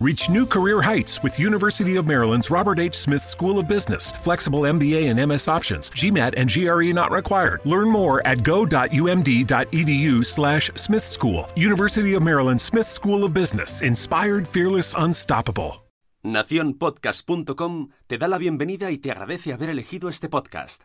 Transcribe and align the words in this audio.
Reach 0.00 0.30
new 0.30 0.46
career 0.46 0.80
heights 0.80 1.22
with 1.22 1.38
University 1.38 1.96
of 1.96 2.06
Maryland's 2.06 2.50
Robert 2.50 2.78
H. 2.78 2.94
Smith 2.94 3.22
School 3.22 3.58
of 3.58 3.68
Business. 3.68 4.12
Flexible 4.12 4.62
MBA 4.62 5.10
and 5.10 5.28
MS 5.28 5.46
options. 5.46 5.90
GMAT 5.90 6.32
and 6.38 6.48
GRE 6.48 6.94
not 6.94 7.10
required. 7.10 7.60
Learn 7.66 7.90
more 7.90 8.26
at 8.26 8.42
go.umd.edu 8.42 10.24
slash 10.24 10.70
Smith 10.76 11.04
School. 11.04 11.46
University 11.54 12.14
of 12.14 12.22
Maryland 12.22 12.58
Smith 12.58 12.86
School 12.86 13.24
of 13.24 13.34
Business. 13.34 13.82
Inspired, 13.82 14.48
fearless, 14.48 14.94
unstoppable. 14.96 15.82
Naciónpodcast.com 16.24 17.90
te 18.06 18.16
da 18.16 18.28
la 18.28 18.38
bienvenida 18.38 18.90
y 18.90 18.96
te 18.96 19.10
agradece 19.10 19.52
haber 19.52 19.68
elegido 19.68 20.08
este 20.08 20.30
podcast. 20.30 20.84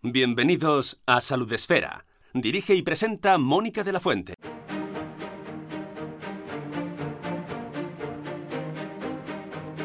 Bienvenidos 0.00 1.02
a 1.04 1.20
Salud 1.20 1.52
Esfera. 1.52 2.06
Dirige 2.32 2.74
y 2.74 2.80
presenta 2.80 3.36
Mónica 3.36 3.84
de 3.84 3.92
la 3.92 4.00
Fuente. 4.00 4.34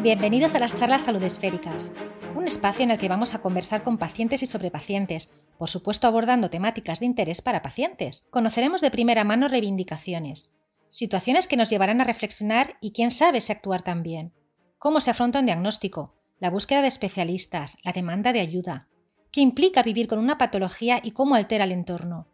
Bienvenidos 0.03 0.53
a 0.53 0.59
las 0.59 0.75
charlas 0.75 1.03
salud 1.03 1.23
esféricas, 1.23 1.93
un 2.35 2.45
espacio 2.45 2.83
en 2.83 2.91
el 2.91 2.97
que 2.97 3.07
vamos 3.07 3.33
a 3.35 3.41
conversar 3.41 3.83
con 3.83 3.97
pacientes 3.97 4.43
y 4.43 4.45
sobre 4.45 4.69
pacientes, 4.69 5.29
por 5.57 5.69
supuesto 5.69 6.07
abordando 6.07 6.49
temáticas 6.49 6.99
de 6.99 7.05
interés 7.05 7.41
para 7.41 7.61
pacientes. 7.61 8.27
Conoceremos 8.29 8.81
de 8.81 8.91
primera 8.91 9.23
mano 9.23 9.47
reivindicaciones, 9.47 10.59
situaciones 10.89 11.47
que 11.47 11.55
nos 11.55 11.69
llevarán 11.69 12.01
a 12.01 12.03
reflexionar 12.03 12.75
y 12.81 12.91
quién 12.91 13.11
sabe 13.11 13.39
si 13.39 13.53
actuar 13.53 13.81
también, 13.81 14.33
cómo 14.77 14.99
se 14.99 15.11
afronta 15.11 15.39
un 15.39 15.45
diagnóstico, 15.45 16.13
la 16.37 16.49
búsqueda 16.49 16.81
de 16.81 16.89
especialistas, 16.89 17.77
la 17.85 17.93
demanda 17.93 18.33
de 18.33 18.41
ayuda, 18.41 18.89
qué 19.31 19.39
implica 19.39 19.83
vivir 19.83 20.09
con 20.09 20.19
una 20.19 20.37
patología 20.37 20.99
y 21.01 21.11
cómo 21.11 21.35
altera 21.35 21.63
el 21.63 21.71
entorno, 21.71 22.27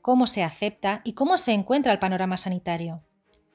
cómo 0.00 0.28
se 0.28 0.44
acepta 0.44 1.00
y 1.02 1.14
cómo 1.14 1.38
se 1.38 1.54
encuentra 1.54 1.92
el 1.92 1.98
panorama 1.98 2.36
sanitario. 2.36 3.02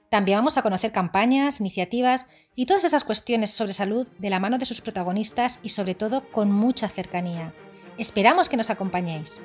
También 0.09 0.39
vamos 0.39 0.57
a 0.57 0.61
conocer 0.61 0.91
campañas, 0.91 1.61
iniciativas 1.61 2.25
y 2.55 2.65
todas 2.65 2.83
esas 2.83 3.03
cuestiones 3.03 3.51
sobre 3.51 3.73
salud 3.73 4.07
de 4.17 4.29
la 4.29 4.39
mano 4.39 4.57
de 4.57 4.65
sus 4.65 4.81
protagonistas 4.81 5.59
y 5.63 5.69
sobre 5.69 5.95
todo 5.95 6.29
con 6.31 6.51
mucha 6.51 6.89
cercanía. 6.89 7.53
Esperamos 7.97 8.49
que 8.49 8.57
nos 8.57 8.69
acompañéis. 8.69 9.41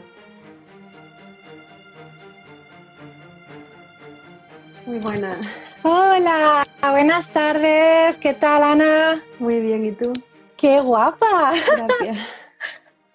Muy 4.86 5.00
buena. 5.00 5.36
Hola, 5.82 6.64
buenas 6.90 7.30
tardes. 7.30 8.18
¿Qué 8.18 8.34
tal, 8.34 8.62
Ana? 8.62 9.22
Muy 9.38 9.60
bien, 9.60 9.84
¿y 9.84 9.92
tú? 9.92 10.12
¡Qué 10.56 10.80
guapa! 10.80 11.54
Gracias. 11.66 12.18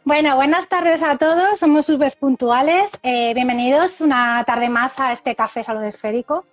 Bueno, 0.04 0.36
buenas 0.36 0.68
tardes 0.68 1.04
a 1.04 1.16
todos, 1.20 1.60
somos 1.60 1.86
súper 1.86 2.12
puntuales. 2.20 2.90
Eh, 3.04 3.36
bienvenidos 3.36 4.02
una 4.02 4.44
tarde 4.46 4.68
más 4.68 5.00
a 5.00 5.12
este 5.12 5.36
Café 5.36 5.64
Salud 5.64 5.84
Esférico 5.84 6.44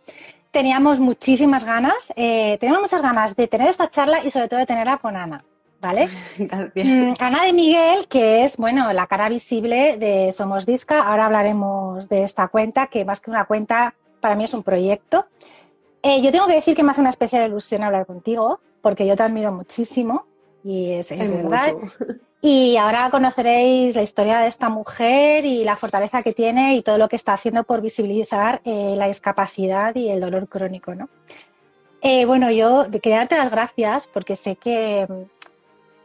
teníamos 0.51 1.01
muchísimas 1.01 1.65
ganas, 1.65 2.13
eh, 2.17 2.57
teníamos 2.61 2.83
muchas 2.83 3.03
ganas 3.03 3.37
de 3.37 3.49
tener 3.49 3.69
esta 3.69 3.91
charla 3.91 4.25
y 4.25 4.31
sobre 4.31 4.49
todo 4.49 4.61
de 4.61 4.67
tenerla 4.67 4.99
con 4.99 5.17
Ana. 5.17 5.45
¿Vale? 5.81 6.09
Mm, 6.75 7.15
Ana 7.21 7.45
de 7.45 7.53
Miguel, 7.53 8.09
que 8.09 8.45
es, 8.45 8.57
bueno, 8.57 8.93
la 8.93 9.07
cara 9.07 9.29
visible 9.29 9.97
de 9.97 10.33
Somos 10.33 10.67
Disca. 10.67 11.03
Ahora 11.03 11.27
hablaremos 11.27 12.09
de 12.09 12.25
esta 12.25 12.49
cuenta, 12.49 12.89
que 12.89 13.05
más 13.05 13.21
que 13.21 13.31
una 13.31 13.45
cuenta, 13.45 13.95
para 14.21 14.35
mí 14.35 14.45
es 14.45 14.55
un 14.55 14.63
proyecto. 14.63 15.27
Eh, 16.03 16.21
yo 16.23 16.33
tengo 16.33 16.47
que 16.47 16.55
decir 16.55 16.75
que 16.77 16.83
me 16.83 16.91
hace 16.91 17.01
una 17.01 17.11
especial 17.11 17.47
ilusión 17.47 17.83
hablar 17.83 18.07
contigo, 18.07 18.61
porque 18.83 19.07
yo 19.07 19.17
te 19.17 19.23
admiro 19.23 19.53
muchísimo 19.53 20.27
y 20.65 20.93
es, 20.93 21.13
es 21.13 21.33
verdad. 21.33 21.75
Y 22.41 22.77
ahora 22.77 23.11
conoceréis 23.11 23.97
la 23.97 24.03
historia 24.03 24.39
de 24.39 24.47
esta 24.47 24.69
mujer 24.69 25.45
y 25.45 25.65
la 25.65 25.75
fortaleza 25.77 26.23
que 26.23 26.33
tiene 26.33 26.77
y 26.77 26.83
todo 26.83 26.97
lo 26.97 27.09
que 27.09 27.17
está 27.17 27.33
haciendo 27.33 27.65
por 27.65 27.81
visibilizar 27.81 28.61
eh, 28.65 28.95
la 28.97 29.09
discapacidad 29.09 29.95
y 29.97 30.09
el 30.09 30.21
dolor 30.21 30.49
crónico. 30.49 30.95
¿no? 30.95 31.09
Eh, 32.01 32.27
bueno, 32.27 32.51
yo 32.53 32.87
quería 33.03 33.19
darte 33.19 33.37
las 33.37 33.51
gracias 33.51 34.07
porque 34.07 34.37
sé 34.37 34.55
que 34.55 35.07
mm, 35.09 35.23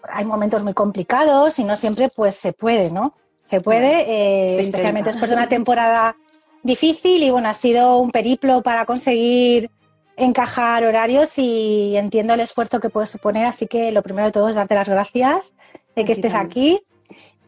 hay 0.10 0.26
momentos 0.26 0.64
muy 0.64 0.74
complicados 0.74 1.60
y 1.60 1.64
no 1.64 1.78
siempre 1.78 2.10
pues 2.16 2.36
se 2.36 2.52
puede, 2.52 2.90
¿no? 2.90 3.14
Se 3.44 3.62
puede, 3.62 4.10
eh, 4.10 4.62
especialmente 4.62 5.12
después 5.12 5.30
de 5.30 5.36
una 5.36 5.50
temporada 5.50 6.16
difícil 6.64 7.22
y 7.22 7.30
bueno, 7.30 7.50
ha 7.50 7.54
sido 7.54 7.98
un 7.98 8.10
periplo 8.10 8.64
para 8.64 8.86
conseguir 8.86 9.70
encajar 10.16 10.86
horarios 10.86 11.38
y 11.38 11.96
entiendo 11.98 12.34
el 12.34 12.40
esfuerzo 12.40 12.80
que 12.80 12.90
puede 12.90 13.06
suponer, 13.06 13.46
así 13.46 13.68
que 13.68 13.92
lo 13.92 14.02
primero 14.02 14.28
de 14.28 14.32
todo 14.32 14.50
es 14.50 14.56
darte 14.56 14.76
las 14.76 14.88
gracias 14.88 15.54
de 15.96 16.06
que 16.06 16.12
estés 16.12 16.34
aquí. 16.34 16.80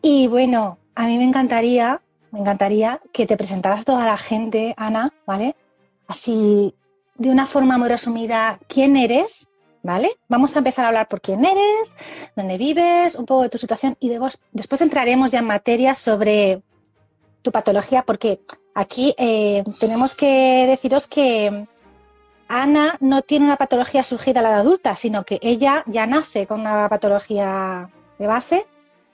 Y 0.02 0.28
bueno, 0.28 0.78
a 0.94 1.08
mí 1.08 1.18
me 1.18 1.24
encantaría, 1.24 2.02
me 2.32 2.40
encantaría 2.40 3.02
que 3.12 3.26
te 3.26 3.38
presentaras 3.38 3.82
a 3.82 3.86
toda 3.86 4.06
la 4.06 4.18
gente, 4.18 4.74
Ana, 4.78 5.12
¿vale? 5.26 5.56
Así, 6.08 6.76
de 7.18 7.30
una 7.30 7.46
forma 7.46 7.78
muy 7.78 7.90
resumida, 7.90 8.60
¿quién 8.68 8.96
eres? 8.96 9.50
¿Vale? 9.82 10.10
Vamos 10.28 10.56
a 10.56 10.60
empezar 10.60 10.86
a 10.86 10.88
hablar 10.88 11.08
por 11.08 11.22
quién 11.22 11.46
eres, 11.46 11.96
dónde 12.36 12.58
vives, 12.58 13.14
un 13.14 13.28
poco 13.28 13.44
de 13.44 13.50
tu 13.50 13.60
situación 13.60 13.96
y 14.00 14.12
después 14.52 14.82
entraremos 14.82 15.30
ya 15.30 15.40
en 15.40 15.46
materia 15.46 15.94
sobre 15.94 16.64
tu 17.44 17.52
patología, 17.52 18.02
porque 18.02 18.40
aquí 18.74 19.14
eh, 19.20 19.64
tenemos 19.80 20.16
que 20.16 20.66
deciros 20.66 21.08
que 21.08 21.68
Ana 22.48 22.98
no 23.00 23.22
tiene 23.22 23.46
una 23.46 23.58
patología 23.58 24.04
surgida 24.04 24.40
a 24.40 24.44
la 24.44 24.50
de 24.50 24.56
adulta, 24.56 24.96
sino 24.96 25.24
que 25.24 25.40
ella 25.44 25.84
ya 25.86 26.08
nace 26.08 26.48
con 26.48 26.62
una 26.62 26.90
patología 26.90 27.90
de 28.18 28.28
base. 28.28 28.66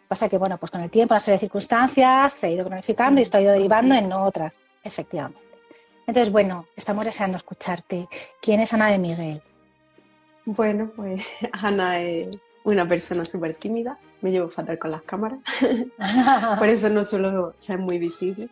Pasa 0.07 0.28
que, 0.28 0.38
bueno, 0.38 0.57
pues 0.57 0.72
con 0.72 0.81
el 0.81 0.89
tiempo, 0.89 1.13
una 1.13 1.19
serie 1.19 1.38
de 1.38 1.41
circunstancias, 1.41 2.34
se 2.34 2.47
ha 2.47 2.50
ido 2.50 2.66
cronificando 2.66 3.19
y 3.19 3.23
está 3.23 3.41
ido 3.41 3.53
derivando 3.53 3.95
en 3.95 4.12
otras, 4.12 4.59
efectivamente. 4.84 5.41
Entonces, 6.06 6.31
bueno, 6.31 6.67
estamos 6.75 7.06
deseando 7.06 7.38
escucharte. 7.38 8.07
¿Quién 8.41 8.59
es 8.59 8.73
Ana 8.73 8.88
de 8.88 8.97
Miguel? 8.97 9.41
Bueno, 10.45 10.89
pues 10.95 11.25
Ana 11.53 12.01
es 12.01 12.29
una 12.63 12.88
persona 12.88 13.23
súper 13.23 13.56
tímida, 13.56 13.97
me 14.22 14.31
llevo 14.31 14.50
fatal 14.50 14.78
con 14.78 14.91
las 14.91 15.01
cámaras, 15.03 15.44
por 16.59 16.68
eso 16.68 16.89
no 16.89 17.03
suelo 17.06 17.53
ser 17.56 17.79
muy 17.79 17.97
visible. 17.97 18.50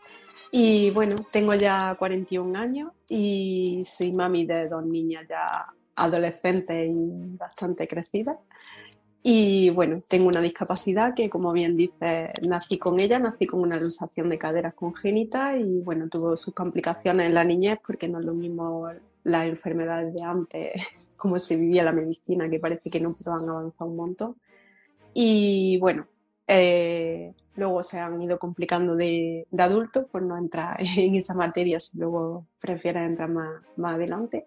Y 0.52 0.90
bueno, 0.92 1.16
tengo 1.32 1.54
ya 1.54 1.96
41 2.00 2.58
años 2.58 2.92
y 3.08 3.84
soy 3.86 4.12
mami 4.14 4.46
de 4.46 4.68
dos 4.68 4.86
niñas 4.86 5.26
ya 5.30 5.68
adolescentes 5.96 6.98
y 6.98 7.36
bastante 7.38 7.86
crecidas. 7.86 8.38
Y 9.22 9.70
bueno, 9.72 10.00
tengo 10.08 10.28
una 10.28 10.40
discapacidad 10.42 11.14
que, 11.14 11.30
como 11.30 11.52
bien 11.52 11.76
dice, 11.76 12.32
nací 12.42 12.78
con 12.78 13.00
ella, 13.00 13.20
nací 13.20 13.46
con 13.46 13.60
una 13.60 13.78
luxación 13.80 14.30
de 14.30 14.38
caderas 14.38 14.74
congénita 14.74 15.58
y 15.58 15.82
bueno, 15.82 16.08
tuvo 16.08 16.38
sus 16.38 16.54
complicaciones 16.54 17.28
en 17.28 17.34
la 17.34 17.44
niñez 17.44 17.80
porque 17.86 18.08
no 18.08 18.22
es 18.22 18.26
lo 18.26 18.34
mismo 18.34 18.82
las 19.24 19.48
enfermedades 19.48 20.14
de 20.14 20.24
antes, 20.24 20.72
como 21.18 21.38
se 21.38 21.58
vivía 21.58 21.84
la 21.84 21.92
medicina, 21.92 22.50
que 22.50 22.60
parece 22.60 22.90
que 22.90 23.02
no 23.02 23.10
han 23.10 23.50
avanzado 23.50 23.90
un 23.90 23.98
montón. 23.98 24.36
Y 25.14 25.78
bueno, 25.80 26.08
eh, 26.48 27.34
luego 27.56 27.84
se 27.84 28.00
han 28.00 28.22
ido 28.22 28.40
complicando 28.40 28.96
de, 28.96 29.46
de 29.52 29.64
adultos, 29.64 30.06
por 30.10 30.22
no 30.22 30.38
entrar 30.38 30.78
en 30.98 31.16
esa 31.16 31.34
materia 31.34 31.80
si 31.80 32.00
luego 32.00 32.48
prefieres 32.60 33.04
entrar 33.04 33.30
más, 33.30 33.56
más 33.76 33.96
adelante. 33.96 34.46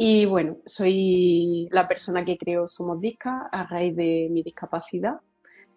Y 0.00 0.26
bueno, 0.26 0.58
soy 0.64 1.68
la 1.72 1.86
persona 1.88 2.24
que 2.24 2.38
creo 2.38 2.68
Somos 2.68 3.00
Disca 3.00 3.48
a 3.50 3.64
raíz 3.64 3.96
de 3.96 4.28
mi 4.30 4.44
discapacidad 4.44 5.20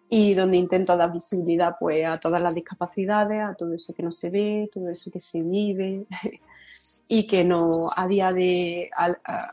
y 0.08 0.34
donde 0.34 0.58
intento 0.58 0.96
dar 0.96 1.12
visibilidad 1.12 1.74
pues, 1.80 2.06
a 2.06 2.20
todas 2.20 2.40
las 2.40 2.54
discapacidades, 2.54 3.42
a 3.42 3.54
todo 3.54 3.74
eso 3.74 3.92
que 3.92 4.04
no 4.04 4.12
se 4.12 4.30
ve, 4.30 4.70
todo 4.72 4.90
eso 4.90 5.10
que 5.10 5.18
se 5.18 5.42
vive 5.42 6.06
y 7.08 7.26
que 7.26 7.42
no 7.42 7.72
a 7.96 8.06
día 8.06 8.32
de, 8.32 8.88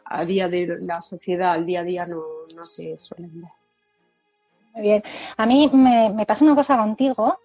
a, 0.05 0.25
día 0.25 0.47
de 0.47 0.77
la 0.85 1.01
sociedad, 1.01 1.53
al 1.53 1.65
día 1.65 1.79
a 1.79 1.83
día 1.83 2.05
no, 2.05 2.17
no 2.55 2.63
se 2.63 2.95
suelen 2.95 3.33
ver. 3.33 3.68
Bien. 4.79 5.03
A 5.37 5.45
mí 5.45 5.69
me, 5.73 6.09
me, 6.09 6.25
pasa 6.25 6.45
una 6.45 6.55
cosa 6.55 6.77
contigo 6.77 7.39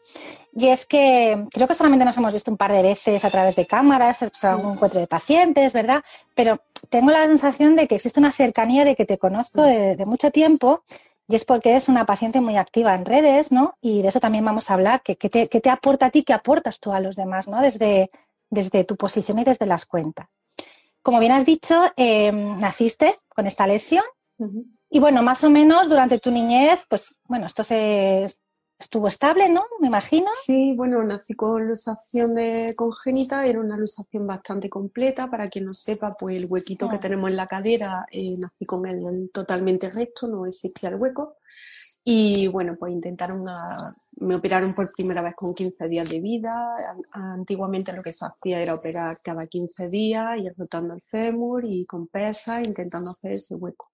y 0.57 0.69
es 0.69 0.87
que 0.87 1.47
creo 1.51 1.67
que 1.67 1.75
solamente 1.75 2.05
nos 2.05 2.17
hemos 2.17 2.33
visto 2.33 2.51
un 2.51 2.57
par 2.57 2.73
de 2.73 2.83
veces 2.83 3.25
a 3.25 3.31
través 3.31 3.57
de 3.57 3.67
cámaras, 3.67 4.19
pues, 4.21 4.45
algún 4.45 4.75
encuentro 4.75 5.01
de 5.01 5.07
pacientes, 5.07 5.73
¿verdad? 5.73 6.05
Pero 6.35 6.61
tengo 6.91 7.11
la 7.11 7.25
sensación 7.27 7.75
de 7.75 7.89
que 7.89 7.97
existe 7.97 8.21
una 8.21 8.31
cercanía 8.31 8.85
de 8.85 8.95
que 8.95 9.05
te 9.05 9.19
conozco 9.19 9.63
de, 9.63 10.03
mucho 10.07 10.31
tiempo 10.31 10.85
y 11.27 11.35
es 11.35 11.45
porque 11.45 11.71
eres 11.71 11.89
una 11.89 12.07
paciente 12.07 12.41
muy 12.41 12.57
activa 12.57 12.95
en 12.95 13.05
redes, 13.05 13.51
¿no? 13.51 13.77
Y 13.81 14.03
de 14.03 14.09
eso 14.09 14.21
también 14.21 14.45
vamos 14.45 14.71
a 14.71 14.75
hablar, 14.75 15.03
¿qué 15.03 15.17
te, 15.17 15.49
te, 15.49 15.71
aporta 15.71 16.07
a 16.07 16.11
ti, 16.11 16.23
qué 16.23 16.35
aportas 16.35 16.79
tú 16.79 16.93
a 16.93 17.01
los 17.01 17.17
demás, 17.17 17.49
¿no? 17.49 17.61
Desde, 17.61 18.11
desde 18.51 18.85
tu 18.85 18.97
posición 18.97 19.39
y 19.39 19.45
desde 19.45 19.67
las 19.67 19.87
cuentas. 19.87 20.29
como 21.03 21.19
bien 21.19 21.33
has 21.33 21.45
dicho, 21.45 21.83
em, 21.97 22.59
naciste 22.61 23.13
con 23.29 23.47
esta 23.47 23.67
lesión 23.67 24.05
y 24.95 25.01
bueno, 25.01 25.25
más 25.25 25.43
o 25.43 25.51
menos 25.51 25.89
durante 25.89 26.21
tu 26.21 26.31
niñez, 26.31 26.79
pues 26.89 27.13
bueno, 27.25 27.47
esto 27.47 27.65
se 27.65 28.27
estuvo 28.79 29.09
estable, 29.09 29.49
¿no? 29.49 29.65
Me 29.81 29.89
imagino. 29.89 30.29
Sí, 30.47 30.73
bueno, 30.77 31.03
nací 31.03 31.35
con 31.35 31.67
lusación 31.67 32.37
de 32.37 32.75
congénita, 32.77 33.45
era 33.45 33.59
una 33.59 33.77
lusación 33.77 34.25
bastante 34.25 34.71
completa. 34.71 35.29
Para 35.29 35.49
quien 35.49 35.65
no 35.65 35.73
sepa, 35.73 36.13
pues 36.21 36.37
el 36.37 36.47
huequito 36.49 36.89
que 36.89 36.99
tenemos 36.99 37.29
en 37.29 37.35
la 37.35 37.49
cadera, 37.49 38.07
eh, 38.13 38.37
nací 38.39 38.65
con 38.67 38.87
él 38.87 39.31
totalmente 39.33 39.91
recto, 39.91 40.29
no 40.29 40.47
existía 40.47 40.91
el 40.91 40.95
hueco. 40.95 41.39
Y 42.05 42.47
bueno, 42.47 42.77
pues 42.79 42.93
intentaron, 42.93 43.45
me 44.21 44.37
operaron 44.37 44.73
por 44.77 44.93
primera 44.93 45.23
vez 45.23 45.35
con 45.35 45.55
15 45.55 45.89
días 45.89 46.09
de 46.09 46.21
vida. 46.21 46.55
Antiguamente 47.11 47.93
lo 47.93 48.01
que 48.01 48.13
se 48.13 48.25
hacía 48.25 48.61
era 48.61 48.75
operar 48.75 49.17
cada 49.25 49.45
15 49.45 49.89
días, 49.89 50.39
ir 50.39 50.55
rotando 50.57 50.95
el 50.95 51.03
fémur 51.03 51.65
y 51.65 51.85
con 51.85 52.07
pesas, 52.07 52.65
intentando 52.65 53.11
hacer 53.11 53.33
ese 53.33 53.57
hueco 53.57 53.91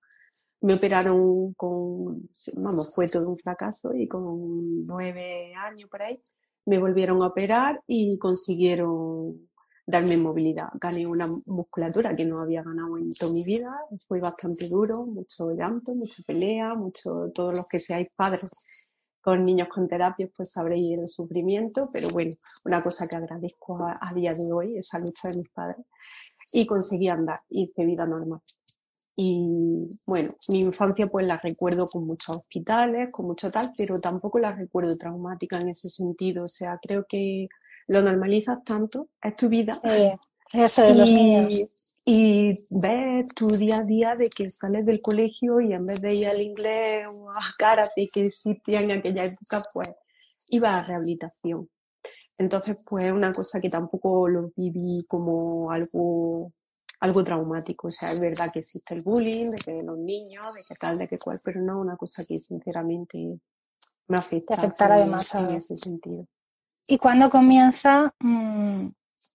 me 0.62 0.74
operaron 0.74 1.54
con, 1.54 2.28
vamos, 2.62 2.92
fue 2.94 3.08
todo 3.08 3.28
un 3.28 3.38
fracaso 3.38 3.94
y 3.94 4.06
con 4.06 4.86
nueve 4.86 5.54
años 5.54 5.88
por 5.88 6.02
ahí 6.02 6.20
me 6.66 6.78
volvieron 6.78 7.22
a 7.22 7.28
operar 7.28 7.82
y 7.86 8.18
consiguieron 8.18 9.48
darme 9.86 10.16
movilidad. 10.16 10.68
Gané 10.74 11.06
una 11.06 11.26
musculatura 11.46 12.14
que 12.14 12.24
no 12.24 12.40
había 12.40 12.62
ganado 12.62 12.96
en 12.98 13.10
toda 13.12 13.32
mi 13.32 13.42
vida, 13.42 13.74
fue 14.06 14.20
bastante 14.20 14.68
duro, 14.68 15.06
mucho 15.06 15.50
llanto, 15.52 15.94
mucha 15.94 16.22
pelea, 16.24 16.74
mucho, 16.74 17.30
todos 17.34 17.56
los 17.56 17.66
que 17.66 17.78
seáis 17.78 18.08
padres 18.14 18.48
con 19.20 19.44
niños 19.44 19.68
con 19.68 19.86
terapias 19.86 20.30
pues 20.34 20.52
sabréis 20.52 20.98
el 20.98 21.08
sufrimiento, 21.08 21.88
pero 21.92 22.08
bueno, 22.10 22.30
una 22.64 22.82
cosa 22.82 23.06
que 23.06 23.16
agradezco 23.16 23.82
a, 23.84 23.96
a 24.00 24.14
día 24.14 24.30
de 24.30 24.52
hoy, 24.52 24.78
esa 24.78 24.98
lucha 24.98 25.28
de 25.28 25.38
mis 25.38 25.48
padres, 25.50 25.84
y 26.52 26.66
conseguí 26.66 27.08
andar, 27.08 27.40
hice 27.50 27.84
vida 27.84 28.06
normal. 28.06 28.40
Y 29.22 29.90
bueno, 30.06 30.34
mi 30.48 30.60
infancia 30.60 31.06
pues 31.06 31.26
la 31.26 31.36
recuerdo 31.36 31.86
con 31.86 32.06
muchos 32.06 32.38
hospitales, 32.38 33.10
con 33.12 33.26
mucho 33.26 33.50
tal, 33.50 33.70
pero 33.76 34.00
tampoco 34.00 34.38
la 34.38 34.52
recuerdo 34.52 34.96
traumática 34.96 35.60
en 35.60 35.68
ese 35.68 35.88
sentido. 35.88 36.44
O 36.44 36.48
sea, 36.48 36.78
creo 36.80 37.04
que 37.06 37.46
lo 37.86 38.00
normalizas 38.00 38.64
tanto, 38.64 39.10
es 39.22 39.36
tu 39.36 39.50
vida. 39.50 39.78
eso 40.54 40.82
de 40.82 40.94
los 40.94 41.10
niños. 41.10 41.96
Y 42.02 42.64
ves 42.70 43.28
tu 43.34 43.48
día 43.48 43.80
a 43.80 43.84
día 43.84 44.14
de 44.14 44.30
que 44.30 44.48
sales 44.48 44.86
del 44.86 45.02
colegio 45.02 45.60
y 45.60 45.74
en 45.74 45.84
vez 45.84 46.00
de 46.00 46.14
ir 46.14 46.26
al 46.26 46.40
inglés 46.40 47.06
o 47.12 47.30
a 47.30 47.42
karate 47.58 48.08
que 48.10 48.24
existía 48.24 48.80
en 48.80 48.90
aquella 48.90 49.26
época, 49.26 49.62
pues 49.74 49.92
iba 50.48 50.78
a 50.78 50.82
rehabilitación. 50.82 51.68
Entonces, 52.38 52.78
pues 52.88 53.12
una 53.12 53.32
cosa 53.32 53.60
que 53.60 53.68
tampoco 53.68 54.28
lo 54.28 54.50
viví 54.56 55.04
como 55.06 55.70
algo 55.70 56.54
algo 57.00 57.24
traumático. 57.24 57.88
O 57.88 57.90
sea, 57.90 58.10
es 58.12 58.20
verdad 58.20 58.52
que 58.52 58.60
existe 58.60 58.94
el 58.94 59.02
bullying, 59.02 59.50
de 59.50 59.58
que 59.58 59.82
los 59.82 59.98
niños, 59.98 60.54
de 60.54 60.62
que 60.62 60.74
tal, 60.74 60.98
de 60.98 61.08
que 61.08 61.18
cual, 61.18 61.40
pero 61.42 61.60
no 61.60 61.80
una 61.80 61.96
cosa 61.96 62.22
que 62.26 62.38
sinceramente 62.38 63.40
me 64.08 64.16
afecta. 64.16 64.54
afectar 64.54 64.92
además 64.92 65.34
en 65.34 65.56
ese 65.56 65.76
sentido. 65.76 66.26
¿Y 66.86 66.98
cuándo 66.98 67.30
comienza 67.30 68.12
mm, 68.18 68.86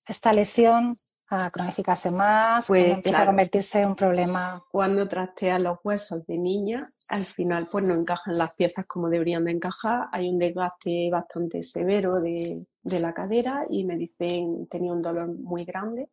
esta 0.07 0.33
lesión 0.33 0.95
a 1.29 1.49
cronificarse 1.49 2.11
más? 2.11 2.67
Pues, 2.67 2.97
empieza 2.97 3.21
a 3.21 3.25
convertirse 3.25 3.81
en 3.81 3.89
un 3.89 3.95
problema? 3.95 4.63
Cuando 4.71 5.07
trastean 5.07 5.63
los 5.63 5.79
huesos 5.83 6.27
de 6.27 6.37
niña, 6.37 6.85
al 7.09 7.25
final 7.25 7.65
pues 7.71 7.85
no 7.85 7.93
encajan 7.93 8.37
las 8.37 8.55
piezas 8.55 8.85
como 8.85 9.09
deberían 9.09 9.45
de 9.45 9.51
encajar. 9.51 10.09
Hay 10.11 10.29
un 10.29 10.37
desgaste 10.37 11.09
bastante 11.09 11.63
severo 11.63 12.11
de, 12.11 12.67
de 12.83 12.99
la 12.99 13.13
cadera 13.13 13.65
y 13.69 13.85
me 13.85 13.95
dicen, 13.95 14.67
tenía 14.67 14.91
un 14.91 15.01
dolor 15.01 15.27
muy 15.27 15.63
grande 15.63 16.09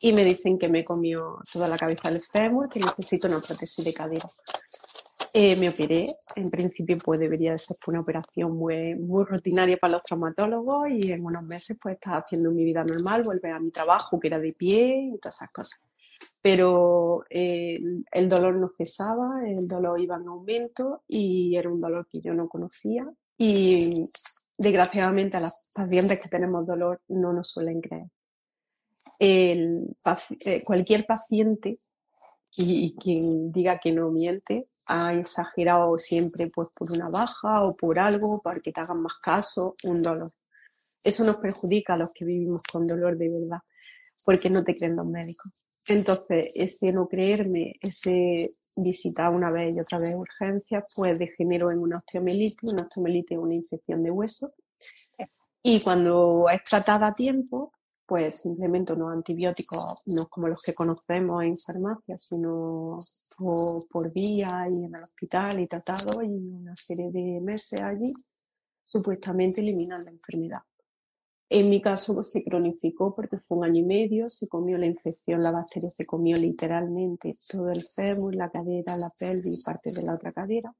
y 0.00 0.12
me 0.12 0.24
dicen 0.24 0.58
que 0.58 0.68
me 0.68 0.84
comió 0.84 1.38
toda 1.52 1.68
la 1.68 1.78
cabeza 1.78 2.10
del 2.10 2.22
fémur, 2.22 2.68
que 2.68 2.80
necesito 2.80 3.28
una 3.28 3.40
prótesis 3.40 3.84
de 3.84 3.94
cadera. 3.94 4.28
Eh, 5.32 5.56
me 5.56 5.68
operé, 5.68 6.06
en 6.36 6.48
principio 6.48 6.96
pues 6.98 7.18
debería 7.18 7.52
de 7.52 7.58
ser 7.58 7.76
una 7.88 8.00
operación 8.00 8.56
muy, 8.56 8.94
muy 8.94 9.24
rutinaria 9.24 9.76
para 9.76 9.94
los 9.94 10.02
traumatólogos 10.04 10.88
y 10.90 11.10
en 11.10 11.24
unos 11.24 11.42
meses 11.42 11.76
pues 11.82 11.96
estaba 11.96 12.18
haciendo 12.18 12.52
mi 12.52 12.64
vida 12.64 12.84
normal, 12.84 13.24
volver 13.24 13.52
a 13.52 13.58
mi 13.58 13.70
trabajo 13.70 14.20
que 14.20 14.28
era 14.28 14.38
de 14.38 14.52
pie 14.52 15.10
y 15.12 15.18
todas 15.18 15.36
esas 15.36 15.50
cosas. 15.50 15.82
Pero 16.40 17.24
eh, 17.30 17.80
el 18.12 18.28
dolor 18.28 18.54
no 18.56 18.68
cesaba, 18.68 19.42
el 19.44 19.66
dolor 19.66 20.00
iba 20.00 20.16
en 20.16 20.28
aumento 20.28 21.02
y 21.08 21.56
era 21.56 21.68
un 21.68 21.80
dolor 21.80 22.06
que 22.08 22.20
yo 22.20 22.32
no 22.32 22.46
conocía 22.46 23.04
y 23.36 24.04
desgraciadamente 24.56 25.38
a 25.38 25.40
las 25.40 25.72
pacientes 25.74 26.20
que 26.20 26.28
tenemos 26.28 26.64
dolor 26.64 27.00
no 27.08 27.32
nos 27.32 27.48
suelen 27.48 27.80
creer 27.80 28.06
el, 29.18 29.96
eh, 30.44 30.62
cualquier 30.62 31.06
paciente 31.06 31.78
y, 32.56 32.94
quien 32.96 33.50
diga 33.50 33.80
que 33.82 33.92
no 33.92 34.10
miente 34.10 34.68
ha 34.86 35.14
exagerado 35.14 35.98
siempre 35.98 36.48
pues 36.54 36.68
por 36.76 36.92
una 36.92 37.08
baja 37.08 37.62
o 37.62 37.74
por 37.74 37.98
algo 37.98 38.40
para 38.42 38.60
que 38.60 38.72
te 38.72 38.80
hagan 38.80 39.02
más 39.02 39.14
caso, 39.20 39.74
un 39.84 40.02
dolor. 40.02 40.30
Eso 41.02 41.24
nos 41.24 41.38
perjudica 41.38 41.94
a 41.94 41.96
los 41.96 42.12
que 42.12 42.24
vivimos 42.24 42.62
con 42.62 42.86
dolor 42.86 43.16
de 43.16 43.28
verdad, 43.28 43.58
porque 44.24 44.50
no 44.50 44.62
te 44.62 44.74
creen 44.74 44.96
los 44.96 45.10
médicos. 45.10 45.66
Entonces, 45.86 46.48
ese 46.54 46.92
no 46.92 47.06
creerme, 47.06 47.74
ese 47.80 48.48
visitar 48.76 49.34
una 49.34 49.50
vez 49.50 49.76
y 49.76 49.80
otra 49.80 49.98
vez 49.98 50.14
urgencias, 50.16 50.84
pues 50.96 51.18
degeneró 51.18 51.70
en 51.70 51.80
una 51.80 51.98
osteomelitis. 51.98 52.72
Una 52.72 52.82
osteomelitis 52.84 53.32
es 53.32 53.42
una 53.42 53.54
infección 53.54 54.02
de 54.02 54.10
hueso. 54.10 54.54
Y 55.62 55.80
cuando 55.80 56.46
es 56.50 56.64
tratada 56.64 57.08
a 57.08 57.14
tiempo, 57.14 57.72
pues 58.06 58.36
simplemente 58.36 58.92
unos 58.92 59.12
antibióticos, 59.12 59.96
no 60.06 60.26
como 60.28 60.48
los 60.48 60.60
que 60.62 60.74
conocemos 60.74 61.42
en 61.42 61.56
farmacia, 61.56 62.18
sino 62.18 62.96
por, 63.38 64.12
vía 64.12 64.66
y 64.70 64.84
en 64.84 64.94
el 64.94 65.02
hospital 65.02 65.60
y 65.60 65.66
tratado 65.66 66.22
y 66.22 66.28
una 66.28 66.76
serie 66.76 67.10
de 67.10 67.40
meses 67.40 67.80
allí, 67.80 68.12
supuestamente 68.82 69.60
eliminan 69.60 70.00
la 70.04 70.10
enfermedad. 70.10 70.60
En 71.48 71.70
mi 71.70 71.80
caso 71.80 72.14
pues, 72.14 72.30
se 72.30 72.42
cronificó 72.42 73.14
porque 73.14 73.38
fue 73.38 73.58
un 73.58 73.64
año 73.64 73.80
y 73.80 73.84
medio, 73.84 74.28
se 74.28 74.48
comió 74.48 74.76
la 74.76 74.86
infección, 74.86 75.42
la 75.42 75.50
bacteria 75.50 75.90
se 75.90 76.04
comió 76.04 76.36
literalmente 76.36 77.32
todo 77.50 77.70
el 77.70 77.82
fémur, 77.82 78.34
la 78.34 78.50
cadera, 78.50 78.96
la 78.96 79.10
pelvis 79.18 79.60
y 79.60 79.64
parte 79.64 79.92
de 79.92 80.02
la 80.02 80.14
otra 80.14 80.32
cadera. 80.32 80.74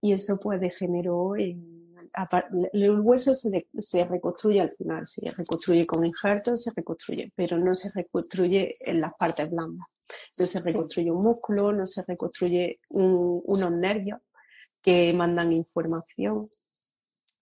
Y 0.00 0.12
eso 0.12 0.38
pues 0.38 0.60
degeneró 0.60 1.36
en 1.36 1.81
el 2.72 3.00
hueso 3.00 3.34
se, 3.34 3.68
se, 3.78 4.04
reconstruye 4.04 4.60
al 4.60 4.70
final, 4.70 5.06
se 5.06 5.30
reconstruye 5.30 5.84
con 5.84 6.04
injertos, 6.04 6.62
se 6.62 6.70
reconstruye, 6.74 7.32
pero 7.34 7.56
no 7.58 7.74
se 7.74 7.90
reconstruye 7.94 8.72
en 8.86 9.00
las 9.00 9.14
partes 9.14 9.50
blandas. 9.50 9.86
No 10.38 10.46
se 10.46 10.60
reconstruye 10.60 11.10
un 11.10 11.22
músculo, 11.22 11.72
no 11.72 11.86
se 11.86 12.02
reconstruye 12.06 12.80
unos 12.90 13.72
nervios 13.72 14.20
que 14.82 15.12
mandan 15.14 15.52
información. 15.52 16.40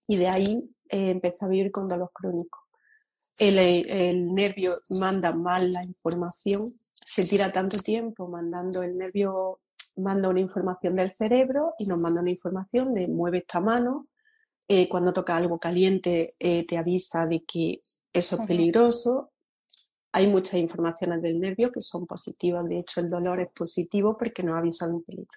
Y 0.07 0.17
de 0.17 0.27
ahí 0.27 0.63
eh, 0.89 1.11
empecé 1.11 1.45
a 1.45 1.47
vivir 1.47 1.71
con 1.71 1.87
dolor 1.87 2.11
crónico. 2.13 2.59
El, 3.37 3.57
el, 3.57 4.33
nervio 4.33 4.73
manda 4.99 5.29
mal 5.31 5.71
la 5.71 5.83
información, 5.83 6.61
se 7.05 7.23
tira 7.23 7.51
tanto 7.51 7.77
tiempo 7.77 8.27
mandando 8.27 8.81
el 8.81 8.97
nervio, 8.97 9.59
manda 9.97 10.27
una 10.27 10.41
información 10.41 10.95
del 10.95 11.13
cerebro 11.13 11.75
y 11.77 11.85
nos 11.85 12.01
manda 12.01 12.21
una 12.21 12.31
información 12.31 12.95
de 12.95 13.07
mueve 13.07 13.39
esta 13.39 13.59
mano, 13.59 14.07
eh, 14.73 14.87
cuando 14.87 15.11
toca 15.11 15.35
algo 15.35 15.59
caliente 15.59 16.31
eh, 16.39 16.65
te 16.65 16.77
avisa 16.77 17.27
de 17.27 17.43
que 17.43 17.77
eso 18.13 18.37
es 18.37 18.47
peligroso. 18.47 19.33
Hay 20.13 20.27
muchas 20.27 20.61
informaciones 20.61 21.21
del 21.21 21.41
nervio 21.41 21.73
que 21.73 21.81
son 21.81 22.07
positivas, 22.07 22.69
de 22.69 22.77
hecho 22.77 23.01
el 23.01 23.09
dolor 23.09 23.41
es 23.41 23.49
positivo 23.49 24.15
porque 24.17 24.43
nos 24.43 24.57
avisa 24.57 24.87
de 24.87 24.93
un 24.93 25.03
peligro. 25.03 25.27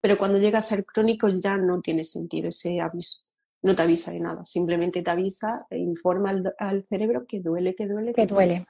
Pero 0.00 0.18
cuando 0.18 0.38
llega 0.38 0.58
a 0.58 0.62
ser 0.62 0.84
crónico 0.84 1.28
ya 1.28 1.56
no 1.56 1.80
tiene 1.80 2.02
sentido 2.02 2.48
ese 2.48 2.80
aviso, 2.80 3.22
no 3.62 3.72
te 3.76 3.82
avisa 3.82 4.10
de 4.10 4.18
nada, 4.18 4.44
simplemente 4.44 5.00
te 5.00 5.10
avisa 5.12 5.64
e 5.70 5.78
informa 5.78 6.30
al, 6.30 6.52
al 6.58 6.84
cerebro 6.88 7.24
que 7.24 7.38
duele, 7.38 7.76
que 7.76 7.86
duele, 7.86 8.14
que, 8.14 8.26
duele. 8.26 8.66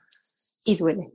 Y 0.66 0.76
duele. 0.76 1.06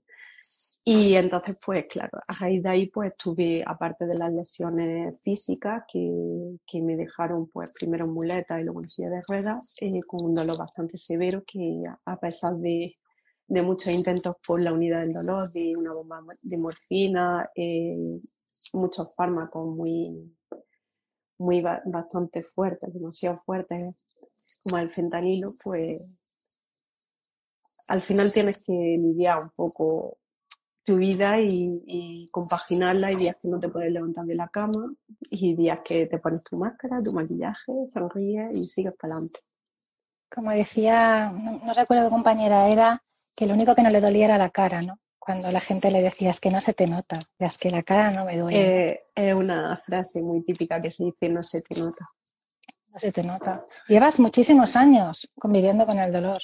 Y 0.84 1.16
entonces, 1.16 1.58
pues 1.64 1.86
claro, 1.86 2.20
a 2.28 2.34
raíz 2.34 2.64
de 2.64 2.70
ahí, 2.70 2.88
pues 2.88 3.16
tuve, 3.16 3.64
aparte 3.66 4.08
de 4.08 4.16
las 4.16 4.34
lesiones 4.34 5.22
físicas 5.22 5.84
que, 5.88 6.58
que 6.66 6.82
me 6.82 6.96
dejaron, 6.96 7.48
pues 7.50 7.72
primero 7.80 8.06
en 8.06 8.14
muleta 8.14 8.60
y 8.60 8.64
luego 8.64 8.82
en 8.82 8.88
silla 8.88 9.10
de 9.10 9.22
ruedas, 9.28 9.76
eh, 9.82 10.02
con 10.08 10.24
un 10.24 10.34
dolor 10.34 10.58
bastante 10.58 10.98
severo 10.98 11.44
que 11.46 11.84
a 12.06 12.20
pesar 12.20 12.56
de, 12.56 12.98
de, 13.48 13.62
muchos 13.62 13.94
intentos 13.94 14.36
por 14.46 14.60
la 14.60 14.74
unidad 14.74 15.02
del 15.02 15.14
dolor, 15.14 15.52
de 15.52 15.76
una 15.78 15.94
bomba 15.94 16.24
de 16.42 16.58
morfina, 16.58 17.48
eh, 17.54 18.10
muchos 18.74 19.14
fármacos 19.14 19.68
muy, 19.68 20.36
muy 21.38 21.62
bastante 21.62 22.42
fuertes, 22.42 22.92
demasiado 22.92 23.40
fuertes, 23.46 24.04
como 24.64 24.80
el 24.80 24.90
fentanilo, 24.90 25.50
pues 25.64 26.58
al 27.88 28.02
final 28.02 28.32
tienes 28.34 28.64
que 28.64 28.74
lidiar 28.74 29.38
un 29.44 29.50
poco 29.52 30.18
tu 30.84 30.98
vida 30.98 31.40
y, 31.40 32.26
compaginarla. 32.32 33.08
Hay 33.08 33.16
días 33.16 33.38
que 33.42 33.48
no 33.48 33.60
te 33.60 33.70
puedes 33.70 33.92
levantar 33.92 34.26
de 34.26 34.36
la 34.36 34.48
cama 34.48 34.94
y 35.30 35.56
días 35.56 35.80
que 35.86 36.06
te 36.08 36.18
pones 36.18 36.44
tu 36.44 36.58
máscara, 36.58 37.02
tu 37.02 37.12
maquillaje, 37.12 37.72
sonríes 37.88 38.58
y 38.58 38.64
sigues 38.64 38.94
para 39.00 39.16
adelante. 39.16 39.40
Como 40.34 40.52
decía, 40.52 41.32
no, 41.32 41.74
recuerdo 41.74 42.06
qué 42.06 42.12
compañera 42.12 42.70
era, 42.70 43.04
que 43.36 43.46
lo 43.46 43.54
único 43.54 43.76
que 43.76 43.82
no 43.82 43.90
le 43.90 44.00
dolía 44.00 44.26
era 44.26 44.38
la 44.38 44.50
cara, 44.50 44.82
¿no? 44.82 44.98
cuando 45.22 45.52
la 45.52 45.60
gente 45.60 45.92
le 45.92 46.02
decía, 46.02 46.32
es 46.32 46.40
que 46.40 46.50
no 46.50 46.60
se 46.60 46.74
te 46.74 46.88
nota, 46.88 47.20
es 47.38 47.60
que 47.60 47.70
la 47.70 47.84
cara 47.84 48.10
no 48.10 48.26
me 48.26 48.38
duele. 48.38 48.86
Eh, 48.86 49.00
es 49.14 49.36
una 49.36 49.78
frase 49.78 50.24
muy 50.24 50.44
típica 50.44 50.82
que 50.82 50.90
se 50.90 51.04
dice, 51.04 51.30
no 51.30 51.44
se 51.44 51.62
te 51.62 51.80
nota. 51.80 52.10
No 52.92 53.00
se 53.00 53.12
te 53.12 53.24
nota. 53.24 53.64
Llevas 53.88 54.20
muchísimos 54.20 54.76
años 54.76 55.30
conviviendo 55.40 55.86
con 55.86 56.00
el 56.00 56.12
dolor. 56.12 56.42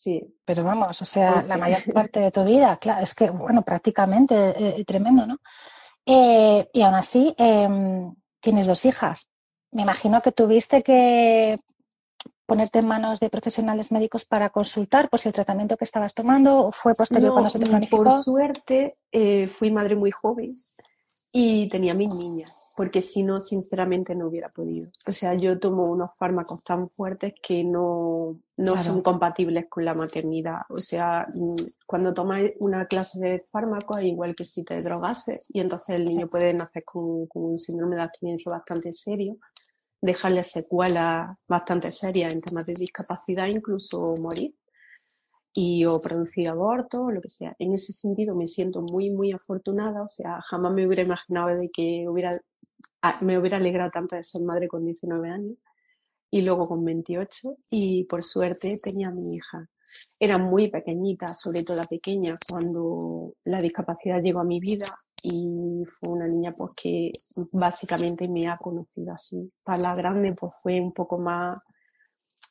Sí. 0.00 0.34
Pero 0.46 0.64
vamos, 0.64 1.02
o 1.02 1.04
sea, 1.04 1.42
la 1.42 1.58
mayor 1.58 1.82
parte 1.92 2.20
de 2.20 2.30
tu 2.30 2.42
vida, 2.42 2.78
claro, 2.78 3.02
es 3.02 3.14
que, 3.14 3.28
bueno, 3.28 3.60
prácticamente 3.60 4.34
eh, 4.56 4.82
tremendo, 4.86 5.26
¿no? 5.26 5.36
Eh, 6.06 6.70
y 6.72 6.80
aún 6.80 6.94
así, 6.94 7.34
em, 7.36 8.14
tienes 8.40 8.66
dos 8.66 8.86
hijas. 8.86 9.30
Me 9.72 9.82
imagino 9.82 10.22
que 10.22 10.32
tuviste 10.32 10.82
que 10.82 11.58
ponerte 12.46 12.78
en 12.78 12.86
manos 12.86 13.20
de 13.20 13.28
profesionales 13.28 13.92
médicos 13.92 14.24
para 14.24 14.48
consultar 14.48 15.10
por 15.10 15.20
si 15.20 15.28
el 15.28 15.34
tratamiento 15.34 15.76
que 15.76 15.84
estabas 15.84 16.14
tomando 16.14 16.72
fue 16.72 16.94
posterior 16.94 17.32
cuando 17.32 17.50
se 17.50 17.58
te 17.58 17.66
planificó. 17.66 18.02
Por 18.02 18.10
suerte, 18.10 18.96
eh, 19.12 19.46
fui 19.48 19.70
madre 19.70 19.96
muy 19.96 20.12
joven 20.12 20.50
y 21.30 21.68
tenía 21.68 21.92
mis 21.92 22.08
niñas 22.08 22.59
porque 22.80 23.02
si 23.02 23.24
no, 23.24 23.40
sinceramente 23.40 24.14
no 24.14 24.28
hubiera 24.28 24.48
podido. 24.48 24.90
O 25.06 25.12
sea, 25.12 25.34
yo 25.34 25.58
tomo 25.58 25.84
unos 25.84 26.16
fármacos 26.16 26.64
tan 26.64 26.88
fuertes 26.88 27.34
que 27.42 27.62
no, 27.62 28.40
no 28.56 28.78
son 28.82 29.02
compatibles 29.02 29.66
con 29.68 29.84
la 29.84 29.92
maternidad. 29.92 30.60
O 30.70 30.80
sea, 30.80 31.26
mm, 31.28 31.62
cuando 31.86 32.14
tomas 32.14 32.40
una 32.58 32.86
clase 32.86 33.20
de 33.20 33.40
fármacos, 33.52 34.00
igual 34.02 34.34
que 34.34 34.46
si 34.46 34.64
te 34.64 34.80
drogases, 34.80 35.44
y 35.50 35.60
entonces 35.60 35.94
el 35.94 36.06
niño 36.06 36.26
puede 36.26 36.54
nacer 36.54 36.82
con, 36.86 37.26
con 37.26 37.42
un 37.50 37.58
síndrome 37.58 37.96
de 37.96 38.02
abstinencia 38.02 38.50
bastante 38.50 38.92
serio, 38.92 39.36
dejarle 40.00 40.42
secuelas 40.42 41.36
bastante 41.46 41.92
serias 41.92 42.32
en 42.32 42.40
temas 42.40 42.64
de 42.64 42.72
discapacidad, 42.72 43.44
incluso 43.48 44.10
morir 44.22 44.54
y 45.52 45.84
o 45.84 46.00
producir 46.00 46.48
aborto 46.48 47.02
o 47.02 47.10
lo 47.10 47.20
que 47.20 47.28
sea. 47.28 47.54
En 47.58 47.74
ese 47.74 47.92
sentido 47.92 48.34
me 48.34 48.46
siento 48.46 48.80
muy, 48.80 49.10
muy 49.10 49.32
afortunada, 49.32 50.02
o 50.02 50.08
sea, 50.08 50.40
jamás 50.40 50.72
me 50.72 50.86
hubiera 50.86 51.02
imaginado 51.02 51.48
de 51.48 51.68
que 51.70 52.06
hubiera 52.08 52.32
me 53.20 53.38
hubiera 53.38 53.56
alegrado 53.56 53.90
tanto 53.90 54.16
de 54.16 54.22
ser 54.22 54.42
madre 54.42 54.68
con 54.68 54.84
19 54.84 55.30
años 55.30 55.56
y 56.30 56.42
luego 56.42 56.66
con 56.66 56.84
28 56.84 57.56
y 57.70 58.04
por 58.04 58.22
suerte 58.22 58.76
tenía 58.82 59.08
a 59.08 59.12
mi 59.12 59.34
hija. 59.34 59.68
Era 60.18 60.38
muy 60.38 60.70
pequeñita, 60.70 61.34
sobre 61.34 61.64
todo 61.64 61.76
la 61.76 61.86
pequeña, 61.86 62.36
cuando 62.48 63.34
la 63.44 63.58
discapacidad 63.58 64.22
llegó 64.22 64.40
a 64.40 64.44
mi 64.44 64.60
vida 64.60 64.86
y 65.22 65.82
fue 65.86 66.12
una 66.12 66.26
niña 66.26 66.52
pues 66.56 66.74
que 66.74 67.12
básicamente 67.52 68.28
me 68.28 68.48
ha 68.48 68.56
conocido 68.56 69.12
así. 69.12 69.52
Para 69.64 69.78
la 69.78 69.94
grande 69.94 70.34
pues 70.38 70.52
fue 70.62 70.80
un 70.80 70.92
poco 70.92 71.18
más 71.18 71.58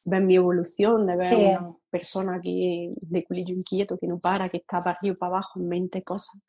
ver 0.04 0.24
mi 0.24 0.36
evolución, 0.36 1.06
de 1.06 1.16
ver 1.16 1.34
una 1.34 1.78
persona 1.90 2.40
que 2.42 2.92
de 3.08 3.24
culillo 3.24 3.54
inquieto, 3.56 3.98
que 3.98 4.08
no 4.08 4.20
para, 4.20 4.50
que 4.50 4.58
está 4.58 4.82
para 4.82 4.98
arriba 4.98 5.16
para 5.20 5.34
abajo 5.34 5.52
en 5.58 5.70
20 5.70 6.04
cosas. 6.04 6.42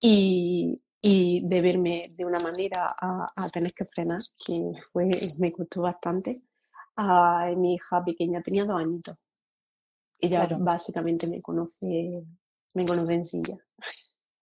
Y, 0.00 0.80
y 1.04 1.44
de 1.44 1.60
verme 1.60 2.02
de 2.16 2.24
una 2.24 2.38
manera 2.38 2.86
a, 2.96 3.48
tener 3.52 3.74
que 3.74 3.84
frenar, 3.84 4.20
que 4.46 4.72
fue, 4.92 5.10
me 5.40 5.50
costó 5.50 5.82
bastante. 5.82 6.40
A, 6.94 7.50
mi 7.56 7.74
hija 7.74 8.04
pequeña 8.04 8.40
tenía 8.40 8.64
dos 8.64 8.80
añitos. 8.80 9.20
Ella 10.20 10.48
básicamente 10.60 11.26
me 11.26 11.42
conoce, 11.42 12.14
me 12.76 12.86
conoce 12.86 13.14
en 13.14 13.24
silla. 13.24 13.56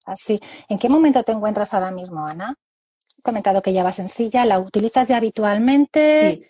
Así. 0.04 0.38
¿En 0.68 0.78
qué 0.78 0.90
momento 0.90 1.22
te 1.22 1.32
encuentras 1.32 1.72
ahora 1.72 1.90
mismo, 1.90 2.26
Ana? 2.26 2.54
He 3.16 3.22
comentado 3.22 3.62
que 3.62 3.72
ya 3.72 3.82
vas 3.82 3.98
en 3.98 4.10
silla, 4.10 4.44
¿la 4.44 4.58
utilizas 4.58 5.08
ya 5.08 5.16
habitualmente? 5.16 6.44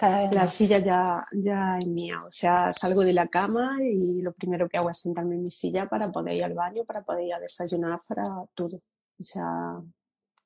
Sí. 0.00 0.08
la 0.32 0.46
silla 0.46 0.78
ya, 0.78 1.22
ya 1.32 1.78
es 1.78 1.86
mía, 1.86 2.18
o 2.26 2.30
sea, 2.30 2.70
salgo 2.72 3.02
de 3.02 3.12
la 3.12 3.28
cama 3.28 3.76
y 3.82 4.22
lo 4.22 4.32
primero 4.32 4.70
que 4.70 4.78
hago 4.78 4.88
es 4.88 4.98
sentarme 4.98 5.34
en 5.34 5.42
mi 5.42 5.50
silla 5.50 5.86
para 5.86 6.08
poder 6.08 6.34
ir 6.34 6.44
al 6.44 6.54
baño, 6.54 6.84
para 6.86 7.02
poder 7.02 7.26
ir 7.26 7.34
a 7.34 7.40
desayunar, 7.40 7.98
para 8.08 8.24
todo. 8.54 8.78
O 9.18 9.22
sea, 9.22 9.80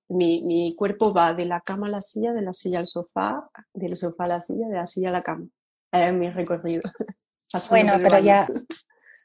mi, 0.08 0.42
mi, 0.42 0.74
cuerpo 0.76 1.12
va 1.12 1.34
de 1.34 1.44
la 1.44 1.60
cama 1.60 1.86
a 1.86 1.90
la 1.90 2.02
silla, 2.02 2.32
de 2.32 2.42
la 2.42 2.54
silla 2.54 2.78
al 2.78 2.86
sofá, 2.86 3.44
del 3.72 3.96
sofá 3.96 4.24
a 4.24 4.28
la 4.28 4.40
silla, 4.40 4.68
de 4.68 4.76
la 4.76 4.86
silla 4.86 5.10
a 5.10 5.12
la 5.12 5.22
cama. 5.22 5.46
Es 5.92 6.12
mi 6.12 6.30
recorrido. 6.30 6.82
bueno, 7.70 7.92
pero 7.96 8.18
ya 8.18 8.46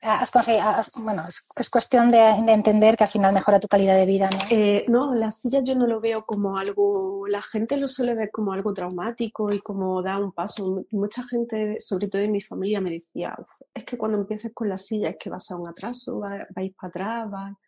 has 0.03 0.31
conseguido, 0.31 0.65
bueno, 1.03 1.25
es, 1.27 1.69
cuestión 1.69 2.12
de, 2.12 2.19
entender 2.19 2.97
que 2.97 3.05
al 3.05 3.09
final 3.09 3.33
mejora 3.33 3.59
tu 3.59 3.67
calidad 3.67 3.95
de 3.95 4.05
vida, 4.05 4.29
¿no? 4.29 4.38
Eh, 4.50 4.83
no, 4.88 5.13
la 5.13 5.31
silla 5.31 5.62
yo 5.63 5.75
no 5.75 5.88
lo 5.88 6.00
veo 6.00 6.23
como 6.25 6.57
algo, 6.57 7.25
la 7.27 7.41
gente 7.41 7.77
lo 7.77 7.88
suele 7.88 8.13
ver 8.13 8.29
como 8.31 8.53
algo 8.53 8.73
traumático 8.73 9.50
y 9.53 9.59
como 9.59 10.01
da 10.01 10.17
un 10.17 10.31
paso. 10.31 10.85
Mucha 10.91 11.23
gente, 11.23 11.77
sobre 11.79 12.07
todo 12.07 12.21
en 12.21 12.31
mi 12.31 12.41
familia, 12.41 12.81
me 12.81 12.91
decía, 12.91 13.35
es 13.73 13.85
que 13.85 13.97
cuando 13.97 14.17
empieces 14.17 14.51
con 14.53 14.69
la 14.69 14.77
silla 14.77 15.09
es 15.09 15.17
que 15.19 15.29
vas 15.29 15.50
a 15.51 15.57
un 15.57 15.67
atraso, 15.67 16.19
vais 16.19 16.41
va 16.41 16.75
para 16.79 16.89
atrás, 16.89 17.33
va 17.33 17.59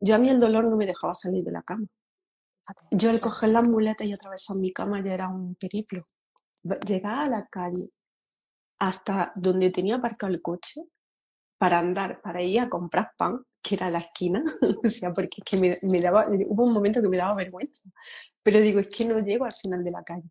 yo 0.00 0.14
a 0.14 0.18
mí 0.18 0.28
el 0.28 0.40
dolor 0.40 0.68
no 0.68 0.76
me 0.76 0.86
dejaba 0.86 1.14
salir 1.14 1.44
de 1.44 1.52
la 1.52 1.62
cama. 1.62 1.86
Yo 2.90 3.10
el 3.10 3.20
coger 3.20 3.50
las 3.50 3.68
muletas 3.68 4.06
y 4.06 4.12
atravesar 4.12 4.56
mi 4.56 4.72
cama 4.72 5.00
ya 5.00 5.14
era 5.14 5.28
un 5.28 5.54
periplo. 5.54 6.04
Llegar 6.86 7.18
a 7.20 7.28
la 7.28 7.46
calle 7.46 7.90
hasta 8.78 9.32
donde 9.36 9.70
tenía 9.70 9.96
aparcado 9.96 10.32
el 10.32 10.42
coche 10.42 10.82
para 11.58 11.78
andar, 11.78 12.20
para 12.20 12.42
ir 12.42 12.60
a 12.60 12.68
comprar 12.68 13.12
pan, 13.16 13.44
que 13.62 13.76
era 13.76 13.88
la 13.88 14.00
esquina, 14.00 14.44
o 14.84 14.88
sea, 14.88 15.14
porque 15.14 15.36
es 15.38 15.44
que 15.44 15.78
me, 15.90 16.00
daba, 16.00 16.26
hubo 16.48 16.64
un 16.64 16.72
momento 16.72 17.00
que 17.00 17.08
me 17.08 17.16
daba 17.16 17.34
vergüenza, 17.34 17.82
pero 18.42 18.60
digo, 18.60 18.78
es 18.80 18.90
que 18.90 19.06
no 19.06 19.18
llego 19.20 19.44
al 19.46 19.52
final 19.52 19.82
de 19.82 19.90
la 19.90 20.02
calle. 20.02 20.30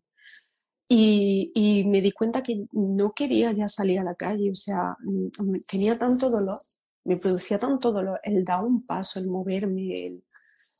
Y, 0.88 1.50
y 1.52 1.84
me 1.84 2.00
di 2.00 2.12
cuenta 2.12 2.44
que 2.44 2.66
no 2.70 3.08
quería 3.08 3.50
ya 3.50 3.66
salir 3.66 3.98
a 3.98 4.04
la 4.04 4.14
calle, 4.14 4.52
o 4.52 4.54
sea, 4.54 4.96
mm, 5.00 5.62
tenía 5.68 5.98
tanto 5.98 6.30
dolor 6.30 6.54
me 7.06 7.16
producía 7.16 7.58
tanto 7.58 7.92
dolor 7.92 8.20
el 8.24 8.44
dar 8.44 8.64
un 8.64 8.84
paso, 8.84 9.18
el 9.20 9.28
moverme. 9.28 10.20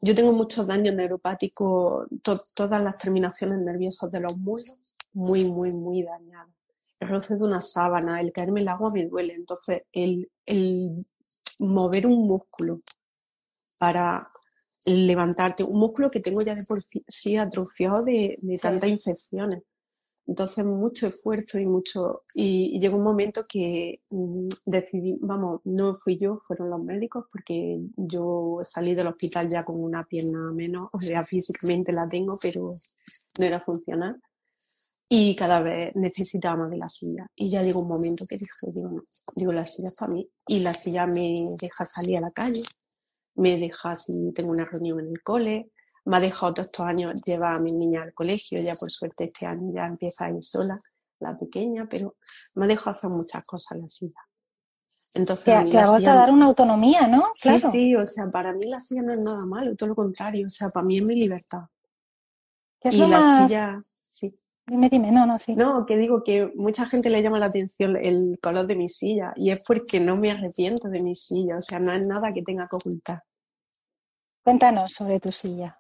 Yo 0.03 0.15
tengo 0.15 0.33
muchos 0.33 0.67
daños 0.67 0.95
neuropáticos, 0.95 2.09
todas 2.55 2.83
las 2.83 2.99
terminaciones 2.99 3.59
nerviosas 3.61 4.11
de 4.11 4.21
los 4.21 4.37
muslos 4.37 4.97
muy, 5.13 5.45
muy, 5.45 5.73
muy 5.73 6.03
dañadas. 6.03 6.55
El 6.99 7.09
roce 7.09 7.37
de 7.37 7.45
una 7.45 7.61
sábana, 7.61 8.21
el 8.21 8.33
caerme 8.33 8.61
el 8.61 8.69
agua 8.69 8.91
me 8.91 9.07
duele. 9.07 9.35
Entonces, 9.35 9.83
el, 9.93 10.31
el 10.45 10.91
mover 11.61 12.07
un 12.07 12.27
músculo 12.27 12.81
para 13.79 14.29
levantarte, 14.85 15.63
un 15.63 15.79
músculo 15.79 16.11
que 16.11 16.21
tengo 16.21 16.43
ya 16.43 16.55
de 16.55 16.65
por 16.65 16.81
sí 17.09 17.37
atrofiado 17.37 18.03
de, 18.03 18.39
de 18.41 18.59
tantas 18.59 18.91
infecciones 18.91 19.63
entonces, 20.27 20.65
mucho 20.65 21.07
esfuerzo 21.07 21.59
y 21.59 21.67
mucho. 21.67 22.23
Y, 22.35 22.79
llegó 22.81 22.97
un 22.97 23.05
momento 23.05 23.45
que 23.49 24.01
mm, 24.11 24.49
decidí, 24.67 25.15
vamos, 25.21 25.61
no 25.65 25.95
fui 25.95 26.19
yo, 26.19 26.39
fueron 26.39 26.71
los 26.71 26.83
médicos, 26.83 27.27
porque 27.31 27.81
yo 27.97 28.59
salí 28.63 28.95
del 28.95 29.07
hospital 29.07 29.49
ya 29.49 29.65
con 29.65 29.81
una 29.81 30.05
pierna 30.05 30.49
menos, 30.57 30.89
o 30.93 31.01
sea, 31.01 31.25
físicamente 31.25 31.93
la 31.93 32.09
tengo, 32.09 32.37
pero 32.43 32.67
no 33.39 33.45
era 33.45 33.61
funcional. 33.61 34.21
Y 35.09 35.37
cada 35.37 35.61
vez 35.61 35.95
necesitaba 35.95 36.57
más 36.57 36.71
de 36.71 36.79
la 36.79 36.89
silla. 36.89 37.31
Y 37.37 37.49
ya 37.49 37.63
llegó 37.63 37.83
un 37.83 37.89
momento 37.89 38.25
que 38.29 38.37
dije, 38.37 38.53
digo, 38.73 38.91
no, 38.91 39.03
digo, 39.37 39.53
la 39.53 39.65
silla 39.65 39.87
es 39.87 39.97
para 39.97 40.13
mí. 40.13 40.29
Y 40.49 40.59
la 40.59 40.75
silla 40.75 41.07
me 41.07 41.45
deja 41.61 41.87
salir 41.87 42.19
a 42.19 42.23
la 42.23 42.31
calle, 42.33 42.63
me 43.37 43.57
deja 43.59 43.95
si 43.95 44.27
tengo 44.35 44.51
una 44.51 44.65
reunión 44.65 44.99
en 44.99 45.09
el 45.09 45.23
cole, 45.23 45.71
me 46.07 46.17
ha 46.17 46.21
dejado 46.21 46.55
todos 46.55 46.67
estos 46.67 46.87
años 46.87 47.21
llevar 47.25 47.55
a 47.55 47.61
mi 47.61 47.73
niña 47.73 48.03
al 48.03 48.15
colegio, 48.15 48.61
ya 48.61 48.75
por 48.75 48.91
suerte 48.91 49.25
este 49.25 49.45
año 49.45 49.73
ya 49.73 49.87
empieza 49.87 50.27
a 50.27 50.31
ir 50.31 50.43
sola, 50.43 50.79
la 51.19 51.37
pequeña, 51.37 51.89
pero 51.91 52.17
me 52.55 52.65
ha 52.65 52.69
dejado 52.69 52.91
hacer 52.91 53.11
muchas 53.11 53.43
cosas 53.45 53.79
la 53.79 53.89
silla. 53.89 54.21
Entonces, 55.15 55.45
te, 55.45 55.71
te 55.71 55.79
ha 55.79 55.99
dar 55.99 56.31
una 56.31 56.47
autonomía, 56.47 57.09
¿no? 57.09 57.25
Sí, 57.35 57.59
sí, 57.73 57.97
o 57.97 58.07
sea, 58.07 58.31
para 58.31 58.53
mí 58.53 58.67
la 58.67 58.81
silla 58.81 59.03
no 59.03 59.13
es 59.13 59.19
nada 59.19 59.47
malo, 59.47 59.75
todo 59.75 59.89
lo 59.89 59.95
contrario, 59.97 60.47
o 60.47 60.51
sea, 60.51 60.69
para 60.69 60.87
mí 60.87 60.99
es 60.99 61.07
mi 61.07 61.17
libertad. 61.17 61.63
¿Qué 62.81 62.91
es 62.91 62.95
y 62.95 62.99
la 62.99 63.49
silla, 63.49 63.79
sí. 63.83 64.33
Dime, 64.67 64.89
dime, 64.89 65.11
no, 65.11 65.27
no, 65.27 65.39
sí. 65.39 65.55
No, 65.55 65.87
que 65.87 65.97
digo 65.97 66.23
que 66.23 66.53
mucha 66.55 66.87
gente 66.87 67.09
le 67.09 67.23
llama 67.23 67.39
la 67.39 67.47
atención 67.47 67.97
el 67.97 68.39
color 68.41 68.67
de 68.67 68.77
mi 68.77 68.89
silla 68.89 69.33
y 69.37 69.51
es 69.51 69.65
porque 69.65 69.99
no 69.99 70.17
me 70.17 70.31
arrepiento 70.31 70.89
de 70.89 71.01
mi 71.01 71.15
silla, 71.15 71.57
o 71.57 71.61
sea, 71.61 71.81
no 71.81 71.93
es 71.93 72.07
nada 72.07 72.33
que 72.33 72.43
tenga 72.43 72.65
que 72.69 72.77
ocultar. 72.77 73.23
Cuéntanos 74.45 74.93
sobre 74.93 75.19
tu 75.19 75.33
silla. 75.33 75.77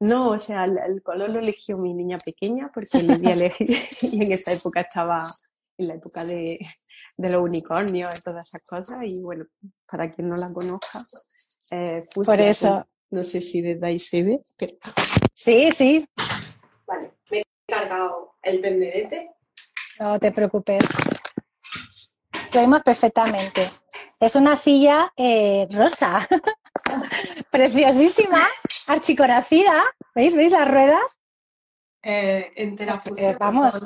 No, 0.00 0.30
o 0.30 0.38
sea, 0.38 0.64
el, 0.64 1.02
color 1.02 1.32
lo 1.32 1.40
eligió 1.40 1.74
mi 1.76 1.92
niña 1.92 2.16
pequeña 2.24 2.70
porque 2.72 3.02
le 3.02 3.16
di 3.16 3.26
a 3.26 3.32
elegir 3.32 3.76
y 4.02 4.22
en 4.22 4.32
esa 4.32 4.52
época 4.52 4.82
estaba 4.82 5.24
en 5.76 5.88
la 5.88 5.94
época 5.94 6.24
de, 6.24 6.56
de 7.16 7.28
los 7.28 7.44
unicornios 7.44 8.16
y 8.16 8.22
todas 8.22 8.46
esas 8.46 8.62
cosas 8.62 8.98
y 9.04 9.20
bueno, 9.20 9.44
para 9.90 10.12
quien 10.12 10.28
no 10.28 10.36
la 10.36 10.52
conozca, 10.52 11.00
eh, 11.72 12.04
Por 12.14 12.40
eso. 12.40 12.86
No 13.10 13.22
sé 13.22 13.40
si 13.40 13.62
desde 13.62 13.86
ahí 13.86 13.98
se 13.98 14.22
ve, 14.22 14.40
pero... 14.56 14.76
Sí, 15.34 15.70
sí. 15.72 16.06
Vale, 16.86 17.14
me 17.30 17.38
he 17.38 17.44
cargado 17.66 18.34
el 18.42 18.60
tenderete. 18.60 19.30
No 19.98 20.18
te 20.18 20.30
preocupes. 20.30 20.84
Lo 22.52 22.60
vemos 22.60 22.82
perfectamente. 22.82 23.70
Es 24.20 24.36
una 24.36 24.56
silla 24.56 25.12
eh, 25.16 25.66
rosa, 25.70 26.28
preciosísima 27.50 28.46
archiconocida. 28.88 29.84
¿Veis? 30.14 30.34
¿Veis 30.34 30.52
las 30.52 30.68
ruedas? 30.68 31.20
Eh, 32.02 32.52
entera 32.56 32.94
eh, 32.94 33.00
fusia. 33.08 33.36
vamos, 33.38 33.82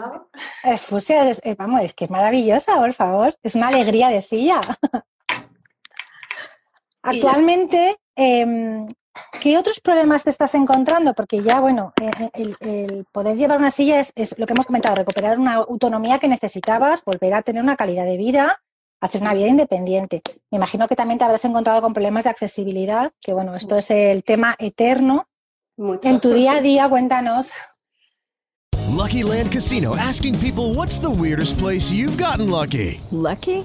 eh, 0.65 0.77
fusia, 0.77 1.31
vamos, 1.57 1.83
es 1.83 1.95
que 1.95 2.05
es 2.05 2.11
maravillosa, 2.11 2.77
por 2.77 2.93
favor. 2.93 3.37
Es 3.43 3.55
una 3.55 3.69
alegría 3.69 4.09
de 4.09 4.23
silla. 4.23 4.61
Actualmente, 7.03 7.97
em, 8.15 8.87
¿qué 9.41 9.59
otros 9.59 9.81
problemas 9.81 10.25
te 10.25 10.31
estás 10.31 10.55
encontrando? 10.55 11.15
Porque 11.15 11.43
ya, 11.43 11.59
bueno, 11.59 11.93
eh, 12.01 12.31
el, 12.35 12.57
el 12.61 13.05
poder 13.11 13.37
llevar 13.37 13.59
una 13.59 13.73
silla 13.73 13.99
es, 13.99 14.13
es 14.15 14.39
lo 14.39 14.47
que 14.47 14.53
hemos 14.53 14.67
comentado, 14.67 14.95
recuperar 14.95 15.39
una 15.39 15.55
autonomía 15.55 16.21
que 16.21 16.29
necesitabas, 16.29 17.05
volver 17.05 17.35
a 17.35 17.43
tener 17.43 17.63
una 17.63 17.77
calidad 17.77 18.05
de 18.05 18.19
vida, 18.19 18.63
hacer 19.03 19.21
una 19.21 19.35
vida 19.35 19.49
independiente. 19.49 20.23
Me 20.51 20.57
imagino 20.57 20.89
que 20.89 20.97
también 20.97 21.19
te 21.19 21.25
habrás 21.25 21.45
encontrado 21.45 21.83
con 21.83 21.93
problemas 21.93 22.25
de 22.25 22.31
accesibilidad, 22.31 23.13
que 23.21 23.33
bueno, 23.33 23.55
esto 23.57 23.77
es 23.77 23.91
el 23.91 24.23
tema 24.23 24.55
eterno. 24.59 25.27
Mucho. 25.77 26.09
En 26.09 26.21
tu 26.21 26.33
día 26.33 26.53
a 26.53 26.61
día, 26.61 26.89
cuéntanos. 26.89 27.51
Lucky 28.89 29.25
Land 29.25 29.51
Casino 29.51 29.97
asking 29.97 30.39
people 30.39 30.75
what's 30.75 31.01
the 31.01 31.11
weirdest 31.11 31.59
place 31.59 31.91
you've 31.91 32.17
gotten 32.17 32.49
lucky? 32.49 33.01
Lucky? 33.11 33.65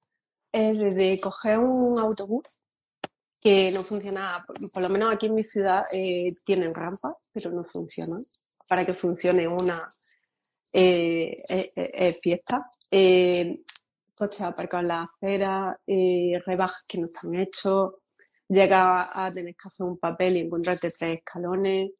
Es 0.51 0.77
desde 0.77 1.19
coger 1.21 1.59
un 1.59 1.99
autobús 1.99 2.61
que 3.41 3.71
no 3.71 3.83
funciona, 3.83 4.45
por, 4.45 4.81
lo 4.81 4.89
menos 4.89 5.13
aquí 5.13 5.25
en 5.25 5.35
mi 5.35 5.43
ciudad 5.43 5.83
eh, 5.93 6.27
tienen 6.45 6.75
rampas, 6.75 7.13
pero 7.33 7.51
no 7.51 7.63
funcionan. 7.63 8.23
Para 8.67 8.85
que 8.85 8.93
funcione 8.93 9.47
una 9.47 9.81
eh, 10.73 11.35
eh, 11.49 11.71
eh, 11.75 12.13
fiesta. 12.13 12.65
Coches 14.15 14.41
aparcados 14.41 14.83
en 14.83 14.87
la 14.87 15.03
acera, 15.03 15.79
rebajas 16.45 16.85
que 16.87 16.99
no 16.99 17.07
están 17.07 17.35
hechos, 17.35 17.93
llega 18.47 19.09
a 19.13 19.31
tener 19.31 19.55
que 19.55 19.67
hacer 19.67 19.85
un 19.87 19.97
papel 19.97 20.37
y 20.37 20.39
encontrarte 20.41 20.91
tres 20.91 21.17
escalones, 21.17 21.91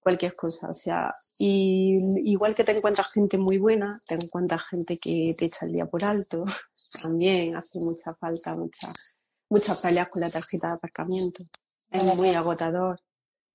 cualquier 0.00 0.34
cosa. 0.34 0.68
O 0.70 0.74
sea, 0.74 1.12
y 1.38 1.94
igual 2.24 2.54
que 2.54 2.64
te 2.64 2.76
encuentras 2.76 3.12
gente 3.12 3.38
muy 3.38 3.58
buena, 3.58 4.00
te 4.06 4.14
encuentras 4.14 4.68
gente 4.68 4.98
que 4.98 5.34
te 5.38 5.46
echa 5.46 5.66
el 5.66 5.72
día 5.72 5.86
por 5.86 6.04
alto. 6.04 6.44
También 7.02 7.56
hace 7.56 7.80
mucha 7.80 8.14
falta, 8.14 8.56
muchas 8.56 9.16
muchas 9.50 9.82
peleas 9.82 10.08
con 10.08 10.22
la 10.22 10.30
tarjeta 10.30 10.68
de 10.68 10.74
aparcamiento. 10.74 11.44
Es 11.90 12.16
muy 12.16 12.28
agotador. 12.30 13.00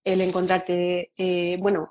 El 0.04 0.22
encontrarte, 0.22 1.10
eh, 1.18 1.58
bueno, 1.60 1.84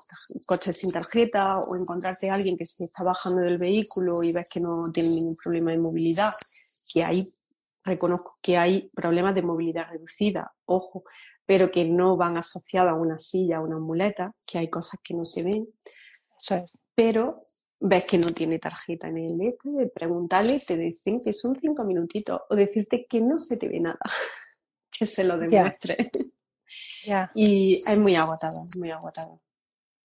coches 0.45 0.77
sin 0.77 0.91
tarjeta 0.91 1.59
o 1.59 1.75
encontrarte 1.75 2.29
a 2.29 2.35
alguien 2.35 2.55
que 2.55 2.65
se 2.65 2.85
está 2.85 3.03
bajando 3.03 3.41
del 3.41 3.57
vehículo 3.57 4.23
y 4.23 4.31
ves 4.31 4.47
que 4.49 4.61
no 4.61 4.89
tiene 4.93 5.09
ningún 5.09 5.35
problema 5.35 5.71
de 5.71 5.79
movilidad, 5.79 6.31
que 6.93 7.03
hay, 7.03 7.35
reconozco 7.83 8.37
que 8.41 8.57
hay 8.57 8.85
problemas 8.95 9.35
de 9.35 9.41
movilidad 9.41 9.89
reducida, 9.89 10.53
ojo, 10.63 11.03
pero 11.45 11.71
que 11.71 11.85
no 11.85 12.17
van 12.17 12.37
asociados 12.37 12.91
a 12.91 12.95
una 12.95 13.19
silla, 13.19 13.57
a 13.57 13.61
una 13.61 13.77
muleta, 13.77 14.33
que 14.47 14.57
hay 14.57 14.69
cosas 14.69 14.99
que 15.03 15.13
no 15.13 15.25
se 15.25 15.43
ven. 15.43 15.67
Pero 16.95 17.39
ves 17.79 18.05
que 18.05 18.17
no 18.17 18.27
tiene 18.27 18.57
tarjeta 18.59 19.07
en 19.07 19.17
el 19.17 19.41
este, 19.41 19.69
de 19.69 19.87
preguntarle, 19.87 20.59
te 20.59 20.77
dicen 20.77 21.19
que 21.23 21.33
son 21.33 21.57
cinco 21.59 21.83
minutitos, 21.83 22.41
o 22.49 22.55
decirte 22.55 23.05
que 23.07 23.21
no 23.21 23.37
se 23.37 23.57
te 23.57 23.67
ve 23.67 23.79
nada, 23.79 23.99
que 24.91 25.05
se 25.05 25.23
lo 25.23 25.37
demuestre. 25.37 26.09
Ya. 27.05 27.31
Y 27.35 27.73
es 27.73 27.99
muy 27.99 28.15
agotado, 28.15 28.57
muy 28.77 28.91
agotado. 28.91 29.39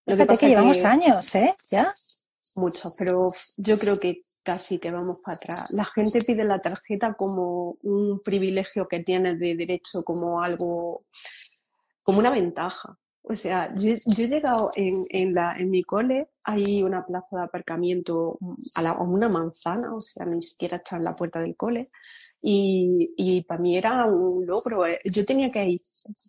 Lo 0.07 0.15
Fíjate 0.17 0.23
que, 0.23 0.27
pasa 0.35 0.49
llevamos 0.49 0.79
que- 0.81 0.87
años, 0.87 1.35
¿eh? 1.35 1.55
Ya. 1.71 1.93
Muchos, 2.57 2.95
pero 2.97 3.29
yo 3.59 3.79
creo 3.79 3.99
que 3.99 4.23
casi 4.43 4.79
que 4.79 4.91
vamos 4.91 5.21
para 5.23 5.37
atrás. 5.37 5.71
La 5.73 5.85
gente 5.85 6.21
pide 6.23 6.45
la 6.45 6.59
tarjeta 6.59 7.15
como 7.15 7.77
un 7.83 8.21
privilegio 8.25 8.89
que 8.89 9.01
tienes 9.01 9.39
de 9.39 9.55
derecho, 9.55 10.03
como 10.03 10.41
algo, 10.41 11.05
como 12.03 12.19
una 12.19 12.31
ventaja. 12.31 12.99
O 13.23 13.37
sea, 13.37 13.71
yo, 13.75 13.93
he 13.93 14.27
llegado 14.29 14.71
en, 14.75 15.03
en, 15.11 15.35
la, 15.35 15.55
en 15.59 15.71
mi 15.71 15.83
cole, 15.83 16.31
hay 16.45 16.83
una 16.83 17.05
plaza 17.05 17.37
de 17.37 17.43
aparcamiento 17.43 18.39
a 18.75 19.03
una 19.03 19.29
manzana, 19.29 19.95
o 19.95 20.01
sea, 20.01 20.25
ni 20.25 20.41
siquiera 20.41 20.79
está 20.79 20.97
en 20.97 21.05
la 21.05 21.15
puerta 21.15 21.39
del 21.41 21.57
cole. 21.57 21.83
Y, 22.41 23.13
y 23.17 23.43
para 23.43 23.61
mí 23.61 23.77
era 23.77 24.07
un 24.07 24.47
logro. 24.47 24.87
eh. 24.87 24.99
Yo 25.05 25.27
tenía 25.27 25.51
que 25.51 25.65
ir 25.67 25.81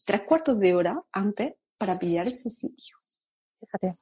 tres 0.05 0.21
cuartos 0.27 0.59
de 0.59 0.75
hora 0.75 1.01
antes 1.13 1.53
para 1.77 1.97
pillar 1.97 2.27
ese 2.27 2.49
sitio. 2.49 2.97
Fíjate. 3.61 3.97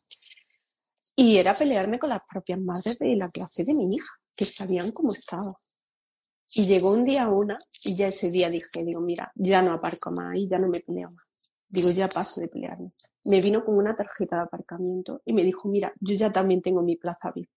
Y 1.22 1.36
era 1.36 1.54
pelearme 1.54 2.00
con 2.00 2.08
las 2.12 2.22
propias 2.26 2.62
madres 2.62 2.98
de 2.98 3.14
la 3.18 3.28
clase 3.28 3.66
de 3.66 3.74
mi 3.74 3.94
hija, 3.94 4.08
que 4.38 4.46
sabían 4.46 4.94
cómo 4.94 5.12
estaba. 5.12 5.52
Y 6.56 6.66
llegó 6.66 6.92
un 6.92 7.04
día 7.04 7.28
una 7.28 7.58
y 7.84 7.94
ya 7.94 8.08
ese 8.08 8.32
día 8.32 8.50
dije, 8.50 8.86
digo, 8.86 9.02
mira, 9.02 9.30
ya 9.36 9.62
no 9.62 9.74
aparco 9.74 10.12
más 10.12 10.36
y 10.36 10.48
ya 10.48 10.58
no 10.58 10.70
me 10.70 10.80
peleo 10.80 11.10
más. 11.10 11.52
Digo, 11.68 11.90
ya 11.92 12.08
paso 12.08 12.40
de 12.40 12.48
pelearme. 12.48 12.90
Me 13.26 13.42
vino 13.42 13.66
con 13.66 13.76
una 13.76 13.98
tarjeta 13.98 14.38
de 14.38 14.44
aparcamiento 14.44 15.22
y 15.26 15.34
me 15.34 15.44
dijo, 15.44 15.68
mira, 15.68 15.92
yo 16.00 16.16
ya 16.16 16.32
también 16.32 16.62
tengo 16.62 16.84
mi 16.84 16.96
plaza 16.96 17.34
VIP. 17.36 17.50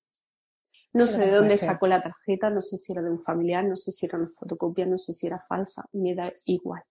No 0.95 1.07
sé 1.07 1.19
de 1.19 1.31
dónde 1.31 1.57
sacó 1.57 1.87
la 1.87 2.03
tarjeta, 2.03 2.51
no 2.51 2.61
sé 2.61 2.77
si 2.79 2.91
era 2.93 3.03
de 3.03 3.11
un 3.11 3.21
familiar, 3.21 3.65
no 3.65 3.77
sé 3.77 3.93
si 3.93 4.07
era 4.07 4.19
una 4.19 4.27
fotocopia, 4.41 4.87
no 4.87 4.99
sé 4.99 5.13
si 5.13 5.29
era 5.29 5.39
falsa, 5.39 5.85
me 5.93 6.17
da 6.17 6.29
igual. 6.47 6.83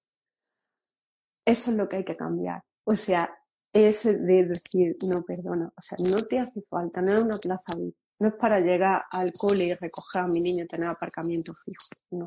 Eso 1.44 1.72
es 1.72 1.76
lo 1.76 1.90
que 1.90 1.98
hay 1.98 2.06
que 2.06 2.16
cambiar. 2.16 2.64
O 2.86 2.96
sea, 2.96 3.30
eso 3.74 4.10
de 4.14 4.46
decir, 4.46 4.94
no, 5.08 5.22
perdona, 5.24 5.72
o 5.76 5.82
sea, 5.82 5.98
no 6.10 6.22
te 6.24 6.40
hace 6.40 6.62
falta, 6.62 7.02
no 7.02 7.14
es 7.14 7.26
una 7.26 7.38
plaza 7.38 7.74
no 8.20 8.28
es 8.28 8.36
para 8.36 8.60
llegar 8.60 9.02
al 9.10 9.32
cole 9.34 9.66
y 9.66 9.74
recoger 9.74 10.22
a 10.22 10.28
mi 10.28 10.42
niño 10.42 10.64
y 10.64 10.68
tener 10.68 10.88
aparcamiento 10.88 11.54
fijo, 11.66 11.84
no. 12.12 12.26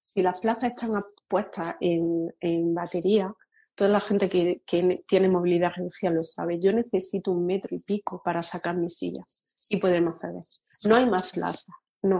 Si 0.00 0.22
las 0.22 0.40
plazas 0.40 0.70
están 0.70 0.90
puestas 1.28 1.76
en, 1.80 2.34
en 2.40 2.74
batería, 2.74 3.32
toda 3.76 3.90
la 3.90 4.00
gente 4.00 4.28
que, 4.28 4.62
que 4.66 5.04
tiene 5.06 5.28
movilidad 5.28 5.72
reducida 5.76 6.10
lo 6.10 6.24
sabe. 6.24 6.58
Yo 6.58 6.72
necesito 6.72 7.32
un 7.32 7.44
metro 7.44 7.76
y 7.76 7.82
pico 7.82 8.22
para 8.24 8.42
sacar 8.42 8.76
mi 8.76 8.90
silla 8.90 9.22
y 9.68 9.76
poderme 9.76 10.10
acceder. 10.10 10.42
No 10.88 10.96
hay 10.96 11.08
más 11.08 11.30
plazas, 11.32 11.64
no. 12.02 12.18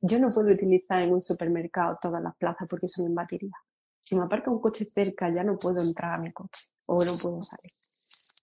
Yo 0.00 0.18
no 0.18 0.28
puedo 0.28 0.52
utilizar 0.52 1.00
en 1.00 1.12
un 1.12 1.20
supermercado 1.20 1.98
todas 2.00 2.22
las 2.22 2.36
plazas 2.36 2.66
porque 2.68 2.88
son 2.88 3.06
en 3.06 3.14
batería. 3.14 3.56
Si 4.00 4.14
me 4.14 4.22
aparca 4.22 4.50
un 4.50 4.60
coche 4.60 4.84
cerca 4.84 5.32
ya 5.34 5.44
no 5.44 5.56
puedo 5.56 5.82
entrar 5.82 6.14
a 6.14 6.18
mi 6.18 6.32
coche 6.32 6.66
o 6.86 7.04
no 7.04 7.12
puedo 7.20 7.42
salir. 7.42 7.72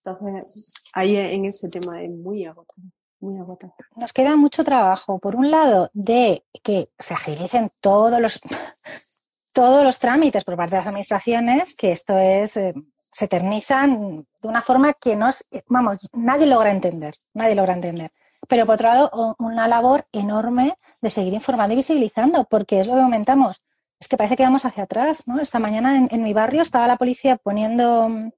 Entonces, 0.04 0.74
ahí 0.92 1.16
en 1.16 1.44
ese 1.44 1.68
tema 1.68 2.02
es 2.02 2.10
muy 2.10 2.44
agotador, 2.44 2.90
muy 3.20 3.38
agotador. 3.38 3.76
Nos 3.96 4.12
queda 4.12 4.36
mucho 4.36 4.64
trabajo, 4.64 5.18
por 5.18 5.36
un 5.36 5.50
lado, 5.50 5.90
de 5.92 6.44
que 6.62 6.90
se 6.98 7.14
agilicen 7.14 7.70
todos 7.80 8.20
los, 8.20 8.40
todos 9.52 9.84
los 9.84 9.98
trámites 9.98 10.44
por 10.44 10.56
parte 10.56 10.72
de 10.72 10.78
las 10.78 10.88
administraciones, 10.88 11.74
que 11.74 11.92
esto 11.92 12.18
es, 12.18 12.56
eh, 12.56 12.74
se 13.00 13.26
eternizan 13.26 14.26
de 14.40 14.48
una 14.48 14.62
forma 14.62 14.92
que 14.94 15.14
no 15.14 15.28
es, 15.28 15.44
vamos, 15.68 16.08
nadie 16.14 16.46
logra 16.46 16.72
entender, 16.72 17.14
nadie 17.34 17.54
logra 17.54 17.74
entender. 17.74 18.10
Pero 18.48 18.66
por 18.66 18.74
otro 18.74 18.88
lado, 18.88 19.36
una 19.38 19.68
labor 19.68 20.02
enorme 20.12 20.74
de 21.00 21.10
seguir 21.10 21.32
informando 21.32 21.74
y 21.74 21.76
visibilizando, 21.76 22.44
porque 22.44 22.80
es 22.80 22.88
lo 22.88 22.94
que 22.94 23.02
comentamos, 23.02 23.62
es 24.00 24.08
que 24.08 24.16
parece 24.16 24.36
que 24.36 24.42
vamos 24.42 24.64
hacia 24.64 24.82
atrás, 24.82 25.28
¿no? 25.28 25.38
Esta 25.38 25.60
mañana 25.60 25.96
en, 25.96 26.08
en 26.10 26.24
mi 26.24 26.32
barrio 26.32 26.62
estaba 26.62 26.88
la 26.88 26.96
policía 26.96 27.36
poniendo 27.36 28.08
mm, 28.08 28.32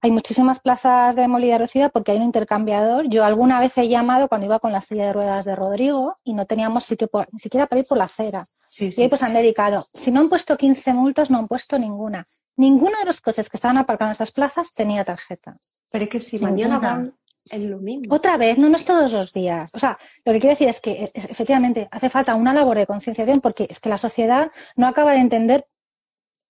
hay 0.00 0.10
muchísimas 0.10 0.60
plazas 0.60 1.16
de 1.16 1.26
reducida 1.26 1.88
porque 1.88 2.12
hay 2.12 2.18
un 2.18 2.24
intercambiador. 2.24 3.08
Yo 3.08 3.24
alguna 3.24 3.58
vez 3.60 3.76
he 3.78 3.88
llamado 3.88 4.28
cuando 4.28 4.46
iba 4.46 4.58
con 4.60 4.70
la 4.72 4.80
silla 4.80 5.06
de 5.06 5.12
ruedas 5.12 5.44
de 5.44 5.56
Rodrigo 5.56 6.14
y 6.24 6.34
no 6.34 6.46
teníamos 6.46 6.84
sitio 6.84 7.08
por- 7.08 7.28
ni 7.32 7.38
siquiera 7.38 7.66
para 7.66 7.80
ir 7.80 7.86
por 7.88 7.98
la 7.98 8.04
acera. 8.04 8.44
Sí, 8.68 8.92
Y 8.96 9.02
ahí 9.02 9.08
pues 9.08 9.22
han 9.22 9.34
dedicado, 9.34 9.84
si 9.92 10.10
no 10.10 10.20
han 10.20 10.28
puesto 10.28 10.56
15 10.56 10.92
multas, 10.94 11.30
no 11.30 11.38
han 11.38 11.48
puesto 11.48 11.78
ninguna. 11.78 12.24
Ninguno 12.56 12.92
de 13.00 13.06
los 13.06 13.20
coches 13.20 13.48
que 13.50 13.56
estaban 13.56 13.76
aparcados 13.78 14.10
en 14.10 14.12
estas 14.12 14.30
plazas 14.30 14.72
tenía 14.72 15.04
tarjeta. 15.04 15.54
Pero 15.90 16.04
es 16.04 16.10
que 16.10 16.18
si 16.18 16.38
mañana 16.38 16.78
van, 16.78 17.14
es 17.50 17.64
lo 17.70 17.78
mismo. 17.78 18.14
Otra 18.14 18.36
vez, 18.36 18.58
no, 18.58 18.68
no 18.68 18.76
es 18.76 18.84
todos 18.84 19.12
los 19.12 19.32
días. 19.32 19.70
O 19.74 19.78
sea, 19.78 19.98
lo 20.24 20.32
que 20.32 20.38
quiero 20.40 20.52
decir 20.52 20.68
es 20.68 20.80
que 20.80 21.10
efectivamente 21.14 21.88
hace 21.90 22.08
falta 22.08 22.34
una 22.34 22.52
labor 22.52 22.76
de 22.76 22.86
concienciación 22.86 23.40
porque 23.40 23.66
es 23.68 23.80
que 23.80 23.88
la 23.88 23.98
sociedad 23.98 24.50
no 24.76 24.86
acaba 24.86 25.12
de 25.12 25.18
entender 25.18 25.64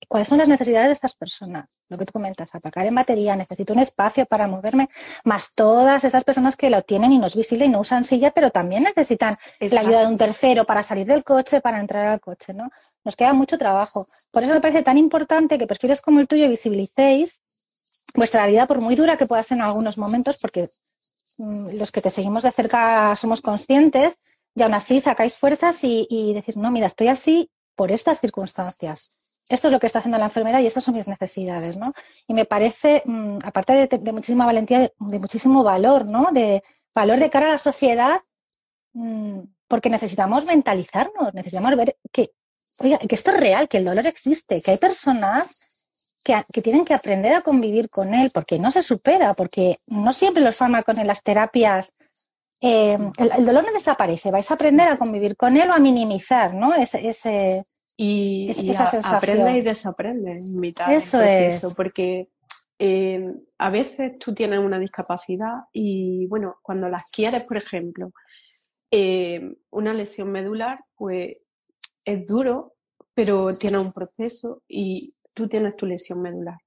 cuáles 0.06 0.28
son 0.28 0.38
las 0.38 0.48
necesidades 0.48 0.88
de 0.88 0.92
estas 0.92 1.14
personas. 1.14 1.82
Lo 1.88 1.98
que 1.98 2.04
tú 2.04 2.12
comentas, 2.12 2.54
aparcar 2.54 2.86
en 2.86 2.94
batería, 2.94 3.34
necesito 3.34 3.72
un 3.72 3.80
espacio 3.80 4.26
para 4.26 4.46
moverme, 4.46 4.88
más 5.24 5.54
todas 5.54 6.04
esas 6.04 6.24
personas 6.24 6.56
que 6.56 6.70
lo 6.70 6.82
tienen 6.82 7.12
y 7.12 7.18
no 7.18 7.26
es 7.26 7.34
visible 7.34 7.64
y 7.64 7.68
no 7.68 7.80
usan 7.80 8.04
silla, 8.04 8.30
pero 8.30 8.50
también 8.50 8.84
necesitan 8.84 9.36
la 9.60 9.80
ayuda 9.80 10.00
de 10.00 10.06
un 10.06 10.16
tercero 10.18 10.64
para 10.64 10.82
salir 10.82 11.06
del 11.06 11.24
coche, 11.24 11.60
para 11.60 11.80
entrar 11.80 12.06
al 12.06 12.20
coche, 12.20 12.52
¿no? 12.54 12.70
Nos 13.04 13.16
queda 13.16 13.32
mucho 13.32 13.58
trabajo. 13.58 14.04
Por 14.30 14.44
eso 14.44 14.54
me 14.54 14.60
parece 14.60 14.82
tan 14.82 14.98
importante 14.98 15.58
que 15.58 15.66
perfiles 15.66 16.00
como 16.00 16.20
el 16.20 16.28
tuyo 16.28 16.48
visibilicéis 16.48 17.40
vuestra 18.14 18.42
realidad, 18.42 18.68
por 18.68 18.80
muy 18.80 18.94
dura 18.94 19.16
que 19.16 19.26
pueda 19.26 19.42
ser 19.42 19.58
en 19.58 19.62
algunos 19.62 19.98
momentos, 19.98 20.38
porque 20.40 20.68
mm, 21.38 21.76
los 21.78 21.92
que 21.92 22.00
te 22.00 22.10
seguimos 22.10 22.42
de 22.42 22.52
cerca 22.52 23.14
somos 23.16 23.40
conscientes, 23.40 24.14
y 24.54 24.62
aún 24.62 24.74
así 24.74 25.00
sacáis 25.00 25.36
fuerzas 25.36 25.84
y, 25.84 26.06
y 26.10 26.34
decís, 26.34 26.56
no, 26.56 26.70
mira, 26.70 26.86
estoy 26.86 27.08
así 27.08 27.50
por 27.76 27.92
estas 27.92 28.18
circunstancias. 28.18 29.17
Esto 29.48 29.68
es 29.68 29.72
lo 29.72 29.80
que 29.80 29.86
está 29.86 30.00
haciendo 30.00 30.18
la 30.18 30.26
enfermera 30.26 30.60
y 30.60 30.66
estas 30.66 30.84
son 30.84 30.94
mis 30.94 31.08
necesidades, 31.08 31.76
¿no? 31.76 31.90
Y 32.26 32.34
me 32.34 32.44
parece, 32.44 33.02
mm, 33.04 33.38
aparte 33.44 33.86
de, 33.86 34.12
muchísima 34.12 34.46
valentía, 34.46 34.90
de, 34.98 35.18
muchísimo 35.18 35.62
valor, 35.62 36.06
¿no? 36.06 36.30
De 36.32 36.62
valor 36.94 37.18
de 37.18 37.30
cara 37.30 37.46
a 37.46 37.50
la 37.52 37.58
sociedad, 37.58 38.20
mm, 38.92 39.40
porque 39.68 39.90
necesitamos 39.90 40.44
mentalizarnos, 40.44 41.34
necesitamos 41.34 41.76
ver 41.76 41.96
que, 42.12 42.32
oiga, 42.80 42.98
que 42.98 43.14
esto 43.14 43.30
es 43.32 43.40
real, 43.40 43.68
que 43.68 43.78
el 43.78 43.84
dolor 43.84 44.06
existe, 44.06 44.62
que 44.62 44.72
hay 44.72 44.78
personas 44.78 45.88
que, 46.24 46.42
que, 46.52 46.62
tienen 46.62 46.84
que 46.84 46.94
aprender 46.94 47.32
a 47.34 47.42
convivir 47.42 47.88
con 47.90 48.14
él, 48.14 48.30
porque 48.32 48.58
no 48.58 48.70
se 48.70 48.82
supera, 48.82 49.34
porque 49.34 49.78
no 49.86 50.12
siempre 50.12 50.42
los 50.42 50.56
fármacos 50.56 50.96
en 50.96 51.06
las 51.06 51.22
terapias 51.22 51.92
eh, 52.60 52.98
el, 53.18 53.46
dolor 53.46 53.64
no 53.64 53.72
desaparece, 53.72 54.32
vais 54.32 54.50
a 54.50 54.54
aprender 54.54 54.88
a 54.88 54.96
convivir 54.96 55.36
con 55.36 55.56
él 55.56 55.70
o 55.70 55.74
a 55.74 55.78
minimizar, 55.78 56.54
¿no? 56.54 56.74
Ese, 56.74 57.08
ese 57.08 57.64
y, 58.00 58.48
esa 58.48 58.86
sensación. 58.86 59.14
aprende 59.16 59.58
y 59.58 59.60
desaprende 59.60 60.30
en 60.30 60.60
mitad 60.60 60.94
Eso 60.94 61.20
es. 61.20 61.74
Porque 61.76 62.30
eh, 62.78 63.34
a 63.58 63.70
veces 63.70 64.18
tú 64.20 64.32
tienes 64.32 64.60
una 64.60 64.78
discapacidad 64.78 65.64
y, 65.72 66.26
bueno, 66.26 66.58
cuando 66.62 66.88
las 66.88 67.10
quieres, 67.10 67.42
por 67.42 67.56
ejemplo, 67.56 68.12
eh, 68.92 69.52
una 69.70 69.92
lesión 69.92 70.30
medular, 70.30 70.78
pues 70.94 71.44
es 72.04 72.28
duro, 72.28 72.74
pero 73.16 73.50
tiene 73.52 73.78
un 73.78 73.92
proceso 73.92 74.62
y 74.68 75.14
tú 75.34 75.48
tienes 75.48 75.74
tu 75.74 75.84
lesión 75.84 76.22
medular. 76.22 76.58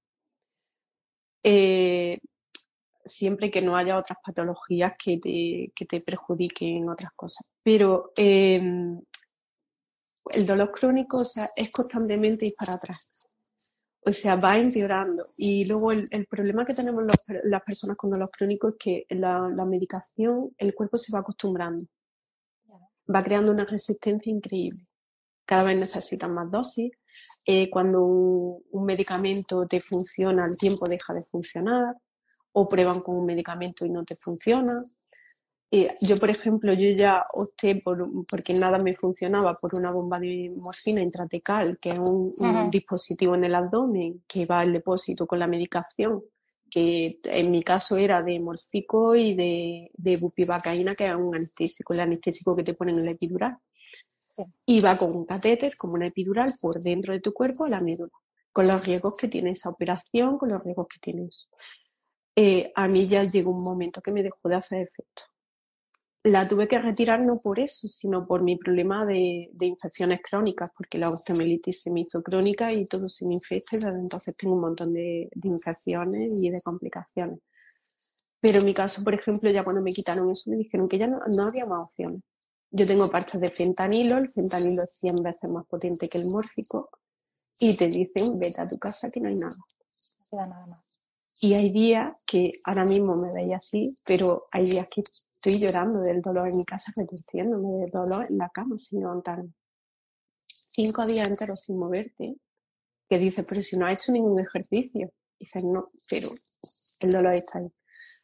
Eh, 1.43 2.19
siempre 3.05 3.49
que 3.49 3.61
no 3.61 3.77
haya 3.77 3.97
otras 3.97 4.17
patologías 4.21 4.93
que 5.01 5.17
te, 5.17 5.71
que 5.73 5.85
te 5.85 6.01
perjudiquen 6.01 6.89
otras 6.89 7.13
cosas. 7.13 7.49
Pero 7.63 8.11
em, 8.17 9.01
el 10.33 10.45
dolor 10.45 10.69
crónico 10.69 11.21
es 11.21 11.71
constantemente 11.71 12.45
ir 12.45 12.53
para 12.57 12.73
atrás. 12.73 13.09
O 14.03 14.11
sea, 14.11 14.35
va 14.35 14.57
empeorando. 14.57 15.23
Y 15.37 15.65
luego 15.65 15.91
el, 15.91 16.27
problema 16.27 16.65
que 16.65 16.73
tenemos 16.73 17.03
las 17.43 17.61
personas 17.63 17.97
con 17.97 18.09
dolor 18.09 18.29
crónico 18.31 18.69
es 18.69 18.75
que 18.79 19.05
la, 19.09 19.49
la, 19.55 19.65
medicación, 19.65 20.53
el 20.57 20.73
cuerpo 20.73 20.97
se 20.97 21.13
va 21.13 21.19
acostumbrando. 21.19 21.85
Va 23.13 23.21
creando 23.21 23.51
una 23.51 23.65
resistencia 23.65 24.31
increíble. 24.31 24.79
Cada 25.45 25.65
vez 25.65 25.77
necesitan 25.77 26.33
más 26.33 26.49
dosis. 26.49 26.91
Eh, 27.45 27.69
cuando 27.69 28.03
un, 28.03 28.63
un 28.71 28.85
medicamento 28.85 29.67
te 29.67 29.79
funciona, 29.79 30.45
al 30.45 30.57
tiempo 30.57 30.87
deja 30.87 31.13
de 31.13 31.23
funcionar 31.25 31.95
o 32.53 32.65
prueban 32.65 33.01
con 33.01 33.17
un 33.17 33.25
medicamento 33.25 33.85
y 33.85 33.89
no 33.89 34.03
te 34.03 34.15
funciona. 34.15 34.79
Yo, 35.71 36.17
por 36.17 36.29
ejemplo, 36.29 36.73
yo 36.73 36.89
ya 36.89 37.25
opté 37.33 37.75
por, 37.77 38.25
porque 38.25 38.53
nada 38.53 38.77
me 38.79 38.93
funcionaba 38.93 39.53
por 39.53 39.73
una 39.73 39.91
bomba 39.91 40.19
de 40.19 40.49
morfina 40.57 41.01
intratecal, 41.01 41.77
que 41.79 41.91
es 41.91 41.99
un, 41.99 42.69
dispositivo 42.69 43.35
en 43.35 43.45
el 43.45 43.55
abdomen 43.55 44.23
que 44.27 44.45
va 44.45 44.59
al 44.59 44.73
depósito 44.73 45.25
con 45.25 45.39
la 45.39 45.47
medicación, 45.47 46.23
que 46.69 47.17
en 47.23 47.51
mi 47.51 47.63
caso 47.63 47.95
era 47.95 48.21
de 48.21 48.37
morfico 48.41 49.15
y 49.15 49.33
de, 49.33 49.91
de 49.93 50.17
bupivacaína, 50.17 50.93
que 50.93 51.07
es 51.07 51.15
un 51.15 51.33
anestésico, 51.33 51.93
el 51.93 52.01
anestésico 52.01 52.53
que 52.53 52.63
te 52.63 52.73
ponen 52.73 52.97
en 52.97 53.05
la 53.05 53.11
epidural. 53.11 53.57
Y 54.65 54.81
va 54.81 54.97
con 54.97 55.15
un 55.15 55.25
catéter, 55.25 55.77
como 55.77 55.93
una 55.93 56.07
epidural, 56.07 56.51
por 56.61 56.81
dentro 56.81 57.13
de 57.13 57.21
tu 57.21 57.31
cuerpo 57.31 57.63
a 57.63 57.69
la 57.69 57.79
médula, 57.79 58.11
con 58.51 58.67
los 58.67 58.85
riesgos 58.85 59.15
que 59.15 59.29
tiene 59.29 59.51
esa 59.51 59.69
operación, 59.69 60.37
con 60.37 60.49
los 60.49 60.61
riesgos 60.61 60.87
que 60.87 60.99
tiene 60.99 61.27
eso. 61.27 61.47
Eh, 62.35 62.71
a 62.75 62.87
mí 62.89 63.05
ya 63.05 63.23
llegó 63.23 63.51
un 63.51 63.63
momento 63.63 64.01
que 64.01 64.11
me 64.11 64.23
dejó 64.23 64.49
de 64.49 64.55
hacer 64.55 64.81
efecto. 64.81 65.23
La 66.23 66.47
tuve 66.47 66.67
que 66.67 66.77
retirar 66.77 67.19
no 67.21 67.37
por 67.37 67.59
eso, 67.59 67.87
sino 67.87 68.27
por 68.27 68.43
mi 68.43 68.55
problema 68.55 69.05
de, 69.07 69.49
infecciones 69.59 70.21
crónicas, 70.21 70.69
porque 70.77 70.99
la 70.99 71.09
osteomielitis 71.09 71.81
se 71.81 71.89
me 71.89 72.01
hizo 72.01 72.21
crónica 72.21 72.71
y 72.71 72.85
todo 72.85 73.09
se 73.09 73.25
me 73.25 73.33
infecta 73.33 73.75
y 73.75 73.79
desde 73.79 73.89
entonces 73.89 74.35
tengo 74.37 74.53
un 74.53 74.61
montón 74.61 74.93
de, 74.93 75.29
infecciones 75.43 76.33
y 76.39 76.51
de 76.51 76.61
complicaciones. 76.61 77.39
Pero 78.39 78.59
en 78.59 78.65
mi 78.65 78.73
caso, 78.73 79.03
por 79.03 79.15
ejemplo, 79.15 79.49
ya 79.49 79.63
cuando 79.63 79.81
me 79.81 79.91
quitaron 79.91 80.29
eso 80.29 80.49
me 80.51 80.57
dijeron 80.57 80.87
que 80.87 80.99
ya 80.99 81.07
no, 81.07 81.43
había 81.43 81.65
más 81.65 81.89
opciones. 81.89 82.21
Yo 82.69 82.85
tengo 82.85 83.09
partes 83.09 83.41
de 83.41 83.49
fentanilo, 83.49 84.17
el 84.17 84.29
fentanilo 84.29 84.83
es 84.83 84.95
100 84.97 85.15
veces 85.23 85.49
más 85.49 85.65
potente 85.65 86.07
que 86.07 86.19
el 86.19 86.25
mórfico 86.25 86.87
y 87.59 87.75
te 87.75 87.87
dicen, 87.87 88.39
vete 88.39 88.61
a 88.61 88.69
tu 88.69 88.77
casa 88.77 89.09
que 89.09 89.19
no 89.19 89.27
hay 89.27 89.37
nada. 89.37 89.55
No 89.55 89.65
queda 90.29 90.47
nada 90.47 90.67
más. 90.67 90.90
Y 91.43 91.55
hay 91.55 91.71
días 91.71 92.23
que 92.27 92.51
ahora 92.65 92.85
mismo 92.85 93.15
me 93.17 93.31
veía 93.33 93.57
así, 93.57 93.95
pero 94.05 94.45
hay 94.51 94.63
días 94.63 94.87
que 94.93 95.01
estoy 95.01 95.57
llorando 95.57 95.99
del 95.99 96.21
dolor 96.21 96.47
en 96.47 96.57
mi 96.57 96.65
casa, 96.65 96.91
retorciéndome 96.95 97.79
del 97.79 97.89
dolor 97.89 98.27
en 98.29 98.37
la 98.37 98.49
cama 98.49 98.77
sin 98.77 98.99
levantarme. 98.99 99.51
Cinco 100.45 101.03
días 101.07 101.27
enteros 101.27 101.63
sin 101.63 101.79
moverte, 101.79 102.35
que 103.09 103.17
dices, 103.17 103.43
pero 103.49 103.63
si 103.63 103.75
no 103.75 103.87
has 103.87 103.93
hecho 103.93 104.11
ningún 104.11 104.39
ejercicio. 104.39 105.11
dices, 105.39 105.63
no, 105.63 105.81
pero 106.07 106.29
el 106.99 107.09
dolor 107.09 107.33
está 107.33 107.57
ahí. 107.57 107.73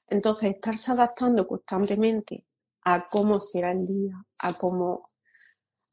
Entonces, 0.10 0.56
estarse 0.56 0.91
adaptando 0.91 1.47
constantemente 1.47 2.45
a 2.84 3.01
cómo 3.01 3.41
será 3.41 3.71
el 3.71 3.86
día, 3.86 4.13
a 4.41 4.53
cómo 4.53 4.95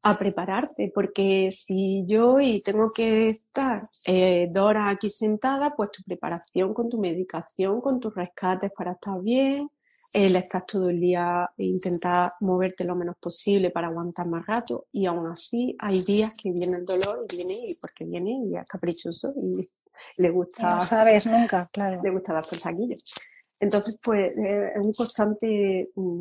a 0.06 0.18
prepararte, 0.18 0.92
porque 0.94 1.50
si 1.50 2.04
yo 2.06 2.38
y 2.38 2.60
tengo 2.60 2.88
que 2.94 3.26
estar 3.26 3.82
eh, 4.04 4.48
dos 4.52 4.64
horas 4.64 4.86
aquí 4.86 5.08
sentada, 5.08 5.74
pues 5.74 5.90
tu 5.92 6.02
preparación 6.02 6.74
con 6.74 6.90
tu 6.90 6.98
medicación, 6.98 7.80
con 7.80 7.98
tus 7.98 8.14
rescates 8.14 8.70
para 8.76 8.92
estar 8.92 9.18
bien, 9.22 9.70
el 10.12 10.36
estar 10.36 10.66
todo 10.66 10.90
el 10.90 11.00
día 11.00 11.50
e 11.56 11.64
intentar 11.64 12.34
moverte 12.42 12.84
lo 12.84 12.94
menos 12.94 13.16
posible 13.16 13.70
para 13.70 13.88
aguantar 13.88 14.26
más 14.26 14.44
rato, 14.46 14.86
y 14.92 15.06
aún 15.06 15.26
así 15.26 15.74
hay 15.78 16.02
días 16.02 16.36
que 16.36 16.52
viene 16.52 16.76
el 16.76 16.84
dolor 16.84 17.24
y 17.30 17.36
viene 17.36 17.54
y 17.54 17.74
porque 17.80 18.04
viene 18.04 18.42
y 18.46 18.56
es 18.58 18.68
caprichoso 18.68 19.32
y 19.36 19.66
le 20.22 20.30
gusta. 20.30 20.74
No 20.74 20.80
sabes 20.82 21.24
nunca, 21.24 21.66
claro. 21.72 22.02
Le 22.02 22.10
gusta 22.10 22.34
dar 22.34 22.44
saquillo. 22.44 22.96
Entonces, 23.58 23.98
pues 24.02 24.36
eh, 24.36 24.72
es 24.76 24.86
un 24.86 24.92
constante 24.92 25.90
mm, 25.94 26.18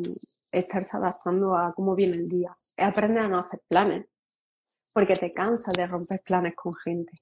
estarse 0.54 0.96
adaptando 0.96 1.56
a 1.56 1.70
cómo 1.72 1.94
viene 1.94 2.14
el 2.14 2.28
día. 2.28 2.50
Aprender 2.78 3.24
a 3.24 3.28
no 3.28 3.38
hacer 3.38 3.60
planes, 3.68 4.06
porque 4.92 5.16
te 5.16 5.30
cansas 5.30 5.74
de 5.74 5.86
romper 5.86 6.20
planes 6.24 6.54
con 6.54 6.72
gente. 6.74 7.12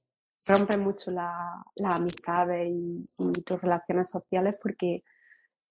Rompes 0.47 0.79
mucho 0.79 1.11
las 1.11 1.33
amistades 1.85 2.68
y, 2.68 3.03
tus 3.45 3.61
relaciones 3.61 4.11
sociales 4.11 4.59
porque 4.62 5.05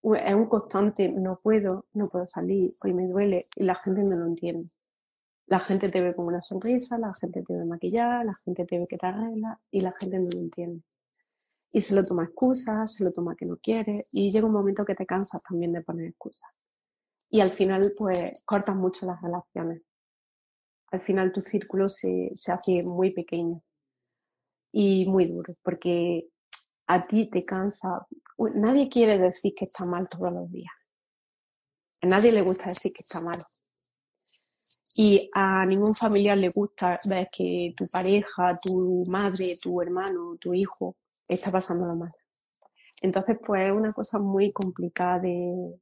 es 0.03 0.33
un 0.33 0.47
constante, 0.47 1.09
no 1.09 1.39
puedo, 1.41 1.85
no 1.93 2.07
puedo 2.07 2.25
salir, 2.25 2.71
hoy 2.83 2.93
me 2.93 3.07
duele 3.07 3.43
y 3.55 3.63
la 3.63 3.75
gente 3.75 4.03
no 4.03 4.15
lo 4.15 4.25
entiende. 4.25 4.69
La 5.47 5.59
gente 5.59 5.89
te 5.89 6.01
ve 6.01 6.15
con 6.15 6.25
una 6.25 6.41
sonrisa, 6.41 6.97
la 6.97 7.13
gente 7.13 7.43
te 7.43 7.53
ve 7.53 7.65
maquillada, 7.65 8.23
la 8.23 8.33
gente 8.45 8.65
te 8.65 8.79
ve 8.79 8.87
que 8.87 8.97
te 8.97 9.05
arregla 9.05 9.59
y 9.69 9.81
la 9.81 9.91
gente 9.91 10.19
no 10.19 10.29
lo 10.33 10.39
entiende. 10.39 10.81
Y 11.73 11.81
se 11.81 11.93
lo 11.93 12.03
toma 12.05 12.23
excusas, 12.23 12.93
se 12.93 13.03
lo 13.03 13.11
toma 13.11 13.35
que 13.35 13.45
no 13.45 13.57
quiere 13.57 14.05
y 14.13 14.31
llega 14.31 14.47
un 14.47 14.53
momento 14.53 14.85
que 14.85 14.95
te 14.95 15.05
cansas 15.05 15.41
también 15.43 15.73
de 15.73 15.81
poner 15.81 16.07
excusas 16.07 16.55
y 17.31 17.39
al 17.39 17.53
final 17.53 17.93
pues 17.97 18.43
cortas 18.45 18.75
mucho 18.75 19.05
las 19.05 19.21
relaciones. 19.21 19.81
Al 20.91 20.99
final 20.99 21.31
tu 21.31 21.39
círculo 21.39 21.87
se, 21.87 22.29
se 22.33 22.51
hace 22.51 22.83
muy 22.83 23.11
pequeño 23.11 23.63
y 24.73 25.05
muy 25.07 25.31
duro 25.31 25.55
porque 25.63 26.27
a 26.87 27.01
ti 27.01 27.29
te 27.29 27.43
cansa. 27.43 28.05
Nadie 28.37 28.89
quiere 28.89 29.17
decir 29.17 29.53
que 29.55 29.65
está 29.65 29.85
mal 29.85 30.09
todos 30.09 30.31
los 30.33 30.51
días. 30.51 30.73
A 32.01 32.07
nadie 32.07 32.33
le 32.33 32.41
gusta 32.41 32.65
decir 32.65 32.91
que 32.91 33.03
está 33.03 33.21
mal. 33.21 33.41
Y 34.97 35.29
a 35.33 35.65
ningún 35.65 35.95
familiar 35.95 36.37
le 36.37 36.49
gusta 36.49 36.97
ver 37.07 37.29
que 37.31 37.73
tu 37.77 37.85
pareja, 37.87 38.59
tu 38.61 39.05
madre, 39.09 39.55
tu 39.61 39.81
hermano, 39.81 40.35
tu 40.37 40.53
hijo 40.53 40.97
está 41.29 41.49
pasándolo 41.49 41.95
mal. 41.95 42.11
Entonces, 43.01 43.37
pues 43.45 43.67
es 43.67 43.71
una 43.71 43.93
cosa 43.93 44.19
muy 44.19 44.51
complicada 44.51 45.19
de, 45.19 45.79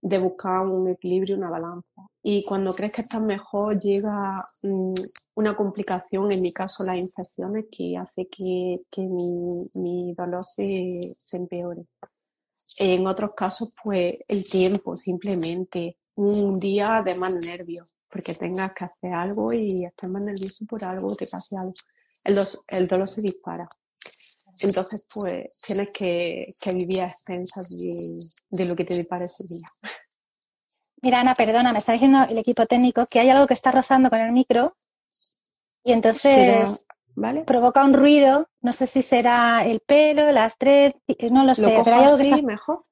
de 0.00 0.18
buscar 0.18 0.66
un 0.66 0.88
equilibrio, 0.88 1.36
una 1.36 1.50
balanza. 1.50 2.06
Y 2.22 2.44
cuando 2.44 2.72
crees 2.72 2.92
que 2.92 3.02
estás 3.02 3.24
mejor, 3.26 3.78
llega 3.78 4.34
mm, 4.62 4.94
una 5.34 5.56
complicación, 5.56 6.30
en 6.30 6.42
mi 6.42 6.52
caso 6.52 6.84
las 6.84 6.96
infecciones, 6.96 7.66
que 7.70 7.96
hace 7.96 8.28
que, 8.28 8.74
que 8.90 9.02
mi, 9.02 9.36
mi, 9.76 10.14
dolor 10.14 10.44
se, 10.44 10.88
se, 11.22 11.36
empeore. 11.36 11.86
En 12.78 13.06
otros 13.06 13.32
casos, 13.34 13.72
pues 13.82 14.18
el 14.28 14.44
tiempo, 14.44 14.94
simplemente 14.94 15.96
un 16.16 16.52
día 16.54 17.02
de 17.04 17.14
más 17.16 17.34
nervios, 17.34 17.96
porque 18.10 18.34
tengas 18.34 18.72
que 18.72 18.84
hacer 18.84 19.12
algo 19.12 19.52
y 19.52 19.84
estás 19.84 20.10
más 20.10 20.24
nervioso 20.24 20.64
por 20.66 20.84
algo, 20.84 21.14
te 21.14 21.26
pase 21.26 21.56
algo. 21.56 21.72
El, 22.24 22.38
el 22.68 22.86
dolor 22.86 23.08
se 23.08 23.22
dispara. 23.22 23.68
Entonces, 24.62 25.06
pues 25.12 25.60
tienes 25.66 25.90
que, 25.90 26.46
vivir 26.66 27.02
a 27.02 27.06
expensas 27.06 27.68
de, 28.50 28.64
lo 28.64 28.74
que 28.74 28.84
te 28.84 28.94
depara 28.94 29.24
ese 29.24 29.44
día. 29.44 29.66
Mira, 31.00 31.20
Ana, 31.20 31.34
perdona, 31.34 31.72
me 31.72 31.78
está 31.78 31.92
diciendo 31.92 32.18
el 32.28 32.38
equipo 32.38 32.66
técnico 32.66 33.06
que 33.06 33.20
hay 33.20 33.30
algo 33.30 33.46
que 33.46 33.54
está 33.54 33.70
rozando 33.70 34.10
con 34.10 34.20
el 34.20 34.32
micro 34.32 34.74
y 35.84 35.92
entonces 35.92 36.86
¿vale? 37.14 37.42
provoca 37.42 37.84
un 37.84 37.94
ruido. 37.94 38.48
No 38.60 38.72
sé 38.72 38.86
si 38.88 39.02
será 39.02 39.64
el 39.64 39.80
pelo, 39.80 40.32
las 40.32 40.58
tres, 40.58 40.94
no 41.30 41.44
lo 41.44 41.54
sé. 41.54 41.72
pero 41.84 41.96
hay 41.96 42.04
algo 42.04 42.18
que 42.18 42.42
mejor. 42.42 42.84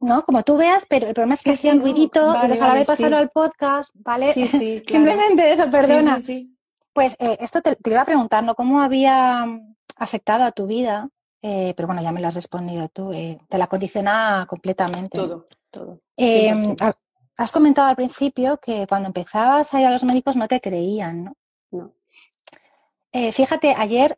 No, 0.00 0.22
como 0.24 0.42
tú 0.42 0.58
veas, 0.58 0.84
pero 0.86 1.08
el 1.08 1.14
problema 1.14 1.34
es 1.34 1.42
que 1.42 1.56
sea 1.56 1.72
un 1.72 1.80
ruidito 1.80 2.36
y 2.44 2.48
les 2.48 2.86
pasarlo 2.86 3.16
al 3.16 3.30
podcast, 3.30 3.88
¿vale? 3.94 4.32
Sí, 4.34 4.48
sí. 4.48 4.82
Simplemente 4.86 5.50
eso, 5.50 5.70
perdona. 5.70 6.20
Sí, 6.20 6.26
sí, 6.26 6.56
Pues 6.92 7.16
eh, 7.18 7.38
esto 7.40 7.62
te, 7.62 7.78
iba 7.86 8.02
a 8.02 8.04
preguntar, 8.04 8.44
¿no? 8.44 8.54
¿Cómo 8.54 8.82
había 8.82 9.46
afectado 9.96 10.44
a 10.44 10.52
tu 10.52 10.66
vida? 10.66 11.08
Eh, 11.42 11.74
pero 11.76 11.86
bueno, 11.86 12.02
ya 12.02 12.12
me 12.12 12.20
lo 12.20 12.28
has 12.28 12.34
respondido 12.34 12.88
tú. 12.88 13.12
Eh, 13.12 13.38
te 13.48 13.58
la 13.58 13.66
condiciona 13.66 14.46
completamente. 14.48 15.18
Todo, 15.18 15.46
todo. 15.70 16.00
has 17.36 17.52
comentado 17.52 17.88
al 17.88 17.96
principio 17.96 18.58
que 18.58 18.86
cuando 18.86 19.08
empezabas 19.08 19.74
a 19.74 19.80
ir 19.80 19.86
a 19.86 19.90
los 19.90 20.04
médicos 20.04 20.36
no 20.36 20.48
te 20.48 20.60
creían, 20.60 21.24
¿no? 21.24 21.36
No. 21.70 21.92
fíjate, 23.32 23.74
ayer 23.76 24.16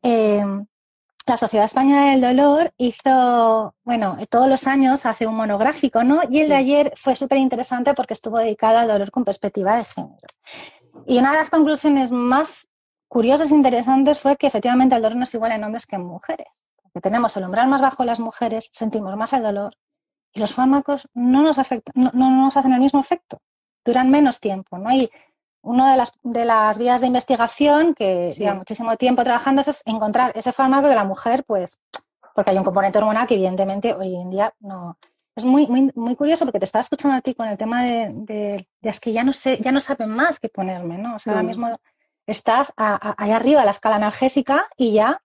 la 1.27 1.37
Sociedad 1.37 1.65
Española 1.65 2.12
del 2.12 2.21
Dolor 2.21 2.73
hizo, 2.79 3.75
bueno, 3.83 4.17
todos 4.31 4.49
los 4.49 4.67
años 4.69 5.07
hace 5.07 5.27
un 5.27 5.35
monográfico, 5.35 6.05
¿no? 6.05 6.21
Y 6.31 6.41
el 6.41 6.49
de 6.49 6.55
ayer 6.55 6.93
fue 6.97 7.17
súper 7.17 7.39
interesante 7.39 7.95
porque 7.95 8.15
estuvo 8.15 8.39
dedicado 8.39 8.79
al 8.79 8.87
dolor 8.87 9.11
con 9.11 9.25
perspectiva 9.25 9.77
de 9.77 9.85
género. 9.85 10.17
Y 11.05 11.19
una 11.19 11.33
de 11.33 11.39
las 11.39 11.51
conclusiones 11.51 12.12
más 12.12 12.69
curiosas 13.09 13.51
e 13.51 13.55
interesantes 13.55 14.19
fue 14.19 14.37
que 14.37 14.47
efectivamente 14.47 14.95
el 14.95 15.03
dolor 15.03 15.16
no 15.16 15.25
es 15.25 15.35
igual 15.35 15.53
en 15.53 15.64
hombres 15.64 15.87
que 15.87 15.97
en 15.97 16.05
mujeres. 16.05 16.64
Que 16.92 17.01
tenemos 17.01 17.37
el 17.37 17.45
umbral 17.45 17.69
más 17.69 17.81
bajo 17.81 18.03
en 18.03 18.07
las 18.07 18.21
mujeres, 18.21 18.69
sentimos 18.73 19.14
más 19.16 19.33
el 19.33 19.42
dolor 19.42 19.77
y 20.33 20.40
los 20.40 20.53
fármacos 20.53 21.09
no 21.14 21.42
nos, 21.42 21.59
afectan, 21.59 22.11
no, 22.12 22.31
nos 22.31 22.57
hacen 22.57 22.73
el 22.73 22.81
mismo 22.81 23.01
efecto, 23.01 23.40
duran 23.85 24.11
menos 24.11 24.40
tiempo, 24.40 24.79
¿no? 24.79 24.92
Y 24.92 25.11
una 25.62 25.90
de 25.90 25.97
las, 25.97 26.12
de 26.23 26.45
las 26.45 26.79
vías 26.79 27.01
de 27.01 27.07
investigación 27.07 27.95
que 27.95 28.31
lleva 28.33 28.55
muchísimo 28.55 28.97
tiempo 28.97 29.25
trabajando 29.25 29.62
es 29.62 29.83
encontrar 29.87 30.33
ese 30.35 30.53
fármaco 30.53 30.88
que 30.88 30.95
la 30.95 31.05
mujer, 31.05 31.45
pues, 31.45 31.81
porque 32.35 32.51
hay 32.51 32.59
un 32.59 32.64
componente 32.64 32.99
hormonal 32.99 33.27
que 33.27 33.35
evidentemente 33.35 33.95
hoy 33.95 34.14
en 34.14 34.31
día 34.31 34.55
no, 34.61 34.97
es 35.35 35.45
muy, 35.45 35.66
muy, 35.66 35.90
muy 35.95 36.16
curioso 36.16 36.45
porque 36.45 36.59
te 36.59 36.64
estaba 36.64 36.83
escuchando 36.83 37.16
a 37.16 37.21
ti 37.21 37.35
con 37.35 37.47
el 37.47 37.59
tema 37.59 37.83
de, 37.83 38.11
de, 38.14 38.66
es 38.83 39.01
que 39.01 39.12
ya 39.12 39.23
no 39.23 39.33
sé, 39.33 39.59
ya 39.61 39.71
no 39.71 39.81
saben 39.81 40.11
más 40.11 40.38
qué 40.38 40.49
ponerme, 40.49 40.99
¿no? 40.99 41.16
O 41.16 41.19
sea, 41.19 41.33
ahora 41.33 41.42
mm. 41.42 41.47
mismo 41.47 41.69
estás 42.27 42.73
ahí 42.77 43.31
arriba 43.31 43.61
de 43.61 43.67
la 43.67 43.71
escala 43.73 43.97
analgésica 43.97 44.69
y 44.77 44.93
ya 44.93 45.23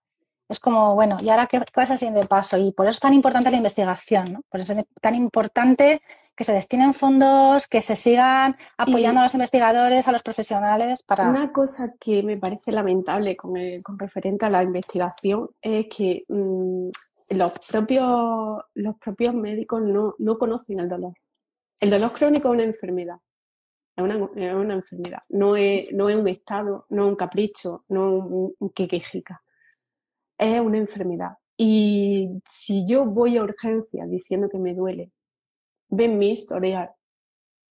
es 0.48 0.60
como, 0.60 0.94
bueno, 0.94 1.16
¿y 1.20 1.30
ahora 1.30 1.46
qué, 1.46 1.60
qué 1.60 1.80
a 1.80 1.84
el 1.84 1.98
siguiente 1.98 2.26
paso? 2.26 2.58
Y 2.58 2.72
por 2.72 2.86
eso 2.86 2.96
es 2.96 3.00
tan 3.00 3.14
importante 3.14 3.50
la 3.50 3.56
investigación, 3.56 4.32
¿no? 4.32 4.42
Por 4.50 4.60
eso 4.60 4.74
es 4.74 4.84
tan 5.00 5.14
importante 5.14 6.02
que 6.36 6.44
se 6.44 6.52
destinen 6.52 6.92
fondos, 6.94 7.66
que 7.66 7.80
se 7.80 7.96
sigan 7.96 8.56
apoyando 8.76 9.20
a 9.20 9.22
los 9.24 9.34
investigadores, 9.34 10.08
a 10.08 10.12
los 10.12 10.22
profesionales 10.22 11.02
para... 11.02 11.28
Una 11.28 11.52
cosa 11.52 11.94
que 11.98 12.22
me 12.22 12.36
parece 12.36 12.72
lamentable 12.72 13.36
con, 13.36 13.54
con 13.82 13.98
referente 13.98 14.46
a 14.46 14.50
la 14.50 14.62
investigación 14.62 15.48
es 15.60 15.86
que 15.88 16.24
mm, 16.28 16.88
los 17.30 17.52
propios, 17.68 18.62
los 18.74 18.96
propios 18.96 19.34
médicos 19.34 19.82
no, 19.82 20.38
conocen 20.38 20.80
el 20.80 20.88
dolor. 20.88 21.14
El 21.80 21.90
dolor 21.90 22.12
crónico 22.12 22.48
es 22.48 22.54
una 22.54 22.64
enfermedad. 22.64 23.16
Es 23.96 24.04
una, 24.04 24.74
enfermedad. 24.74 25.22
No 25.28 25.56
es, 25.56 25.92
no 25.92 26.08
es, 26.08 26.16
un 26.16 26.28
estado, 26.28 26.86
no 26.88 27.04
es 27.04 27.08
un 27.10 27.16
capricho, 27.16 27.84
no 27.88 28.08
es 28.08 28.24
un, 28.24 28.54
un 28.58 28.70
quequejica. 28.70 29.42
Es 30.38 30.60
una 30.60 30.78
enfermedad. 30.78 31.36
Y 31.56 32.40
si 32.48 32.86
yo 32.86 33.04
voy 33.04 33.36
a 33.36 33.42
urgencia 33.42 34.06
diciendo 34.06 34.48
que 34.48 34.58
me 34.58 34.74
duele, 34.74 35.12
ven 35.88 36.18
mi 36.18 36.30
historial 36.30 36.90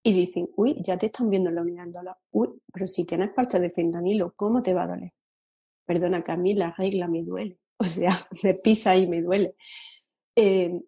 y 0.02 0.12
dicen, 0.12 0.48
uy, 0.56 0.80
ya 0.82 0.96
te 0.96 1.06
están 1.06 1.30
viendo 1.30 1.50
la 1.50 1.62
unidad 1.62 1.84
del 1.84 1.92
dolor. 1.92 2.16
Uy, 2.30 2.48
pero 2.72 2.86
si 2.86 3.04
tienes 3.04 3.30
parte 3.30 3.60
de 3.60 3.70
fentanilo, 3.70 4.32
¿cómo 4.36 4.62
te 4.62 4.74
va 4.74 4.84
a 4.84 4.88
doler? 4.88 5.12
Perdona 5.86 6.22
que 6.22 6.32
a 6.32 6.36
mí 6.36 6.54
la 6.54 6.74
regla 6.76 7.08
me 7.08 7.22
duele. 7.22 7.58
o 7.78 7.84
sea, 7.84 8.12
me 8.42 8.54
pisa 8.54 8.96
y 8.96 9.06
me 9.06 9.22
duele. 9.22 9.56
Eh, 10.36 10.80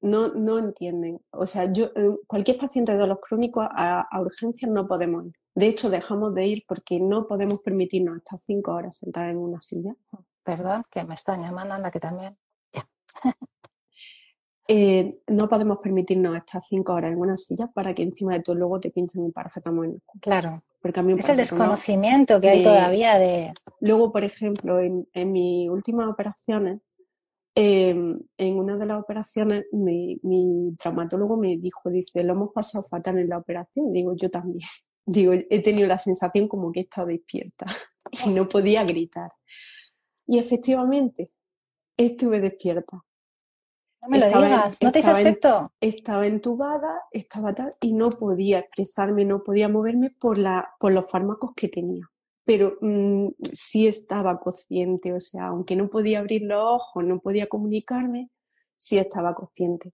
no, 0.00 0.28
no 0.28 0.58
entienden. 0.58 1.20
O 1.30 1.46
sea, 1.46 1.72
yo, 1.72 1.86
eh, 1.96 2.16
cualquier 2.26 2.58
paciente 2.58 2.92
de 2.92 2.98
dolor 2.98 3.20
crónico 3.20 3.60
a, 3.62 4.06
urgencias 4.20 4.70
no 4.70 4.86
podemos 4.86 5.26
ir. 5.26 5.32
De 5.54 5.66
hecho, 5.66 5.90
dejamos 5.90 6.34
de 6.34 6.46
ir 6.46 6.64
porque 6.68 7.00
no 7.00 7.26
podemos 7.26 7.60
permitirnos 7.60 8.16
hasta 8.16 8.38
cinco 8.38 8.72
horas 8.72 8.96
sentar 8.96 9.28
en 9.28 9.38
una 9.38 9.60
silla. 9.60 9.94
Perdón, 10.44 10.84
que 10.90 11.04
me 11.04 11.14
están 11.14 11.42
llamando, 11.42 11.74
anda 11.74 11.90
que 11.90 12.00
también. 12.00 12.36
Eh, 14.70 15.22
no 15.28 15.48
podemos 15.48 15.78
permitirnos 15.78 16.36
estar 16.36 16.60
cinco 16.60 16.92
horas 16.92 17.10
en 17.10 17.18
una 17.18 17.38
silla 17.38 17.68
para 17.68 17.94
que 17.94 18.02
encima 18.02 18.34
de 18.34 18.40
todo 18.40 18.54
luego 18.54 18.78
te 18.78 18.90
pinchen 18.90 19.22
un 19.22 19.32
paracetamol. 19.32 20.02
Claro. 20.20 20.62
Porque 20.82 21.00
a 21.00 21.02
mí 21.02 21.14
es 21.18 21.28
el 21.30 21.38
desconocimiento 21.38 22.38
que 22.38 22.50
hay 22.50 22.62
todavía 22.62 23.18
de... 23.18 23.54
Luego, 23.80 24.12
por 24.12 24.24
ejemplo, 24.24 24.78
en, 24.78 25.08
en 25.14 25.32
mis 25.32 25.70
últimas 25.70 26.08
operaciones, 26.08 26.82
em, 27.60 28.20
en 28.36 28.56
una 28.56 28.76
de 28.76 28.86
las 28.86 29.00
operaciones, 29.00 29.64
mi, 29.72 30.20
mi, 30.22 30.76
traumatólogo 30.76 31.36
me 31.36 31.56
dijo, 31.56 31.90
dice, 31.90 32.22
lo 32.22 32.34
hemos 32.34 32.52
pasado 32.52 32.84
fatal 32.84 33.18
en 33.18 33.28
la 33.28 33.38
operación. 33.38 33.92
Digo, 33.92 34.14
yo 34.14 34.30
también. 34.30 34.68
Digo, 35.06 35.32
he 35.32 35.62
tenido 35.62 35.88
la 35.88 35.98
sensación 35.98 36.48
como 36.48 36.70
que 36.70 36.80
he 36.80 36.82
estado 36.82 37.08
despierta 37.08 37.66
y 38.26 38.30
no 38.30 38.46
podía 38.46 38.84
gritar. 38.84 39.32
Y 40.26 40.38
efectivamente, 40.38 41.32
estuve 41.96 42.40
despierta. 42.40 43.02
No 44.02 44.08
me 44.08 44.20
lo 44.20 44.26
digas, 44.26 44.78
¿no 44.80 44.92
te 44.92 45.00
hizo 45.00 45.16
efecto? 45.16 45.72
estaba 45.80 46.26
entubada, 46.26 47.02
estaba 47.10 47.54
tal, 47.54 47.74
y 47.80 47.94
no 47.94 48.10
podía 48.10 48.60
expresarme, 48.60 49.24
no 49.24 49.42
podía 49.42 49.68
moverme 49.68 50.10
por, 50.10 50.38
la, 50.38 50.68
por 50.78 50.92
los 50.92 51.10
fármacos 51.10 51.52
que 51.56 51.68
tenía. 51.68 52.08
Pero 52.48 52.78
mm, 52.80 53.28
sí 53.52 53.86
estaba 53.86 54.40
consciente, 54.40 55.12
o 55.12 55.20
sea, 55.20 55.48
aunque 55.48 55.76
no 55.76 55.90
podía 55.90 56.20
abrir 56.20 56.44
los 56.44 56.58
ojos, 56.58 57.04
no 57.04 57.20
podía 57.20 57.46
comunicarme, 57.46 58.30
sí 58.74 58.96
estaba 58.96 59.34
consciente. 59.34 59.92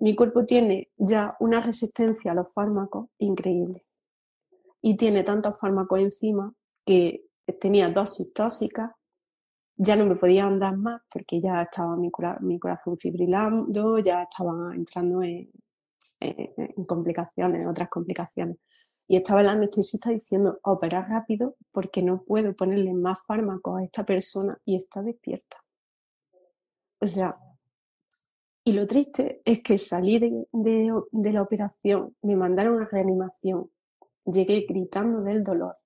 Mi 0.00 0.16
cuerpo 0.16 0.44
tiene 0.44 0.90
ya 0.96 1.36
una 1.38 1.60
resistencia 1.60 2.32
a 2.32 2.34
los 2.34 2.52
fármacos 2.52 3.10
increíble. 3.18 3.86
Y 4.82 4.96
tiene 4.96 5.22
tantos 5.22 5.56
fármacos 5.60 6.00
encima 6.00 6.52
que 6.84 7.26
tenía 7.60 7.88
dosis 7.88 8.32
tóxicas 8.32 8.90
ya 9.76 9.94
no 9.94 10.06
me 10.06 10.16
podía 10.16 10.46
andar 10.46 10.76
más 10.76 11.02
porque 11.12 11.40
ya 11.40 11.62
estaba 11.62 11.96
mi, 11.96 12.10
corazón 12.10 12.96
fibrilando, 12.96 14.00
ya 14.00 14.24
estaba 14.24 14.74
entrando 14.74 15.22
en, 15.22 15.50
complicaciones, 16.88 17.62
en 17.62 17.68
otras 17.68 17.88
complicaciones. 17.88 18.58
Y 19.06 19.16
estaba 19.16 19.42
el 19.42 19.48
anestesista 19.48 20.10
diciendo, 20.10 20.58
operar 20.62 21.08
rápido 21.08 21.56
porque 21.72 22.02
no 22.02 22.22
puedo 22.22 22.54
ponerle 22.54 22.94
más 22.94 23.18
fármacos 23.26 23.78
a 23.78 23.84
esta 23.84 24.04
persona 24.04 24.58
y 24.64 24.76
está 24.76 25.02
despierta. 25.02 25.62
O 27.00 27.06
sea, 27.06 27.36
y 28.64 28.72
lo 28.72 28.86
triste 28.86 29.42
es 29.44 29.62
que 29.62 29.76
salí 29.76 30.18
de, 30.18 30.46
de 30.52 31.32
la 31.32 31.42
operación, 31.42 32.16
me 32.22 32.34
mandaron 32.34 32.80
a 32.80 32.86
reanimación, 32.86 33.70
llegué 34.24 34.64
gritando 34.66 35.20
del 35.20 35.44
dolor, 35.44 35.76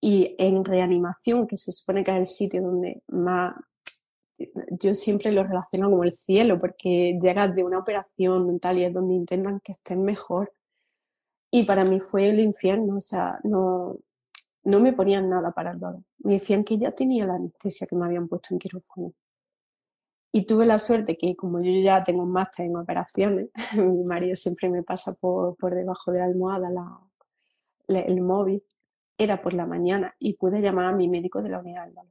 y 0.00 0.36
en 0.38 0.64
reanimación, 0.64 1.46
que 1.46 1.56
se 1.56 1.72
supone 1.72 2.04
que 2.04 2.12
es 2.12 2.16
el 2.16 2.26
sitio 2.26 2.62
donde 2.62 3.02
más, 3.08 3.56
yo 4.80 4.94
siempre 4.94 5.32
lo 5.32 5.42
relaciono 5.42 5.90
como 5.90 6.04
el 6.04 6.12
cielo, 6.12 6.58
porque 6.58 7.18
llegas 7.20 7.54
de 7.54 7.64
una 7.64 7.78
operación 7.78 8.60
tal 8.60 8.78
y 8.78 8.84
es 8.84 8.92
donde 8.92 9.14
intentan 9.14 9.60
que 9.60 9.72
estés 9.72 9.96
mejor. 9.96 10.52
Y 11.50 11.64
para 11.64 11.84
mí 11.84 12.00
fue 12.00 12.28
el 12.28 12.40
infierno, 12.40 12.96
o 12.96 13.00
sea, 13.00 13.38
no, 13.44 13.98
no 14.64 14.80
me 14.80 14.92
ponían 14.92 15.28
nada 15.28 15.52
para 15.52 15.72
el 15.72 15.78
dolor. 15.78 16.02
Me 16.18 16.34
decían 16.34 16.64
que 16.64 16.76
ya 16.76 16.92
tenía 16.92 17.24
la 17.26 17.34
anestesia 17.34 17.86
que 17.86 17.96
me 17.96 18.06
habían 18.06 18.28
puesto 18.28 18.48
en 18.52 18.58
quirófano. 18.58 19.12
Y 20.32 20.44
tuve 20.44 20.66
la 20.66 20.78
suerte 20.78 21.16
que 21.16 21.34
como 21.36 21.60
yo 21.62 21.70
ya 21.80 22.04
tengo 22.04 22.22
un 22.22 22.32
máster 22.32 22.66
en 22.66 22.76
operaciones, 22.76 23.48
mi 23.76 24.04
marido 24.04 24.36
siempre 24.36 24.68
me 24.68 24.82
pasa 24.82 25.14
por, 25.14 25.56
por 25.56 25.74
debajo 25.74 26.12
de 26.12 26.18
la 26.18 26.26
almohada 26.26 26.68
el 27.88 28.20
móvil 28.20 28.62
era 29.16 29.40
por 29.40 29.54
la 29.54 29.66
mañana 29.66 30.14
y 30.18 30.34
pude 30.34 30.60
llamar 30.60 30.86
a 30.86 30.96
mi 30.96 31.08
médico 31.08 31.42
de 31.42 31.48
la 31.48 31.60
unidad 31.60 31.86
del 31.86 31.94
dolor. 31.94 32.10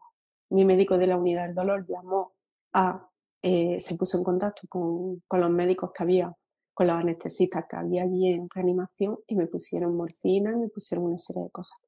Mi 0.50 0.66
médico 0.66 0.98
de 0.98 1.08
la 1.08 1.18
unidad 1.18 1.46
del 1.46 1.56
dolor 1.56 1.86
llamó 1.88 2.34
a, 2.74 3.10
eh, 3.42 3.80
se 3.80 3.96
puso 3.96 4.18
en 4.18 4.24
contacto 4.24 4.68
con, 4.68 5.22
con, 5.28 5.42
los 5.42 5.52
médicos 5.52 5.92
que 5.92 6.04
había, 6.04 6.36
con 6.76 6.88
los 6.88 6.98
anestesistas 6.98 7.66
que 7.68 7.78
había 7.78 8.04
allí 8.04 8.28
en 8.28 8.50
reanimación 8.50 9.18
y 9.28 9.36
me 9.36 9.48
pusieron 9.48 9.96
morfina 9.96 10.52
y 10.52 10.58
me 10.58 10.68
pusieron 10.68 11.06
una 11.06 11.18
serie 11.18 11.44
de 11.44 11.50
cosas. 11.50 11.80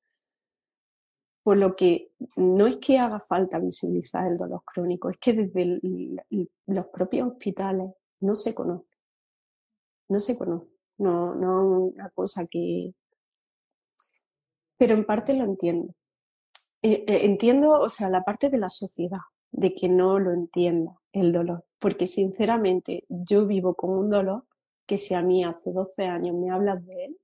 Por 1.43 1.57
lo 1.57 1.75
que 1.75 2.13
no 2.37 2.65
es 2.65 2.77
que 2.77 2.97
haga 2.97 3.19
falta 3.19 3.59
visibilizar 3.59 4.25
el 4.27 4.37
dolor 4.37 4.63
crónico, 4.65 5.09
es 5.09 5.17
que 5.17 5.33
desde 5.33 5.79
los 6.65 6.85
propios 6.87 7.27
hospitales 7.27 7.91
no 8.21 8.35
se 8.35 8.55
conoce. 8.55 8.95
No 10.09 10.19
se 10.19 10.37
conoce. 10.37 10.71
No, 10.97 11.35
no 11.35 11.87
es 11.89 11.93
una 11.93 12.09
cosa 12.09 12.47
que, 12.49 12.93
pero 14.77 14.93
en 14.93 15.05
parte 15.05 15.33
lo 15.33 15.43
entiendo. 15.43 15.93
Eh, 16.81 17.03
eh, 17.07 17.25
entiendo, 17.25 17.71
o 17.71 17.89
sea, 17.89 18.09
la 18.09 18.23
parte 18.23 18.49
de 18.49 18.57
la 18.57 18.69
sociedad, 18.69 19.19
de 19.51 19.75
que 19.75 19.89
no 19.89 20.19
lo 20.19 20.31
entienda 20.31 21.01
el 21.11 21.33
dolor, 21.33 21.65
porque 21.79 22.07
sinceramente 22.07 23.05
yo 23.09 23.47
vivo 23.47 23.75
con 23.75 23.91
un 23.91 24.09
dolor 24.09 24.45
que 24.87 24.97
si 24.97 25.13
a 25.13 25.21
mí 25.21 25.43
hace 25.43 25.71
12 25.71 26.05
años 26.05 26.35
me 26.35 26.49
hablas 26.49 26.83
de 26.85 27.05
él, 27.05 27.17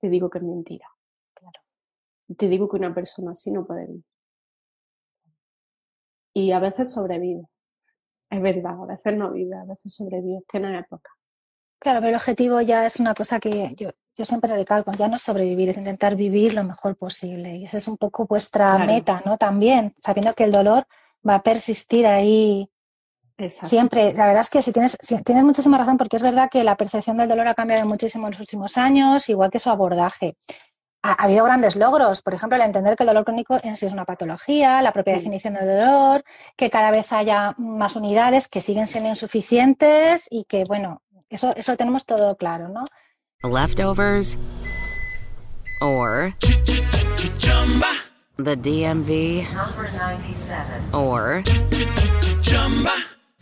te 0.00 0.10
digo 0.10 0.28
que 0.28 0.38
es 0.38 0.44
mentira. 0.44 0.86
Claro. 1.32 1.60
Te 2.36 2.48
digo 2.48 2.68
que 2.68 2.76
una 2.76 2.94
persona 2.94 3.30
así 3.30 3.50
no 3.52 3.66
puede 3.66 3.86
vivir. 3.86 4.04
Y 6.34 6.50
a 6.50 6.58
veces 6.58 6.92
sobrevive. 6.92 7.46
Es 8.28 8.42
verdad, 8.42 8.82
a 8.82 8.86
veces 8.86 9.16
no 9.16 9.30
vive, 9.30 9.56
a 9.56 9.64
veces 9.64 9.94
sobrevive. 9.94 10.42
Tiene 10.48 10.76
época. 10.76 11.10
Claro, 11.78 12.00
pero 12.00 12.10
el 12.10 12.16
objetivo 12.16 12.60
ya 12.60 12.84
es 12.84 12.98
una 12.98 13.14
cosa 13.14 13.38
que 13.38 13.74
yo 13.76 13.90
yo 14.16 14.24
siempre 14.24 14.54
recalco, 14.54 14.92
ya 14.92 15.08
no 15.08 15.18
sobrevivir, 15.18 15.70
es 15.70 15.76
intentar 15.76 16.14
vivir 16.14 16.54
lo 16.54 16.62
mejor 16.62 16.96
posible. 16.96 17.56
Y 17.56 17.64
esa 17.64 17.78
es 17.78 17.88
un 17.88 17.96
poco 17.96 18.26
vuestra 18.26 18.78
meta, 18.78 19.22
¿no? 19.24 19.36
También, 19.38 19.92
sabiendo 19.96 20.34
que 20.34 20.44
el 20.44 20.52
dolor 20.52 20.86
va 21.28 21.36
a 21.36 21.42
persistir 21.42 22.06
ahí 22.06 22.70
siempre. 23.48 24.12
La 24.12 24.26
verdad 24.26 24.42
es 24.42 24.50
que 24.50 24.62
si 24.62 24.72
tienes, 24.72 24.96
tienes 25.24 25.44
muchísima 25.44 25.78
razón, 25.78 25.96
porque 25.96 26.16
es 26.16 26.22
verdad 26.22 26.48
que 26.50 26.64
la 26.64 26.76
percepción 26.76 27.16
del 27.16 27.28
dolor 27.28 27.48
ha 27.48 27.54
cambiado 27.54 27.86
muchísimo 27.86 28.26
en 28.26 28.32
los 28.32 28.40
últimos 28.40 28.76
años, 28.78 29.28
igual 29.28 29.50
que 29.50 29.58
su 29.58 29.70
abordaje. 29.70 30.36
Ha, 31.02 31.12
habido 31.24 31.44
grandes 31.44 31.76
logros, 31.76 32.22
por 32.22 32.34
ejemplo, 32.34 32.56
el 32.56 32.62
entender 32.62 32.96
que 32.96 33.02
el 33.02 33.08
dolor 33.08 33.24
crónico 33.24 33.58
en 33.62 33.76
sí 33.76 33.86
es 33.86 33.92
una 33.92 34.04
patología, 34.04 34.80
la 34.80 34.92
propia 34.92 35.14
definición 35.14 35.54
del 35.54 35.66
dolor, 35.66 36.24
que 36.56 36.70
cada 36.70 36.90
vez 36.90 37.12
haya 37.12 37.54
más 37.58 37.96
unidades 37.96 38.48
que 38.48 38.60
siguen 38.60 38.86
siendo 38.86 39.10
insuficientes 39.10 40.26
y 40.30 40.44
que, 40.44 40.64
bueno, 40.64 41.02
eso, 41.28 41.54
eso 41.56 41.76
tenemos 41.76 42.06
todo 42.06 42.36
claro, 42.36 42.68
¿no? 42.68 42.84
leftovers, 43.44 44.38
or 45.82 46.32
the 48.38 48.56
DMV, 48.56 49.44
or 50.94 51.42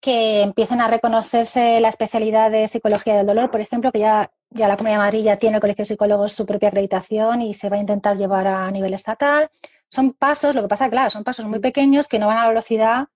Que 0.00 0.42
empiecen 0.42 0.80
a 0.80 0.88
reconocerse 0.88 1.78
la 1.80 1.88
especialidad 1.88 2.50
de 2.50 2.68
psicología 2.68 3.16
del 3.16 3.26
dolor, 3.26 3.50
por 3.50 3.60
ejemplo, 3.60 3.92
que 3.92 4.00
ya, 4.00 4.30
ya 4.50 4.66
la 4.66 4.76
Comunidad 4.76 4.98
de 4.98 5.04
Madrid 5.04 5.24
ya 5.24 5.36
tiene 5.36 5.56
el 5.56 5.60
Colegio 5.60 5.82
de 5.82 5.88
Psicólogos 5.88 6.32
su 6.32 6.46
propia 6.46 6.68
acreditación 6.68 7.42
y 7.42 7.54
se 7.54 7.68
va 7.68 7.76
a 7.76 7.80
intentar 7.80 8.16
llevar 8.16 8.46
a 8.46 8.70
nivel 8.70 8.94
estatal. 8.94 9.50
Son 9.88 10.12
pasos, 10.12 10.54
lo 10.54 10.62
que 10.62 10.68
pasa, 10.68 10.88
claro, 10.88 11.10
son 11.10 11.24
pasos 11.24 11.46
muy 11.46 11.58
pequeños 11.58 12.08
que 12.08 12.18
no 12.18 12.28
van 12.28 12.38
a 12.38 12.42
la 12.42 12.48
velocidad 12.48 13.08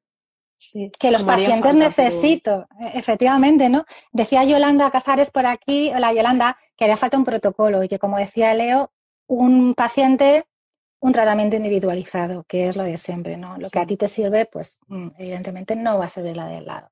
que 0.99 1.11
los 1.11 1.25
pacientes 1.25 1.75
necesito, 1.75 2.67
e, 2.81 2.99
efectivamente, 2.99 3.69
¿no? 3.69 3.85
Decía 4.13 4.45
Yolanda 4.45 4.91
Casares 4.91 5.31
por 5.31 5.47
aquí, 5.47 5.91
hola 5.95 6.13
Yolanda, 6.13 6.57
que 6.77 6.85
haría 6.85 6.97
falta 6.97 7.17
un 7.17 7.25
protocolo 7.25 7.83
y 7.83 7.89
que, 7.89 7.99
como 7.99 8.19
decía 8.19 8.55
Leo, 8.55 8.91
un 9.27 9.75
paciente, 9.75 10.47
un 11.01 11.13
tratamiento 11.13 11.57
individualizado, 11.57 12.45
que 12.45 12.69
es 12.69 12.77
lo 12.77 12.83
de 12.83 12.97
siempre, 12.97 13.37
¿no? 13.37 13.57
Lo 13.59 13.69
que 13.69 13.79
a 13.79 13.87
ti 13.87 13.97
te 13.97 14.09
sirve, 14.09 14.47
pues 14.47 14.79
mm, 14.89 15.09
evidentemente 15.19 15.77
no 15.77 15.99
va 15.99 16.07
a 16.07 16.09
servir 16.09 16.37
la 16.37 16.47
del 16.47 16.65
lado. 16.65 16.91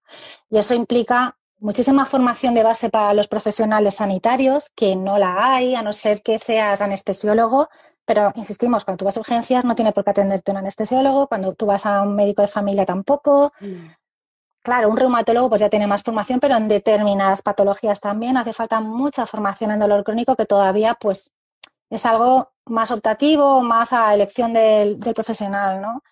Y 0.51 0.59
eso 0.59 0.75
implica 0.75 1.37
muchísima 1.59 2.05
formación 2.05 2.55
de 2.55 2.63
base 2.63 2.91
para 2.91 3.15
los 3.15 3.29
profesionales 3.29 3.95
sanitarios, 3.95 4.71
que 4.75 4.97
no 4.97 5.17
la 5.19 5.55
hay, 5.55 5.75
a 5.75 5.83
no 5.83 5.93
ser 5.93 6.23
que 6.23 6.39
seas 6.39 6.83
anestesiólogo, 6.83 7.69
pero 8.05 8.33
insistimos, 8.35 8.85
cuando 8.85 8.99
tú 8.99 9.05
vas 9.05 9.17
a 9.17 9.21
urgencias 9.21 9.65
no 9.65 9.75
tiene 9.75 9.93
por 9.93 10.05
qué 10.05 10.11
atenderte 10.11 10.51
un 10.51 10.59
anestesiólogo, 10.59 11.29
cuando 11.29 11.55
tú 11.55 11.67
vas 11.67 11.87
a 11.87 12.03
un 12.03 12.17
médico 12.17 12.43
de 12.43 12.49
familia 12.49 12.85
tampoco. 12.85 13.53
Mm. 13.61 13.91
Claro, 14.63 14.89
un 14.91 14.97
reumatólogo 14.97 15.49
pues 15.49 15.61
ya 15.61 15.71
tiene 15.71 15.87
más 15.87 16.03
formación, 16.03 16.39
pero 16.39 16.57
en 16.57 16.69
determinadas 16.69 17.43
patologías 17.43 18.01
también 18.01 18.37
hace 18.37 18.53
falta 18.53 18.81
mucha 18.81 19.27
formación 19.27 19.73
en 19.73 19.81
dolor 19.81 20.05
crónico 20.05 20.37
que 20.37 20.47
todavía 20.47 20.95
pues 21.01 21.33
es 21.93 22.07
algo 22.07 22.53
más 22.67 22.91
optativo, 22.91 23.63
más 23.63 23.93
a 23.93 24.15
elección 24.15 24.53
del, 24.53 24.99
profesional, 25.15 25.81
¿no? 25.81 26.03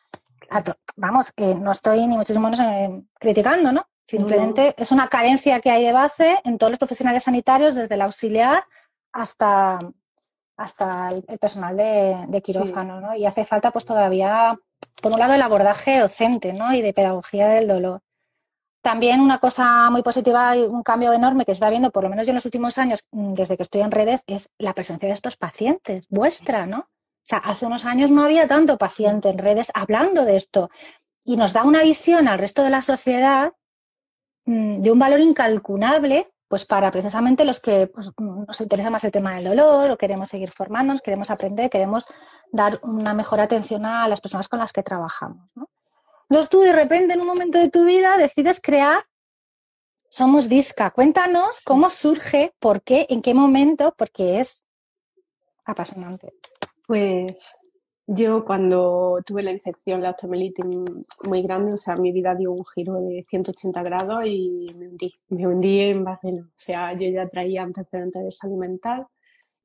vamos, 0.96 1.32
no 1.36 1.70
estoy 1.70 2.06
ni 2.06 2.16
muchísimo 2.16 2.50
menos 2.50 2.60
eh, 2.60 3.02
criticando, 3.18 3.72
¿no? 3.72 3.86
Simplemente 4.04 4.74
es 4.76 4.90
una 4.90 5.08
carencia 5.08 5.60
que 5.60 5.70
hay 5.70 5.84
de 5.84 5.92
base 5.92 6.40
en 6.44 6.58
todos 6.58 6.72
los 6.72 6.78
profesionales 6.78 7.22
sanitarios, 7.22 7.76
desde 7.76 7.94
el 7.94 8.02
auxiliar 8.02 8.64
hasta, 9.12 9.78
hasta 10.56 11.08
el, 11.08 11.38
personal 11.38 11.76
de, 11.76 12.42
quirófano, 12.42 13.00
¿no? 13.00 13.14
Y 13.14 13.24
hace 13.24 13.44
falta 13.44 13.70
pues 13.70 13.84
todavía, 13.84 14.58
por 15.00 15.12
un 15.12 15.20
lado, 15.20 15.34
el 15.34 15.42
abordaje 15.42 16.00
docente, 16.00 16.52
¿no? 16.52 16.74
Y 16.74 16.82
de 16.82 16.92
pedagogía 16.92 17.46
del 17.48 17.68
dolor. 17.68 18.02
También 18.82 19.20
una 19.20 19.38
cosa 19.38 19.90
muy 19.90 20.02
positiva 20.02 20.56
y 20.56 20.62
un 20.62 20.82
cambio 20.82 21.12
enorme 21.12 21.44
que 21.44 21.52
se 21.52 21.56
está 21.56 21.70
viendo, 21.70 21.90
por 21.90 22.02
lo 22.02 22.10
menos 22.10 22.26
yo 22.26 22.30
en 22.30 22.36
los 22.36 22.44
últimos 22.46 22.78
años, 22.78 23.06
mm, 23.12 23.34
desde 23.34 23.56
que 23.56 23.62
estoy 23.62 23.82
en 23.82 23.90
redes, 23.90 24.22
es 24.26 24.50
la 24.58 24.74
presencia 24.74 25.08
de 25.08 25.14
estos 25.14 25.36
pacientes, 25.36 26.06
vuestra, 26.08 26.66
¿no? 26.66 26.78
O 26.80 27.22
sea, 27.22 27.38
hace 27.38 27.66
unos 27.66 27.84
años 27.84 28.10
no 28.10 28.24
había 28.24 28.48
tanto 28.48 28.78
paciente 28.78 29.28
en 29.28 29.38
redes 29.38 29.70
hablando 29.74 30.24
de 30.24 30.36
esto 30.36 30.70
y 31.24 31.36
nos 31.36 31.52
da 31.52 31.64
una 31.64 31.82
visión 31.82 32.28
al 32.28 32.38
resto 32.38 32.62
de 32.64 32.70
la 32.70 32.82
sociedad 32.82 33.52
mm, 34.46 34.80
de 34.80 34.90
un 34.90 34.98
valor 34.98 35.20
incalculable 35.20 36.30
pues 36.50 36.64
para 36.64 36.90
precisamente 36.90 37.44
los 37.44 37.60
que 37.60 37.86
pues, 37.86 38.10
nos 38.18 38.60
interesa 38.60 38.90
más 38.90 39.04
el 39.04 39.12
tema 39.12 39.36
del 39.36 39.44
dolor 39.44 39.92
o 39.92 39.96
queremos 39.96 40.30
seguir 40.30 40.50
formándonos, 40.50 41.00
queremos 41.00 41.30
aprender, 41.30 41.70
queremos 41.70 42.06
dar 42.50 42.80
una 42.82 43.14
mejor 43.14 43.38
atención 43.38 43.86
a 43.86 44.08
las 44.08 44.20
personas 44.20 44.48
con 44.48 44.58
las 44.58 44.72
que 44.72 44.82
trabajamos. 44.82 45.48
Entonces 46.30 46.48
tú 46.48 46.60
de 46.60 46.72
repente 46.72 47.14
en 47.14 47.20
un 47.20 47.26
momento 47.26 47.58
de 47.58 47.70
tu 47.70 47.84
vida 47.84 48.16
decides 48.16 48.60
crear 48.62 49.04
Somos 50.08 50.48
Disca. 50.48 50.92
Cuéntanos 50.92 51.60
cómo 51.64 51.90
surge, 51.90 52.52
por 52.60 52.82
qué, 52.82 53.06
en 53.10 53.20
qué 53.20 53.34
momento, 53.34 53.94
porque 53.98 54.38
es 54.38 54.64
apasionante. 55.64 56.32
Pues 56.86 57.56
yo 58.06 58.44
cuando 58.44 59.18
tuve 59.26 59.42
la 59.42 59.50
infección, 59.50 60.02
la 60.02 60.10
osteomielitis 60.10 60.64
muy 61.28 61.42
grande, 61.42 61.72
o 61.72 61.76
sea, 61.76 61.96
mi 61.96 62.12
vida 62.12 62.36
dio 62.36 62.52
un 62.52 62.64
giro 62.64 63.00
de 63.00 63.26
180 63.28 63.82
grados 63.82 64.24
y 64.24 64.66
me 64.76 64.86
hundí, 64.86 65.14
me 65.30 65.46
hundí 65.48 65.80
en 65.80 66.04
vagina. 66.04 66.42
O 66.42 66.54
sea, 66.56 66.92
yo 66.92 67.08
ya 67.08 67.28
traía 67.28 67.62
antecedentes 67.62 68.22
de 68.22 68.30
salud 68.30 68.58
mental 68.58 69.06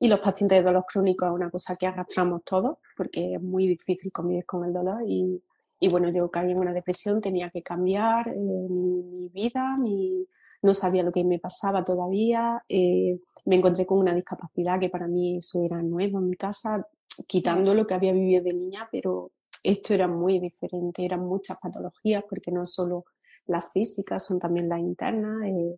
y 0.00 0.08
los 0.08 0.18
pacientes 0.18 0.58
de 0.58 0.64
dolor 0.64 0.84
crónico 0.84 1.26
es 1.26 1.32
una 1.32 1.50
cosa 1.50 1.76
que 1.76 1.86
arrastramos 1.86 2.42
todos 2.42 2.78
porque 2.96 3.34
es 3.34 3.42
muy 3.42 3.68
difícil 3.68 4.10
convivir 4.10 4.44
con 4.44 4.64
el 4.64 4.72
dolor 4.72 5.02
y, 5.06 5.42
y 5.78 5.88
bueno, 5.88 6.08
yo 6.10 6.30
caí 6.30 6.50
en 6.52 6.58
una 6.58 6.72
depresión, 6.72 7.20
tenía 7.20 7.50
que 7.50 7.62
cambiar 7.62 8.28
eh, 8.28 8.36
mi, 8.36 9.28
vida, 9.28 9.76
mi, 9.78 10.26
no 10.62 10.74
sabía 10.74 11.02
lo 11.02 11.12
que 11.12 11.24
me 11.24 11.38
pasaba 11.38 11.84
todavía, 11.84 12.64
eh, 12.68 13.18
me 13.44 13.56
encontré 13.56 13.84
con 13.86 13.98
una 13.98 14.14
discapacidad 14.14 14.80
que 14.80 14.90
para 14.90 15.06
mí 15.06 15.38
eso 15.38 15.62
era 15.62 15.82
nuevo 15.82 16.18
en 16.18 16.30
mi 16.30 16.36
casa, 16.36 16.86
quitando 17.26 17.74
lo 17.74 17.86
que 17.86 17.94
había 17.94 18.12
vivido 18.12 18.42
de 18.42 18.54
niña, 18.54 18.88
pero 18.90 19.32
esto 19.62 19.94
era 19.94 20.08
muy 20.08 20.38
diferente, 20.38 21.04
eran 21.04 21.20
muchas 21.20 21.58
patologías, 21.58 22.24
porque 22.28 22.50
no 22.50 22.64
solo 22.66 23.04
las 23.46 23.70
físicas, 23.72 24.24
son 24.24 24.38
también 24.38 24.68
las 24.68 24.80
internas, 24.80 25.44
eh, 25.44 25.76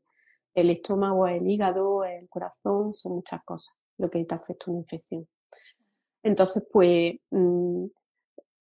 el 0.55 0.71
estómago, 0.71 1.27
el 1.27 1.47
hígado, 1.47 2.05
el 2.05 2.29
corazón, 2.29 2.93
son 2.93 3.15
muchas 3.17 3.43
cosas 3.45 3.81
lo 3.99 4.09
que 4.09 4.25
te 4.25 4.35
afecta 4.35 4.71
una 4.71 4.81
infección. 4.81 5.29
Entonces, 6.23 6.63
pues, 6.73 7.17
mm, 7.31 7.87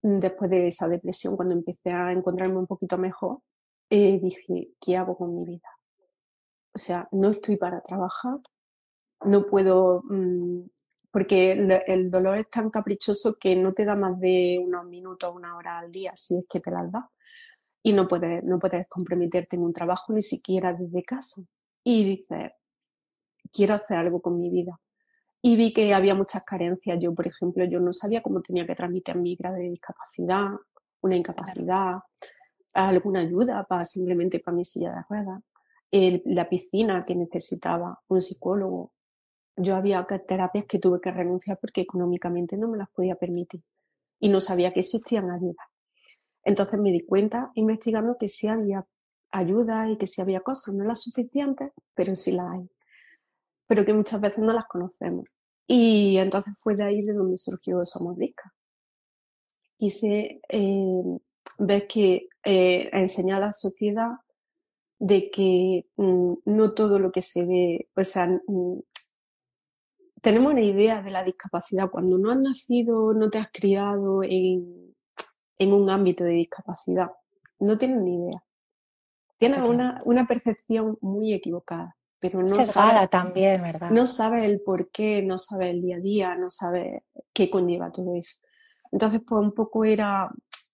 después 0.01 0.49
de 0.49 0.67
esa 0.67 0.87
depresión, 0.87 1.35
cuando 1.35 1.55
empecé 1.55 1.91
a 1.91 2.11
encontrarme 2.11 2.57
un 2.57 2.67
poquito 2.67 2.97
mejor, 2.97 3.39
eh, 3.89 4.19
dije, 4.19 4.71
¿qué 4.79 4.97
hago 4.97 5.17
con 5.17 5.35
mi 5.35 5.45
vida? 5.45 5.69
O 6.73 6.77
sea, 6.77 7.07
no 7.11 7.29
estoy 7.29 7.57
para 7.57 7.81
trabajar, 7.81 8.39
no 9.25 9.45
puedo 9.45 10.03
mm, 10.03 10.65
porque 11.17 11.53
el, 11.87 12.11
dolor 12.11 12.37
es 12.37 12.47
tan 12.47 12.69
caprichoso 12.69 13.39
que 13.39 13.55
no 13.55 13.73
te 13.73 13.85
da 13.85 13.95
más 13.95 14.19
de 14.19 14.59
unos 14.63 14.85
minutos, 14.85 15.33
una 15.33 15.57
hora 15.57 15.79
al 15.79 15.91
día, 15.91 16.11
si 16.15 16.37
es 16.37 16.45
que 16.47 16.59
te 16.59 16.69
las 16.69 16.91
da. 16.91 17.09
Y 17.81 17.93
no 17.93 18.07
puedes, 18.07 18.43
no 18.43 18.59
puedes 18.59 18.87
comprometerte 18.87 19.55
en 19.55 19.63
un 19.63 19.73
trabajo 19.73 20.13
ni 20.13 20.21
siquiera 20.21 20.73
desde 20.73 21.03
casa. 21.03 21.41
Y 21.83 22.03
dices, 22.05 22.51
quiero 23.51 23.73
hacer 23.73 23.97
algo 23.97 24.21
con 24.21 24.39
mi 24.39 24.51
vida. 24.51 24.79
Y 25.47 25.55
vi 25.55 25.71
que 25.71 25.93
había 25.93 26.13
muchas 26.13 26.43
carencias. 26.43 26.99
Yo, 26.99 27.15
por 27.15 27.25
ejemplo, 27.25 27.63
yo 27.63 27.79
no 27.79 27.93
sabía 27.93 28.21
cómo 28.21 28.41
tenía 28.41 28.67
que 28.67 28.75
transmitir 28.75 29.15
mi 29.15 29.33
grado 29.37 29.55
de 29.55 29.69
discapacidad, 29.69 30.49
una 30.99 31.15
incapacidad, 31.15 31.99
alguna 32.73 33.21
ayuda 33.21 33.63
para 33.63 33.85
simplemente 33.85 34.41
para 34.41 34.57
mi 34.57 34.65
silla 34.65 34.93
de 34.93 35.03
ruedas, 35.09 35.41
la 36.25 36.49
piscina 36.49 37.05
que 37.05 37.15
necesitaba, 37.15 37.97
un 38.09 38.19
psicólogo, 38.19 38.91
yo 39.55 39.77
había 39.77 40.05
terapias 40.27 40.65
que 40.65 40.79
tuve 40.79 40.99
que 40.99 41.11
renunciar 41.11 41.57
porque 41.61 41.79
económicamente 41.79 42.57
no 42.57 42.67
me 42.67 42.77
las 42.77 42.89
podía 42.89 43.15
permitir 43.15 43.63
y 44.19 44.27
no 44.27 44.41
sabía 44.41 44.73
que 44.73 44.81
existían 44.81 45.31
ayudas. 45.31 45.65
Entonces 46.43 46.77
me 46.77 46.91
di 46.91 47.05
cuenta 47.05 47.51
investigando 47.55 48.17
que 48.19 48.27
sí 48.27 48.49
había 48.49 48.85
ayuda 49.31 49.89
y 49.89 49.97
que 49.97 50.07
sí 50.07 50.19
había 50.19 50.41
cosas, 50.41 50.75
no 50.75 50.83
las 50.83 51.03
suficientes, 51.03 51.71
pero 51.95 52.17
sí 52.17 52.33
las 52.33 52.51
hay, 52.51 52.69
pero 53.65 53.85
que 53.85 53.93
muchas 53.93 54.19
veces 54.19 54.39
no 54.39 54.51
las 54.51 54.65
conocemos. 54.65 55.23
Y 55.67 56.17
entonces 56.17 56.53
fue 56.59 56.75
de 56.75 56.85
ahí 56.85 57.01
de 57.01 57.13
donde 57.13 57.37
surgió 57.37 57.85
Somos 57.85 58.17
Discas. 58.17 58.51
Quise 59.77 60.41
eh, 60.47 61.19
ver 61.59 61.87
que 61.87 62.29
eh, 62.43 62.89
enseñar 62.93 63.43
a 63.43 63.47
la 63.47 63.53
sociedad 63.53 64.11
de 64.97 65.29
que 65.29 65.85
mm, 65.97 66.33
no 66.45 66.71
todo 66.71 66.99
lo 66.99 67.11
que 67.11 67.21
se 67.21 67.45
ve, 67.45 67.89
o 67.95 68.03
sea, 68.03 68.27
mm, 68.27 68.79
tenemos 70.21 70.53
una 70.53 70.61
idea 70.61 71.01
de 71.01 71.11
la 71.11 71.23
discapacidad. 71.23 71.89
Cuando 71.89 72.17
no 72.17 72.31
has 72.31 72.39
nacido, 72.39 73.13
no 73.13 73.29
te 73.29 73.37
has 73.37 73.51
criado 73.51 74.23
en, 74.23 74.95
un 75.59 75.89
ámbito 75.89 76.23
de 76.23 76.31
discapacidad, 76.31 77.09
no 77.59 77.77
tienes 77.77 78.01
ni 78.01 78.15
idea. 78.15 78.43
Tienes 79.37 79.67
una, 79.67 80.01
una 80.05 80.25
percepción 80.25 80.97
muy 81.01 81.33
equivocada, 81.33 81.96
pero 82.19 82.41
no 82.41 82.49
sabes 82.49 83.09
también, 83.09 83.61
¿verdad? 83.61 83.91
No 83.91 84.05
sabes 84.05 84.45
el 84.45 84.61
por 84.61 84.89
qué, 84.89 85.21
no 85.21 85.37
sabes 85.37 85.69
el 85.69 85.81
día 85.81 85.97
a 85.97 85.99
día, 85.99 86.35
no 86.35 86.49
sabes 86.49 87.03
qué 87.33 87.49
conlleva 87.49 87.91
todo 87.91 88.15
eso. 88.15 88.41
Entonces, 88.91 89.21
pues 89.25 89.41
un 89.41 89.51
poco 89.53 89.85
era, 89.85 90.29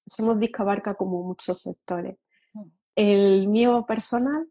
somos 0.05 0.39
disco 0.39 0.63
abarca 0.63 0.93
como 0.93 1.23
muchos 1.23 1.59
sectores. 1.59 2.17
Mm. 2.53 2.67
El 2.95 3.47
mío 3.49 3.85
personal, 3.85 4.47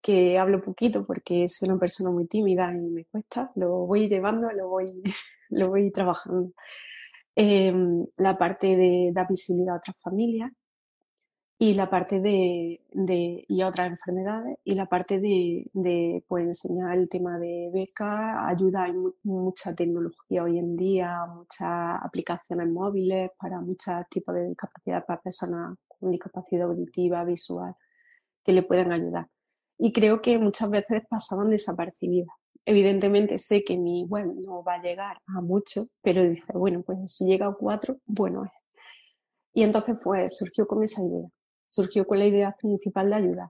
que 0.00 0.38
hablo 0.38 0.62
poquito 0.62 1.04
porque 1.04 1.48
soy 1.48 1.68
una 1.68 1.78
persona 1.78 2.10
muy 2.10 2.26
tímida 2.26 2.72
y 2.72 2.90
me 2.90 3.04
cuesta, 3.06 3.50
lo 3.56 3.86
voy 3.86 4.08
llevando, 4.08 4.50
lo 4.52 4.68
voy, 4.68 5.02
lo 5.50 5.68
voy 5.68 5.90
trabajando. 5.90 6.52
Em, 7.34 8.04
la 8.16 8.38
parte 8.38 8.76
de 8.76 9.10
dar 9.12 9.26
visibilidad 9.28 9.74
a 9.74 9.78
otras 9.78 9.96
familias 10.00 10.52
y 11.58 11.74
la 11.74 11.88
parte 11.88 12.20
de, 12.20 12.82
de, 12.92 13.44
y 13.48 13.62
otras 13.62 13.88
enfermedades 13.88 14.58
y 14.64 14.74
la 14.74 14.86
parte 14.86 15.20
de, 15.20 15.70
de 15.72 16.24
pues, 16.28 16.44
enseñar 16.44 16.96
el 16.98 17.08
tema 17.08 17.38
de 17.38 17.70
beca, 17.72 18.46
ayuda, 18.46 18.84
hay 18.84 18.94
mucha 19.22 19.74
tecnología 19.74 20.44
hoy 20.44 20.58
en 20.58 20.76
día, 20.76 21.26
muchas 21.26 21.98
aplicaciones 22.02 22.68
móviles 22.68 23.30
para 23.38 23.60
muchos 23.60 23.94
tipos 24.10 24.34
de 24.34 24.48
discapacidad 24.48 25.04
para 25.06 25.22
personas 25.22 25.76
con 25.86 26.10
discapacidad 26.10 26.68
auditiva, 26.68 27.24
visual, 27.24 27.74
que 28.44 28.52
le 28.52 28.62
pueden 28.62 28.92
ayudar. 28.92 29.28
Y 29.78 29.92
creo 29.92 30.20
que 30.20 30.38
muchas 30.38 30.70
veces 30.70 31.02
pasaban 31.08 31.50
desapercibidas 31.50 32.34
Evidentemente 32.68 33.38
sé 33.38 33.62
que 33.62 33.78
mi 33.78 34.04
web 34.06 34.26
no 34.44 34.64
va 34.64 34.74
a 34.74 34.82
llegar 34.82 35.22
a 35.28 35.40
mucho, 35.40 35.86
pero 36.02 36.28
dice, 36.28 36.52
bueno, 36.52 36.82
pues 36.82 36.98
si 37.12 37.24
llega 37.24 37.46
a 37.46 37.54
cuatro, 37.54 38.00
bueno 38.06 38.44
es. 38.44 38.50
Y 39.54 39.62
entonces 39.62 39.96
pues 40.02 40.36
surgió 40.36 40.66
con 40.66 40.82
esa 40.82 41.00
idea, 41.00 41.28
surgió 41.66 42.06
con 42.06 42.18
la 42.18 42.26
idea 42.26 42.56
principal 42.58 43.10
de 43.10 43.16
ayudar. 43.16 43.48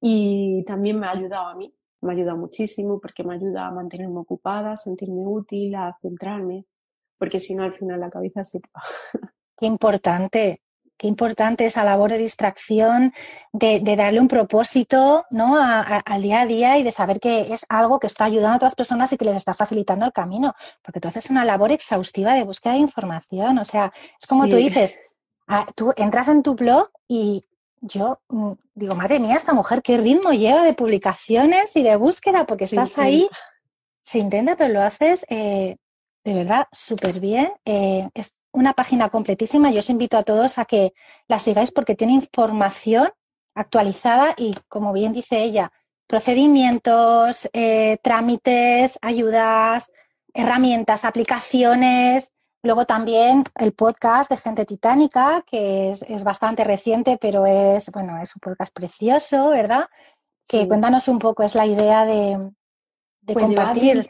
Y 0.00 0.64
también 0.64 0.98
me 0.98 1.06
ha 1.06 1.12
ayudado 1.12 1.46
a 1.48 1.54
mí, 1.54 1.74
me 2.00 2.12
ha 2.12 2.16
ayudado 2.16 2.36
muchísimo 2.36 3.00
porque 3.00 3.24
me 3.24 3.34
ayuda 3.34 3.66
a 3.66 3.70
mantenerme 3.70 4.18
ocupada, 4.18 4.72
a 4.72 4.76
sentirme 4.76 5.26
útil, 5.26 5.74
a 5.74 5.96
centrarme, 6.02 6.66
porque 7.18 7.38
si 7.38 7.54
no 7.54 7.62
al 7.62 7.72
final 7.72 8.00
la 8.00 8.10
cabeza 8.10 8.44
se 8.44 8.60
te 8.60 8.68
va. 8.74 8.82
Qué 9.58 9.66
importante, 9.66 10.60
Qué 11.02 11.08
importante 11.08 11.66
esa 11.66 11.82
labor 11.82 12.12
de 12.12 12.18
distracción, 12.18 13.12
de, 13.52 13.80
darle 13.96 14.20
un 14.20 14.28
propósito 14.28 15.26
¿no? 15.30 15.56
al 15.58 16.22
día 16.22 16.42
a 16.42 16.46
día 16.46 16.78
y 16.78 16.84
de 16.84 16.92
saber 16.92 17.18
que 17.18 17.52
es 17.52 17.66
algo 17.68 17.98
que 17.98 18.06
está 18.06 18.26
ayudando 18.26 18.52
a 18.52 18.56
otras 18.58 18.76
personas 18.76 19.12
y 19.12 19.16
que 19.16 19.24
les 19.24 19.34
está 19.34 19.52
facilitando 19.52 20.06
el 20.06 20.12
camino. 20.12 20.54
Porque 20.80 21.00
tú 21.00 21.08
haces 21.08 21.28
una 21.28 21.44
labor 21.44 21.72
exhaustiva 21.72 22.34
de 22.34 22.44
búsqueda 22.44 22.74
de 22.74 22.78
información. 22.78 23.58
O 23.58 23.64
sea, 23.64 23.92
es 24.16 24.28
como 24.28 24.48
tú 24.48 24.54
dices, 24.54 25.00
ah, 25.48 25.66
tú 25.74 25.92
entras 25.96 26.28
en 26.28 26.44
tu 26.44 26.54
blog 26.54 26.88
y 27.08 27.44
yo 27.82 28.20
mm, 28.28 28.52
digo, 28.74 28.94
madre 28.94 29.18
mía, 29.18 29.36
esta 29.36 29.52
mujer, 29.52 29.82
qué 29.82 29.98
ritmo 29.98 30.32
lleva 30.32 30.62
de 30.62 30.72
publicaciones 30.72 31.76
y 31.76 31.82
de 31.82 31.96
búsqueda, 31.96 32.46
porque 32.46 32.64
estás 32.64 32.96
ahí, 32.96 33.28
se 34.00 34.18
intenta, 34.18 34.56
pero 34.56 34.72
lo 34.72 34.82
haces 34.82 35.26
eh, 35.28 35.76
de 36.24 36.34
verdad 36.34 36.68
súper 36.72 37.20
bien. 37.20 37.52
Eh, 37.64 38.08
una 38.52 38.74
página 38.74 39.08
completísima. 39.08 39.70
Yo 39.70 39.80
os 39.80 39.90
invito 39.90 40.16
a 40.16 40.22
todos 40.22 40.58
a 40.58 40.64
que 40.64 40.92
la 41.26 41.38
sigáis 41.38 41.72
porque 41.72 41.94
tiene 41.94 42.12
información 42.12 43.10
actualizada 43.54 44.34
y, 44.36 44.54
como 44.68 44.92
bien 44.92 45.12
dice 45.12 45.42
ella, 45.42 45.72
procedimientos, 46.06 47.48
eh, 47.52 47.98
trámites, 48.02 48.98
ayudas, 49.02 49.90
herramientas, 50.34 51.04
aplicaciones. 51.04 52.32
Luego 52.62 52.84
también 52.84 53.44
el 53.56 53.72
podcast 53.72 54.30
de 54.30 54.36
Gente 54.36 54.64
Titánica, 54.64 55.44
que 55.50 55.90
es, 55.90 56.24
bastante 56.24 56.62
reciente, 56.62 57.18
pero 57.20 57.44
es, 57.44 57.90
bueno, 57.90 58.20
es 58.22 58.34
un 58.36 58.40
podcast 58.40 58.72
precioso, 58.72 59.50
¿verdad? 59.50 59.88
Que 60.48 60.68
cuéntanos 60.68 61.08
un 61.08 61.18
poco, 61.18 61.42
es 61.42 61.54
la 61.54 61.66
idea 61.66 62.04
de, 62.04 62.38
de 63.22 63.32
pues 63.32 63.44
compartir. 63.44 64.06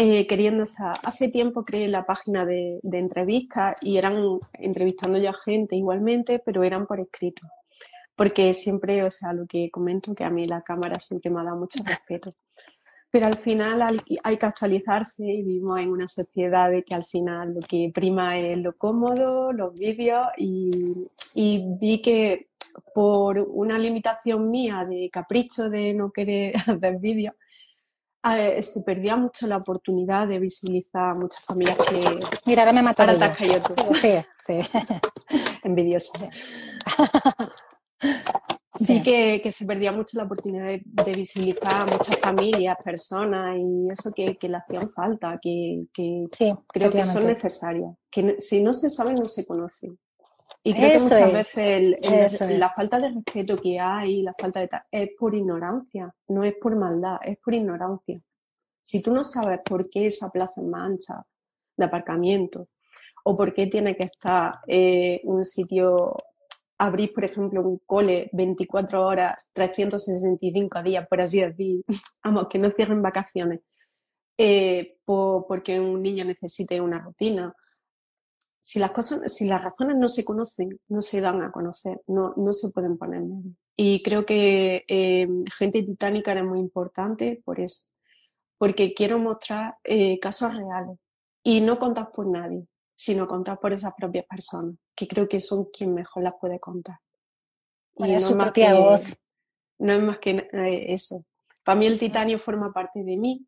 Eh, 0.00 0.28
queriendo, 0.28 0.62
hace 1.02 1.28
tiempo 1.28 1.64
creé 1.64 1.88
la 1.88 2.06
página 2.06 2.46
de, 2.46 2.78
entrevistas 2.84 3.74
y 3.80 3.98
eran 3.98 4.38
entrevistando 4.52 5.18
ya 5.18 5.32
gente 5.32 5.74
igualmente, 5.74 6.38
pero 6.38 6.62
eran 6.62 6.86
por 6.86 7.00
escrito. 7.00 7.48
Porque 8.14 8.54
siempre, 8.54 9.02
o 9.02 9.10
sea, 9.10 9.32
lo 9.32 9.44
que 9.46 9.68
comento, 9.72 10.14
que 10.14 10.22
a 10.22 10.30
mí 10.30 10.44
la 10.44 10.62
cámara 10.62 11.00
siempre 11.00 11.32
me 11.32 11.40
ha 11.40 11.44
dado 11.44 11.56
mucho 11.56 11.82
respeto. 11.84 12.30
Pero 13.10 13.26
al 13.26 13.36
final 13.36 13.82
hay 14.22 14.36
que 14.36 14.46
actualizarse 14.46 15.24
y 15.24 15.42
vivimos 15.42 15.80
en 15.80 15.90
una 15.90 16.08
sociedad 16.08 16.70
de 16.70 16.82
que 16.82 16.94
al 16.94 17.04
final 17.04 17.54
lo 17.54 17.60
que 17.60 17.90
prima 17.94 18.38
es 18.38 18.58
lo 18.58 18.76
cómodo, 18.76 19.52
los 19.52 19.74
vídeos 19.74 20.26
y, 20.36 21.08
y 21.34 21.64
vi 21.80 22.02
que 22.02 22.48
por 22.94 23.38
una 23.38 23.78
limitación 23.78 24.50
mía 24.50 24.86
de 24.88 25.08
capricho 25.10 25.70
de 25.70 25.94
no 25.94 26.10
querer 26.10 26.54
hacer 26.66 26.98
vídeos, 26.98 27.34
eh, 28.36 28.62
se 28.62 28.82
perdía 28.82 29.16
mucho 29.16 29.46
la 29.46 29.56
oportunidad 29.56 30.28
de 30.28 30.38
visibilizar 30.38 31.10
a 31.10 31.14
muchas 31.14 31.44
familias 31.44 31.76
que... 31.76 32.18
Mira, 32.46 32.62
ahora 32.62 32.72
me 32.72 32.82
mató 32.82 33.02
Ahora 33.02 33.34
YouTube. 33.38 33.94
Sí, 33.94 34.14
sí. 34.36 34.60
Envidiosa. 35.62 36.12
Sí, 38.78 39.02
que, 39.02 39.40
que, 39.42 39.50
se 39.50 39.66
perdía 39.66 39.92
mucho 39.92 40.16
la 40.16 40.24
oportunidad 40.24 40.66
de, 40.66 41.12
visibilizar 41.12 41.82
a 41.82 41.86
muchas 41.86 42.16
familias, 42.18 42.76
personas 42.84 43.58
y 43.58 43.90
eso 43.90 44.12
que, 44.12 44.36
que 44.36 44.48
le 44.48 44.56
hacían 44.56 44.88
falta, 44.88 45.38
que, 45.40 45.86
que 45.92 46.26
creo 46.68 46.90
que 46.90 47.04
son 47.04 47.26
necesarias. 47.26 47.94
Que 48.10 48.36
si 48.38 48.62
no 48.62 48.72
se 48.72 48.88
sabe, 48.88 49.14
no 49.14 49.26
se 49.26 49.46
conocen. 49.46 49.98
Y 50.62 50.74
creo 50.74 50.92
que 50.92 51.04
muchas 51.04 51.32
veces 51.32 52.48
la 52.58 52.68
falta 52.68 52.98
de 52.98 53.10
respeto 53.10 53.56
que 53.56 53.78
hay, 53.80 54.22
la 54.22 54.34
falta 54.34 54.60
de 54.60 54.68
es 54.90 55.10
por 55.18 55.34
ignorancia, 55.34 56.14
no 56.28 56.44
es 56.44 56.54
por 56.60 56.76
maldad, 56.76 57.16
es 57.22 57.38
por 57.38 57.54
ignorancia. 57.54 58.20
Si 58.82 59.02
tú 59.02 59.12
no 59.12 59.24
sabes 59.24 59.60
por 59.64 59.88
qué 59.88 60.06
esa 60.06 60.30
plaza 60.30 60.60
en 60.60 60.70
mancha 60.70 61.22
de 61.76 61.84
aparcamiento 61.84 62.68
o 63.24 63.36
por 63.36 63.54
qué 63.54 63.66
tiene 63.66 63.96
que 63.96 64.04
estar 64.04 64.60
eh, 64.66 65.20
un 65.24 65.44
sitio, 65.44 66.16
abrir, 66.78 67.12
por 67.12 67.24
ejemplo, 67.24 67.62
un 67.62 67.80
cole 67.84 68.30
24 68.32 69.04
horas, 69.04 69.50
365 69.52 70.82
días, 70.82 71.06
por 71.08 71.20
así 71.20 71.40
decir, 71.40 71.84
vamos, 72.24 72.46
que 72.48 72.58
no 72.58 72.70
cierren 72.70 73.02
vacaciones, 73.02 73.60
eh, 74.38 74.96
porque 75.04 75.80
un 75.80 76.02
niño 76.02 76.24
necesite 76.24 76.80
una 76.80 77.00
rutina 77.00 77.54
si 78.68 78.78
las 78.78 78.90
cosas, 78.90 79.32
si 79.32 79.46
las 79.46 79.64
razones 79.64 79.96
no 79.96 80.10
se 80.10 80.26
conocen, 80.26 80.78
no 80.88 81.00
se 81.00 81.22
dan 81.22 81.40
a 81.40 81.50
conocer, 81.50 82.02
no, 82.06 82.34
no 82.36 82.52
se 82.52 82.68
pueden 82.68 82.98
poner. 82.98 83.22
Y 83.74 84.02
creo 84.02 84.26
que 84.26 84.84
eh, 84.86 85.26
Gente 85.56 85.82
Titánica 85.82 86.32
era 86.32 86.44
muy 86.44 86.58
importante 86.58 87.40
por 87.46 87.60
eso, 87.60 87.92
porque 88.58 88.92
quiero 88.92 89.18
mostrar 89.18 89.78
eh, 89.84 90.18
casos 90.20 90.54
reales 90.54 90.98
y 91.42 91.62
no 91.62 91.78
contar 91.78 92.10
por 92.12 92.26
nadie, 92.26 92.66
sino 92.94 93.26
contar 93.26 93.58
por 93.58 93.72
esas 93.72 93.94
propias 93.96 94.26
personas, 94.26 94.74
que 94.98 95.06
creo 95.06 95.28
que 95.28 95.40
son 95.40 95.66
quien 95.66 95.94
mejor 95.94 96.22
las 96.22 96.34
puede 96.40 96.58
contar. 96.58 96.98
y 97.96 98.12
no 98.12 98.20
su 98.20 98.36
propia 98.36 98.74
voz. 98.74 99.02
No 99.78 99.92
es 99.92 100.02
más 100.02 100.18
que 100.18 100.30
eh, 100.30 100.92
eso. 100.92 101.24
Para 101.64 101.78
mí 101.78 101.86
el 101.86 101.98
titanio 101.98 102.38
forma 102.38 102.72
parte 102.72 103.04
de 103.04 103.16
mí, 103.16 103.46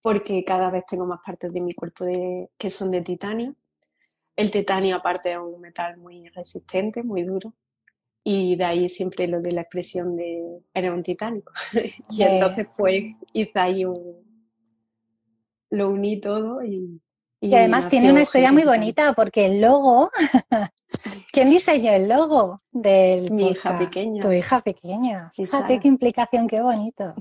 porque 0.00 0.44
cada 0.44 0.70
vez 0.70 0.84
tengo 0.86 1.06
más 1.06 1.20
partes 1.24 1.52
de 1.52 1.60
mi 1.60 1.72
cuerpo 1.72 2.04
de, 2.04 2.50
que 2.56 2.70
son 2.70 2.90
de 2.90 3.02
titanio 3.02 3.54
el 4.36 4.50
titanio 4.50 4.96
aparte 4.96 5.32
es 5.32 5.38
un 5.38 5.60
metal 5.60 5.96
muy 5.96 6.28
resistente, 6.28 7.02
muy 7.02 7.22
duro. 7.22 7.54
Y 8.24 8.56
de 8.56 8.64
ahí 8.64 8.88
siempre 8.88 9.28
lo 9.28 9.40
de 9.40 9.52
la 9.52 9.60
expresión 9.62 10.16
de 10.16 10.62
era 10.72 10.92
un 10.92 11.02
titánico. 11.02 11.52
y 12.10 12.22
entonces 12.22 12.66
pues 12.76 13.04
hice 13.32 13.58
ahí 13.58 13.84
un... 13.84 14.24
Lo 15.70 15.90
uní 15.90 16.20
todo 16.20 16.62
y... 16.62 17.00
Y, 17.44 17.54
además 17.54 17.90
tiene 17.90 18.10
una 18.10 18.22
historia 18.22 18.52
muy 18.52 18.64
bonita 18.64 19.12
porque 19.12 19.46
el 19.46 19.60
logo... 19.60 20.10
¿Quién 21.32 21.50
diseñó 21.50 21.92
el 21.92 22.08
logo 22.08 22.60
del 22.70 23.30
Mi 23.32 23.48
hija 23.48 23.78
pequeña. 23.78 24.22
Tu 24.22 24.32
hija 24.32 24.60
pequeña. 24.60 25.32
Fíjate 25.34 25.80
qué 25.80 25.88
implicación, 25.88 26.46
qué 26.46 26.62
bonito. 26.62 27.14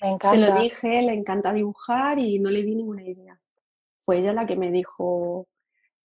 Me 0.00 0.10
encanta. 0.10 0.30
Se 0.34 0.38
lo 0.38 0.60
dije, 0.60 1.02
le 1.02 1.12
encanta 1.12 1.52
dibujar 1.52 2.18
y 2.18 2.38
no 2.40 2.50
le 2.50 2.62
di 2.62 2.74
ninguna 2.74 3.04
idea. 3.04 3.38
Fue 4.04 4.18
ella 4.18 4.32
la 4.32 4.46
que 4.46 4.56
me 4.56 4.72
dijo, 4.72 5.46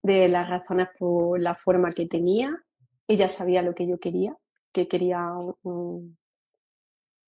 de 0.03 0.27
las 0.27 0.49
razones 0.49 0.89
por 0.99 1.41
la 1.41 1.55
forma 1.55 1.89
que 1.91 2.05
tenía. 2.05 2.55
Ella 3.07 3.27
sabía 3.27 3.61
lo 3.61 3.73
que 3.73 3.87
yo 3.87 3.99
quería, 3.99 4.37
que 4.71 4.87
quería 4.87 5.29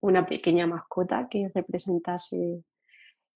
una 0.00 0.26
pequeña 0.26 0.66
mascota 0.66 1.26
que 1.28 1.50
representase. 1.52 2.62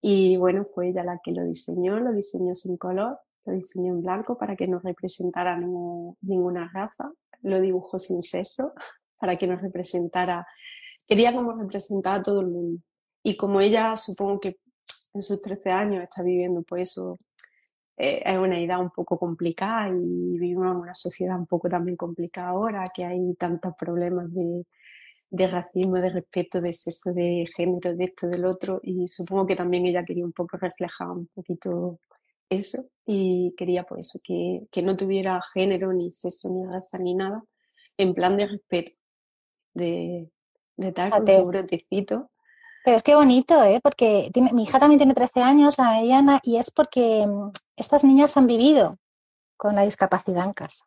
Y 0.01 0.37
bueno, 0.37 0.65
fue 0.65 0.89
ella 0.89 1.05
la 1.05 1.19
que 1.23 1.33
lo 1.33 1.45
diseñó, 1.45 1.99
lo 1.99 2.13
diseñó 2.13 2.55
sin 2.55 2.77
color, 2.77 3.19
lo 3.45 3.53
diseñó 3.53 3.93
en 3.95 4.03
blanco 4.03 4.39
para 4.39 4.55
que 4.55 4.69
no 4.69 4.79
representara 4.79 5.59
ninguna 5.59 6.71
raza, 6.73 7.11
lo 7.43 7.61
dibujó 7.61 7.99
sin 7.99 8.23
sexo 8.23 8.73
para 9.19 9.37
que 9.37 9.47
nos 9.47 9.61
representara, 9.61 10.47
quería 11.07 11.35
como 11.35 11.53
representar 11.53 12.21
a 12.21 12.23
todo 12.23 12.41
el 12.41 12.49
mundo. 12.49 12.83
Y 13.23 13.37
como 13.37 13.61
ella 13.61 13.97
supongo 13.97 14.41
que 14.41 14.59
en 15.15 15.23
sus 15.23 15.43
13 15.43 15.71
años 15.71 16.03
está 16.03 16.23
viviendo 16.23 16.63
pues 16.63 16.91
eso, 16.91 17.19
eh, 17.97 18.23
es 18.25 18.39
una 18.39 18.61
idea 18.61 18.79
un 18.79 18.91
poco 18.91 19.19
complicada 19.19 19.89
y 19.89 20.39
vivimos 20.39 20.67
en 20.67 20.77
una 20.77 20.95
sociedad 20.95 21.37
un 21.37 21.47
poco 21.47 21.69
también 21.69 21.97
complicada 21.97 22.51
ahora, 22.51 22.85
que 22.95 23.05
hay 23.05 23.35
tantos 23.35 23.75
problemas 23.77 24.33
de, 24.33 24.65
de 25.31 25.47
racismo, 25.47 25.97
de 25.97 26.11
respeto, 26.11 26.61
de 26.61 26.73
sexo, 26.73 27.13
de 27.13 27.45
género, 27.55 27.95
de 27.95 28.05
esto, 28.05 28.29
del 28.29 28.45
otro. 28.45 28.81
Y 28.83 29.09
supongo 29.09 29.47
que 29.47 29.57
también 29.57 29.87
ella 29.87 30.05
quería 30.05 30.25
un 30.25 30.33
poco 30.33 30.57
reflejar 30.57 31.11
un 31.11 31.27
poquito 31.35 32.01
eso 32.51 32.87
y 33.05 33.55
quería 33.57 33.85
pues 33.85 34.09
eso, 34.09 34.21
que, 34.25 34.67
que 34.71 34.83
no 34.83 34.97
tuviera 34.97 35.41
género, 35.53 35.93
ni 35.93 36.13
sexo, 36.13 36.49
ni 36.49 36.65
raza, 36.65 36.99
ni 36.99 37.15
nada, 37.15 37.43
en 37.97 38.15
plan 38.15 38.37
de 38.37 38.47
respeto, 38.47 38.93
de, 39.75 40.31
de 40.77 40.93
tal, 40.93 41.11
con 41.11 41.31
su 41.31 41.47
brotecito. 41.47 42.31
Pero 42.85 42.97
es 42.97 43.03
que 43.03 43.15
bonito, 43.15 43.63
¿eh? 43.65 43.81
Porque 43.83 44.31
tiene, 44.33 44.53
mi 44.53 44.63
hija 44.63 44.79
también 44.79 44.99
tiene 44.99 45.15
13 45.15 45.41
años, 45.41 45.77
la 45.79 45.91
mediana, 45.91 46.41
y 46.43 46.57
es 46.57 46.71
porque 46.71 47.27
mm, 47.27 47.51
estas 47.77 48.05
niñas 48.05 48.37
han 48.37 48.47
vivido 48.47 48.99
con 49.57 49.75
la 49.75 49.83
discapacidad 49.83 50.47
en 50.47 50.53
casa. 50.53 50.87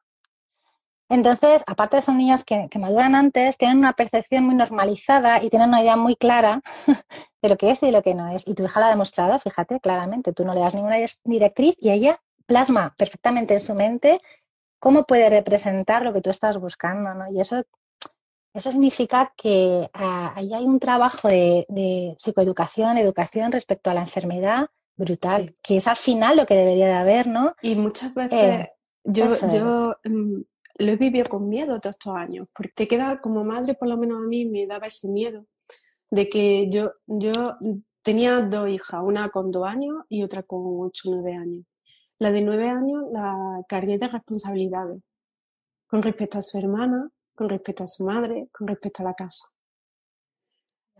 Entonces, 1.11 1.61
aparte 1.67 1.97
de 1.97 2.03
son 2.03 2.17
niñas 2.17 2.45
que, 2.45 2.69
maduran 2.79 3.15
antes, 3.15 3.57
tienen 3.57 3.79
una 3.79 3.91
percepción 3.91 4.45
muy 4.45 4.55
normalizada 4.55 5.43
y 5.43 5.49
tienen 5.49 5.67
una 5.67 5.81
idea 5.81 5.97
muy 5.97 6.15
clara 6.15 6.61
de 7.41 7.49
lo 7.49 7.57
que 7.57 7.69
es 7.69 7.83
y 7.83 7.87
de 7.87 7.91
lo 7.91 8.01
que 8.01 8.15
no 8.15 8.29
es. 8.29 8.47
Y 8.47 8.53
tu 8.53 8.63
hija 8.63 8.79
la 8.79 8.87
ha 8.87 8.91
demostrado, 8.91 9.37
fíjate, 9.37 9.81
claramente. 9.81 10.31
Tú 10.31 10.45
no 10.45 10.53
le 10.53 10.61
das 10.61 10.73
ninguna 10.73 10.95
directriz 11.25 11.75
y 11.81 11.89
ella 11.89 12.21
plasma 12.45 12.95
perfectamente 12.97 13.53
en 13.53 13.59
su 13.59 13.75
mente 13.75 14.21
cómo 14.79 15.03
puede 15.03 15.29
representar 15.29 16.03
lo 16.03 16.13
que 16.13 16.21
tú 16.21 16.29
estás 16.29 16.57
buscando, 16.57 17.13
¿no? 17.13 17.29
Y 17.29 17.41
eso, 17.41 17.61
eso 18.53 18.71
significa 18.71 19.33
que 19.35 19.89
ah, 19.93 20.31
ahí 20.33 20.53
hay 20.53 20.63
un 20.63 20.79
trabajo 20.79 21.27
de, 21.27 22.15
psicoeducación, 22.19 22.97
educación 22.97 23.51
respecto 23.51 23.89
a 23.89 23.95
la 23.95 24.01
enfermedad 24.01 24.69
brutal, 24.95 25.57
que 25.61 25.75
es 25.75 25.89
al 25.89 25.97
final 25.97 26.37
lo 26.37 26.45
que 26.45 26.55
debería 26.55 26.87
de 26.87 26.93
haber, 26.93 27.27
¿no? 27.27 27.53
Y 27.61 27.75
muchas 27.75 28.13
veces 28.13 28.39
eh, 28.39 28.71
yo, 29.03 29.27
yo 29.51 29.97
lo 30.81 30.91
he 30.91 30.97
vivido 30.97 31.27
con 31.29 31.47
miedo 31.47 31.79
todos 31.79 31.95
estos 31.95 32.15
años, 32.15 32.47
porque 32.53 32.71
te 32.75 32.87
queda 32.87 33.19
como 33.21 33.43
madre, 33.43 33.75
por 33.75 33.87
lo 33.87 33.97
menos 33.97 34.17
a 34.17 34.27
mí 34.27 34.45
me 34.45 34.65
daba 34.65 34.87
ese 34.87 35.09
miedo 35.09 35.45
de 36.09 36.29
que 36.29 36.69
yo, 36.69 36.93
yo 37.07 37.57
tenía 38.01 38.41
dos 38.41 38.69
hijas, 38.69 39.01
una 39.03 39.29
con 39.29 39.51
dos 39.51 39.65
años 39.65 40.03
y 40.09 40.23
otra 40.23 40.43
con 40.43 40.61
ocho 40.81 41.09
o 41.09 41.15
nueve 41.15 41.35
años. 41.35 41.65
La 42.19 42.31
de 42.31 42.41
nueve 42.41 42.69
años 42.69 43.03
la 43.11 43.63
cargué 43.67 43.97
de 43.97 44.07
responsabilidades 44.07 45.01
con 45.87 46.01
respecto 46.01 46.37
a 46.37 46.41
su 46.41 46.57
hermana, 46.57 47.09
con 47.35 47.49
respecto 47.49 47.83
a 47.83 47.87
su 47.87 48.03
madre, 48.05 48.49
con 48.51 48.67
respecto 48.67 49.01
a 49.01 49.05
la 49.05 49.13
casa. 49.13 49.45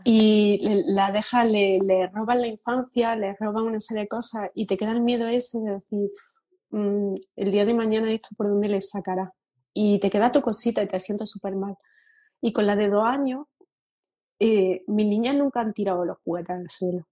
Y 0.03 0.59
la 0.87 1.11
deja, 1.11 1.43
le, 1.43 2.09
roban 2.11 2.41
la 2.41 2.47
infancia, 2.47 3.15
le 3.15 3.35
roban 3.39 3.65
una 3.65 3.79
serie 3.79 4.03
de 4.03 4.07
cosas 4.07 4.49
y 4.55 4.65
te 4.65 4.77
queda 4.77 4.93
el 4.93 5.01
miedo 5.01 5.27
ese 5.27 5.59
de 5.59 5.73
decir, 5.73 6.09
mm, 6.71 7.13
el 7.35 7.51
día 7.51 7.65
de 7.65 7.73
mañana 7.75 8.11
esto 8.11 8.29
por 8.35 8.49
dónde 8.49 8.69
le 8.69 8.81
sacará 8.81 9.31
y 9.73 9.99
te 9.99 10.09
queda 10.09 10.31
tu 10.31 10.41
cosita 10.41 10.83
y 10.83 10.87
te 10.87 10.99
sientes 10.99 11.29
súper 11.29 11.55
mal. 11.55 11.77
Y 12.41 12.53
con 12.53 12.65
la 12.65 12.75
de 12.75 12.89
dos 12.89 13.05
años, 13.05 13.45
eh, 14.39 14.83
mis 14.87 15.05
niñas 15.05 15.35
nunca 15.35 15.61
han 15.61 15.73
tirado 15.73 16.03
los 16.03 16.17
juguetes 16.23 16.55
al 16.55 16.69
suelo. 16.69 17.07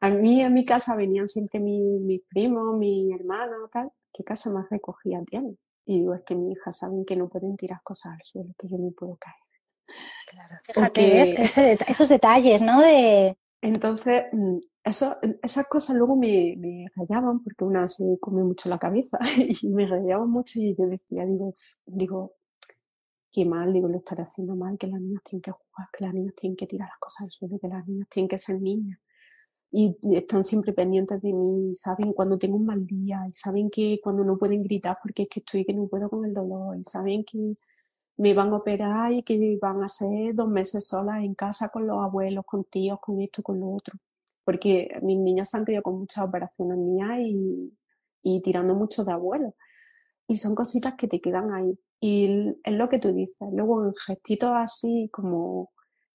A 0.00 0.10
mí, 0.10 0.40
en 0.40 0.54
mi 0.54 0.64
casa 0.64 0.94
venían 0.94 1.26
siempre 1.26 1.58
mis, 1.58 2.22
primos, 2.28 2.76
mi 2.76 3.12
hermana, 3.12 3.56
tal. 3.72 3.90
¿Qué 4.12 4.22
casa 4.22 4.50
más 4.50 4.70
recogida 4.70 5.22
tiene? 5.24 5.56
Y 5.84 6.00
digo, 6.00 6.14
es 6.14 6.22
que 6.22 6.36
mis 6.36 6.56
hijas 6.56 6.78
saben 6.78 7.04
que 7.04 7.16
no 7.16 7.28
pueden 7.28 7.56
tirar 7.56 7.82
cosas 7.82 8.12
al 8.12 8.22
suelo, 8.24 8.54
que 8.56 8.68
yo 8.68 8.78
me 8.78 8.92
puedo 8.92 9.16
caer. 9.16 9.34
Claro, 10.28 10.56
fíjate, 10.64 11.90
esos 11.90 12.08
detalles, 12.08 12.62
¿no? 12.62 12.80
De... 12.80 13.36
Entonces, 13.60 14.24
mm, 14.32 14.58
eso, 14.84 15.16
esas 15.42 15.66
cosas 15.68 15.96
luego 15.96 16.16
me, 16.16 16.54
me, 16.58 16.86
rayaban 16.96 17.42
porque 17.42 17.64
una 17.64 17.86
se 17.88 18.18
come 18.20 18.42
mucho 18.44 18.68
la 18.68 18.78
cabeza 18.78 19.18
y 19.62 19.68
me 19.70 19.86
rayaban 19.86 20.30
mucho 20.30 20.60
y 20.60 20.74
yo 20.76 20.86
decía, 20.86 21.26
digo, 21.26 21.52
digo, 21.86 22.34
qué 23.32 23.44
mal, 23.44 23.72
digo, 23.72 23.88
lo 23.88 23.98
estaré 23.98 24.22
haciendo 24.22 24.56
mal, 24.56 24.78
que 24.78 24.86
las 24.86 25.00
niñas 25.00 25.22
tienen 25.24 25.42
que 25.42 25.50
jugar, 25.50 25.88
que 25.96 26.04
las 26.04 26.14
niñas 26.14 26.34
tienen 26.36 26.56
que 26.56 26.66
tirar 26.66 26.88
las 26.88 26.98
cosas 26.98 27.24
al 27.24 27.30
suelo, 27.30 27.58
que 27.60 27.68
las 27.68 27.86
niñas 27.86 28.08
tienen 28.08 28.28
que 28.28 28.38
ser 28.38 28.60
niñas. 28.60 28.98
Y 29.70 29.96
están 30.16 30.44
siempre 30.44 30.72
pendientes 30.72 31.20
de 31.20 31.32
mí, 31.32 31.74
saben 31.74 32.12
cuando 32.14 32.38
tengo 32.38 32.56
un 32.56 32.66
mal 32.66 32.86
día, 32.86 33.20
y 33.28 33.32
saben 33.32 33.70
que 33.70 34.00
cuando 34.02 34.24
no 34.24 34.38
pueden 34.38 34.62
gritar 34.62 34.98
porque 35.02 35.24
es 35.24 35.28
que 35.28 35.40
estoy 35.40 35.64
que 35.64 35.74
no 35.74 35.88
puedo 35.88 36.08
con 36.08 36.24
el 36.24 36.32
dolor, 36.34 36.76
y 36.78 36.84
saben 36.84 37.24
que 37.24 37.54
me 38.18 38.34
van 38.34 38.52
a 38.52 38.56
operar 38.56 39.12
y 39.12 39.22
que 39.22 39.58
van 39.60 39.82
a 39.82 39.88
ser 39.88 40.34
dos 40.34 40.48
meses 40.48 40.86
solas 40.86 41.24
en 41.24 41.34
casa 41.34 41.70
con 41.70 41.86
los 41.86 41.98
abuelos, 42.04 42.44
con 42.46 42.64
tíos, 42.64 42.98
con 43.00 43.20
esto, 43.20 43.42
con 43.42 43.58
lo 43.60 43.70
otro 43.70 43.98
porque 44.48 44.88
mis 45.02 45.18
niñas 45.18 45.54
han 45.54 45.66
criado 45.66 45.82
con 45.82 45.98
muchas 45.98 46.24
operaciones 46.24 46.78
mías 46.78 47.18
y, 48.22 48.40
tirando 48.40 48.74
mucho 48.74 49.04
de 49.04 49.12
abuelo. 49.12 49.54
Y 50.26 50.38
son 50.38 50.54
cositas 50.54 50.94
que 50.94 51.06
te 51.06 51.20
quedan 51.20 51.52
ahí. 51.52 51.78
Y 52.00 52.56
es 52.64 52.72
lo 52.72 52.88
que 52.88 52.98
tú 52.98 53.12
dices. 53.12 53.46
Luego 53.52 53.84
en 53.84 53.94
gestitos 53.94 54.52
así 54.54 55.10
como, 55.12 55.70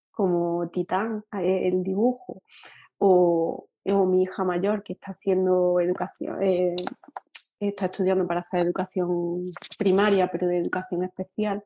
como 0.10 0.68
Titán, 0.72 1.24
eh, 1.32 1.68
el 1.68 1.84
dibujo, 1.84 2.42
o, 2.98 3.68
mi 3.86 4.24
hija 4.24 4.44
mayor 4.44 4.82
que 4.82 4.94
está 4.94 5.12
haciendo 5.12 5.80
educación, 5.80 6.42
eh, 6.42 6.76
está 7.60 7.86
estudiando 7.86 8.26
para 8.26 8.40
hacer 8.40 8.62
educación 8.62 9.52
primaria, 9.78 10.32
pero 10.32 10.48
de 10.48 10.58
educación 10.58 11.04
especial, 11.04 11.64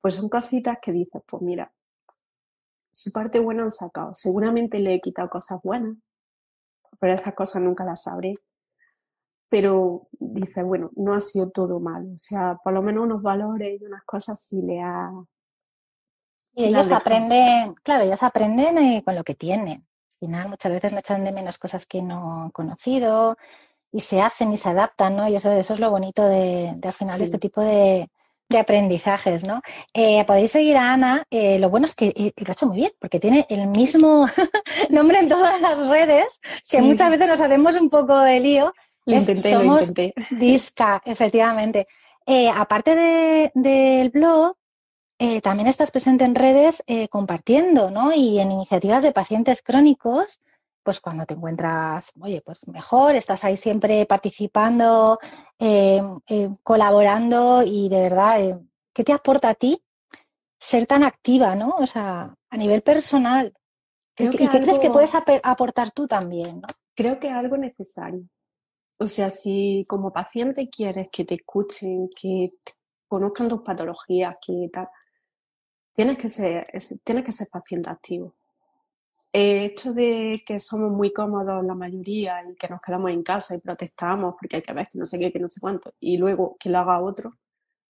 pues 0.00 0.14
son 0.14 0.28
cositas 0.28 0.78
que 0.80 0.92
dices, 0.92 1.22
pues 1.26 1.42
mira, 1.42 1.72
su 2.96 3.12
parte 3.12 3.40
buena 3.40 3.64
han 3.64 3.70
sacado. 3.70 4.14
Seguramente 4.14 4.78
le 4.78 4.94
he 4.94 5.00
quitado 5.00 5.28
cosas 5.28 5.60
buenas, 5.62 5.96
pero 6.98 7.14
esas 7.14 7.34
cosas 7.34 7.62
nunca 7.62 7.84
las 7.84 8.02
sabré. 8.02 8.36
Pero 9.48 10.08
dice, 10.12 10.62
bueno, 10.62 10.90
no 10.96 11.14
ha 11.14 11.20
sido 11.20 11.50
todo 11.50 11.78
malo. 11.78 12.08
O 12.14 12.18
sea, 12.18 12.58
por 12.64 12.72
lo 12.72 12.82
menos 12.82 13.04
unos 13.04 13.22
valores 13.22 13.80
y 13.80 13.84
unas 13.84 14.02
cosas 14.04 14.40
sí 14.40 14.62
le 14.62 14.80
ha. 14.80 15.12
Y 16.54 16.64
ellos 16.64 16.90
aprenden, 16.90 17.74
claro, 17.82 18.04
ellos 18.04 18.22
aprenden 18.22 18.78
eh, 18.78 19.02
con 19.04 19.14
lo 19.14 19.24
que 19.24 19.34
tienen. 19.34 19.86
Al 20.14 20.18
final, 20.18 20.48
muchas 20.48 20.72
veces 20.72 20.92
no 20.92 20.98
echan 20.98 21.22
de 21.22 21.32
menos 21.32 21.58
cosas 21.58 21.84
que 21.86 22.00
no 22.00 22.44
han 22.44 22.50
conocido 22.50 23.36
y 23.92 24.00
se 24.00 24.22
hacen 24.22 24.52
y 24.52 24.56
se 24.56 24.70
adaptan, 24.70 25.16
¿no? 25.16 25.28
Y 25.28 25.36
eso, 25.36 25.52
eso 25.52 25.74
es 25.74 25.80
lo 25.80 25.90
bonito 25.90 26.24
de, 26.24 26.78
al 26.82 26.92
final 26.92 27.18
de 27.18 27.24
este 27.24 27.38
tipo 27.38 27.60
de, 27.60 28.10
de 28.48 28.58
aprendizajes, 28.58 29.44
¿no? 29.44 29.60
Eh, 29.92 30.24
podéis 30.24 30.52
seguir 30.52 30.76
a 30.76 30.92
Ana. 30.92 31.24
Eh, 31.30 31.58
lo 31.58 31.70
bueno 31.70 31.86
es 31.86 31.94
que 31.94 32.12
eh, 32.16 32.32
lo 32.36 32.48
ha 32.48 32.52
hecho 32.52 32.66
muy 32.66 32.76
bien, 32.76 32.92
porque 33.00 33.20
tiene 33.20 33.46
el 33.48 33.66
mismo 33.68 34.26
nombre 34.90 35.18
en 35.18 35.28
todas 35.28 35.60
las 35.60 35.86
redes, 35.88 36.40
que 36.70 36.80
muchas 36.80 37.10
veces 37.10 37.28
nos 37.28 37.40
hacemos 37.40 37.76
un 37.76 37.90
poco 37.90 38.18
de 38.18 38.40
lío. 38.40 38.72
Lo 39.04 39.16
intenté, 39.16 39.52
somos 39.52 39.66
lo 39.66 39.86
intenté. 39.86 40.14
Disca, 40.30 41.02
efectivamente. 41.04 41.86
aparte 42.54 43.50
del 43.54 44.10
blog, 44.10 44.56
también 45.42 45.68
estás 45.68 45.92
presente 45.92 46.24
en 46.24 46.34
redes 46.34 46.82
compartiendo, 47.10 47.90
¿no? 47.90 48.12
Y 48.12 48.40
en 48.40 48.50
iniciativas 48.50 49.02
de 49.02 49.12
pacientes 49.12 49.62
crónicos 49.62 50.42
pues 50.86 51.00
cuando 51.00 51.26
te 51.26 51.34
encuentras, 51.34 52.12
oye, 52.20 52.40
pues 52.42 52.68
mejor, 52.68 53.16
estás 53.16 53.42
ahí 53.42 53.56
siempre 53.56 54.06
participando, 54.06 55.18
eh, 55.58 56.00
eh, 56.28 56.48
colaborando 56.62 57.64
y 57.66 57.88
de 57.88 58.02
verdad, 58.02 58.40
eh, 58.40 58.56
¿qué 58.94 59.02
te 59.02 59.12
aporta 59.12 59.48
a 59.48 59.54
ti 59.54 59.82
ser 60.60 60.86
tan 60.86 61.02
activa, 61.02 61.56
¿no? 61.56 61.70
O 61.70 61.86
sea, 61.88 62.32
a 62.50 62.56
nivel 62.56 62.82
personal. 62.82 63.52
¿Y 64.16 64.30
qué 64.30 64.48
crees 64.48 64.78
que 64.78 64.90
puedes 64.90 65.12
aportar 65.42 65.90
tú 65.90 66.06
también? 66.06 66.60
¿no? 66.60 66.68
Creo 66.94 67.18
que 67.18 67.26
es 67.26 67.34
algo 67.34 67.56
necesario. 67.56 68.22
O 69.00 69.08
sea, 69.08 69.30
si 69.30 69.84
como 69.88 70.12
paciente 70.12 70.70
quieres 70.70 71.08
que 71.10 71.24
te 71.24 71.34
escuchen, 71.34 72.08
que 72.10 72.52
conozcan 73.08 73.48
tus 73.48 73.62
patologías, 73.62 74.36
que 74.40 74.70
tal, 74.72 74.88
tienes 75.96 76.16
que 76.16 76.28
ser, 76.28 76.64
tienes 77.02 77.24
que 77.24 77.32
ser 77.32 77.48
paciente 77.48 77.90
activo 77.90 78.36
hecho 79.38 79.92
de 79.92 80.42
que 80.46 80.58
somos 80.58 80.90
muy 80.90 81.12
cómodos 81.12 81.64
la 81.64 81.74
mayoría 81.74 82.42
y 82.48 82.54
que 82.54 82.68
nos 82.68 82.80
quedamos 82.80 83.10
en 83.10 83.22
casa 83.22 83.54
y 83.54 83.60
protestamos 83.60 84.34
porque 84.40 84.56
hay 84.56 84.62
que 84.62 84.72
ver 84.72 84.88
que 84.88 84.98
no 84.98 85.06
sé 85.06 85.18
qué, 85.18 85.32
que 85.32 85.38
no 85.38 85.48
sé 85.48 85.60
cuánto, 85.60 85.94
y 86.00 86.16
luego 86.16 86.56
que 86.58 86.70
lo 86.70 86.78
haga 86.78 87.00
otro, 87.00 87.30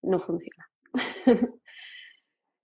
no 0.03 0.19
funciona. 0.19 0.69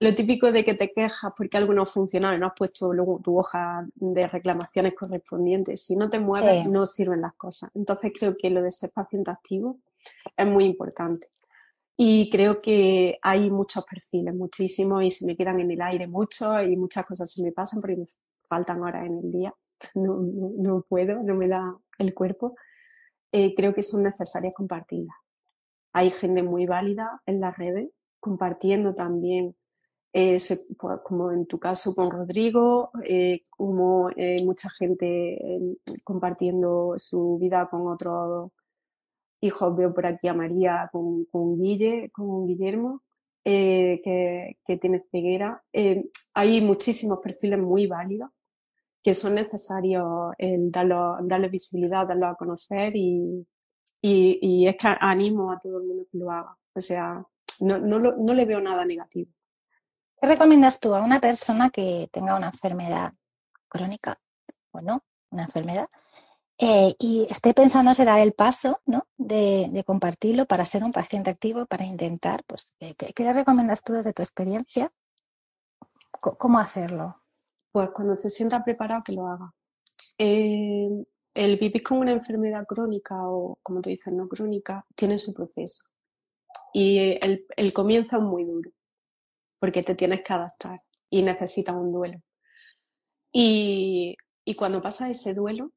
lo 0.00 0.14
típico 0.16 0.50
de 0.50 0.64
que 0.64 0.74
te 0.74 0.90
quejas 0.90 1.32
porque 1.36 1.56
algo 1.56 1.72
no 1.72 1.86
funciona 1.86 2.34
y 2.34 2.38
no 2.38 2.46
has 2.46 2.54
puesto 2.56 2.92
luego 2.92 3.20
tu 3.22 3.38
hoja 3.38 3.86
de 3.94 4.26
reclamaciones 4.26 4.94
correspondientes. 4.94 5.84
Si 5.84 5.94
no 5.94 6.10
te 6.10 6.18
mueves, 6.18 6.66
no 6.66 6.86
sirven 6.86 7.20
las 7.20 7.34
cosas. 7.34 7.70
Entonces 7.74 8.10
creo 8.18 8.36
que 8.36 8.50
lo 8.50 8.62
de 8.62 8.72
ser 8.72 8.90
paciente 8.90 9.30
activo 9.30 9.78
es 10.36 10.46
muy 10.46 10.64
importante. 10.64 11.28
Y 11.96 12.28
creo 12.30 12.58
que 12.58 13.18
hay 13.22 13.48
muchos 13.48 13.84
perfiles, 13.84 14.34
muchísimos, 14.34 15.04
y 15.04 15.10
se 15.12 15.24
me 15.24 15.36
quedan 15.36 15.60
en 15.60 15.70
el 15.70 15.80
aire 15.80 16.08
muchos 16.08 16.64
y 16.64 16.76
muchas 16.76 17.06
cosas 17.06 17.30
se 17.30 17.42
me 17.44 17.52
pasan 17.52 17.80
porque 17.80 18.04
faltan 18.52 18.82
horas 18.82 19.06
en 19.06 19.16
el 19.16 19.32
día, 19.32 19.54
no, 19.94 20.20
no, 20.20 20.84
puedo, 20.86 21.22
no 21.22 21.34
me 21.34 21.48
da 21.48 21.74
el 21.96 22.12
cuerpo, 22.12 22.54
eh, 23.32 23.54
creo 23.54 23.72
que 23.72 23.82
son 23.82 24.02
necesarias 24.02 24.52
compartirlas. 24.54 25.16
Hay 25.94 26.10
gente 26.10 26.42
muy 26.42 26.66
válida 26.66 27.22
en 27.24 27.40
las 27.40 27.56
redes, 27.56 27.88
compartiendo 28.20 28.94
también, 28.94 29.56
eh, 30.12 30.36
pues, 30.78 31.00
como 31.02 31.32
en 31.32 31.46
tu 31.46 31.58
caso 31.58 31.94
con 31.94 32.10
Rodrigo, 32.10 32.90
eh, 33.04 33.44
como 33.48 34.10
mucha 34.44 34.68
gente 34.68 35.38
compartiendo 36.04 36.92
su 36.98 37.38
vida 37.38 37.68
con 37.70 37.88
otros 37.88 38.50
hijos. 39.40 39.74
Veo 39.74 39.94
por 39.94 40.04
aquí 40.04 40.28
a 40.28 40.34
María 40.34 40.90
con, 40.92 41.24
con 41.24 41.58
Guille, 41.58 42.10
con 42.10 42.46
Guillermo, 42.46 43.02
que, 43.42 44.58
que, 44.66 44.76
tiene 44.76 45.02
ceguera 45.10 45.64
hay 46.34 46.60
muchísimos 46.60 47.18
perfiles 47.18 47.58
muy 47.58 47.88
válidos 47.88 48.30
que 49.02 49.14
son 49.14 49.34
necesarios 49.34 50.32
el 50.38 50.70
darle 50.70 51.48
visibilidad, 51.48 52.06
darlo 52.06 52.28
a 52.28 52.36
conocer 52.36 52.94
y, 52.94 53.46
y, 54.00 54.66
es 54.66 54.76
que 54.76 54.88
animo 55.00 55.50
a 55.50 55.58
todo 55.58 55.78
el 55.78 55.84
mundo 55.84 56.06
que 56.10 56.18
lo 56.18 56.30
haga. 56.30 56.56
O 56.74 56.80
sea, 56.80 57.24
no, 57.60 57.78
no, 57.78 57.98
no 57.98 58.34
le 58.34 58.44
veo 58.44 58.60
nada 58.60 58.84
negativo. 58.84 59.30
¿Qué 60.20 60.26
recomiendas 60.26 60.78
tú 60.78 60.94
a 60.94 61.00
una 61.02 61.20
persona 61.20 61.70
que 61.70 62.08
tenga 62.12 62.36
una 62.36 62.48
enfermedad 62.48 63.12
crónica 63.68 64.20
o 64.70 64.80
no, 64.80 65.02
una 65.30 65.44
enfermedad, 65.44 65.88
eh, 66.58 66.94
y 66.98 67.26
esté 67.28 67.54
pensando 67.54 67.90
en 67.96 68.04
dar 68.04 68.20
el 68.20 68.34
paso 68.34 68.80
¿no? 68.86 69.08
de, 69.16 69.82
compartirlo 69.84 70.46
para 70.46 70.64
ser 70.64 70.84
un 70.84 70.92
paciente 70.92 71.30
activo, 71.30 71.66
para 71.66 71.84
intentar, 71.84 72.44
pues, 72.44 72.74
¿qué, 72.78 72.94
qué 72.94 73.24
le 73.24 73.32
recomiendas 73.32 73.82
tú 73.82 73.94
desde 73.94 74.12
tu 74.12 74.22
experiencia? 74.22 74.92
¿Cómo 76.20 76.58
hacerlo? 76.60 77.21
Pues 77.72 77.90
cuando 77.90 78.14
se 78.14 78.30
sienta 78.30 78.62
preparado 78.62 79.02
que 79.04 79.12
lo 79.12 79.26
haga. 79.26 79.52
Eh, 80.18 80.88
el 81.34 81.56
vivir 81.56 81.82
con 81.82 81.98
una 81.98 82.12
enfermedad 82.12 82.66
crónica 82.66 83.16
o, 83.26 83.58
como 83.62 83.80
tú 83.80 83.88
dices, 83.88 84.12
no 84.12 84.28
crónica, 84.28 84.84
tiene 84.94 85.18
su 85.18 85.32
proceso. 85.32 85.84
Y 86.74 87.18
el, 87.20 87.72
comienzo 87.72 88.16
es 88.16 88.22
muy 88.22 88.44
duro, 88.44 88.70
porque 89.58 89.82
te 89.82 89.94
tienes 89.94 90.22
que 90.22 90.32
adaptar 90.32 90.82
y 91.10 91.22
necesitas 91.22 91.74
un 91.74 91.92
duelo. 91.92 92.20
Y, 93.32 94.16
y 94.44 94.54
cuando 94.54 94.82
pasa 94.82 95.08
ese 95.08 95.34
duelo, 95.34 95.72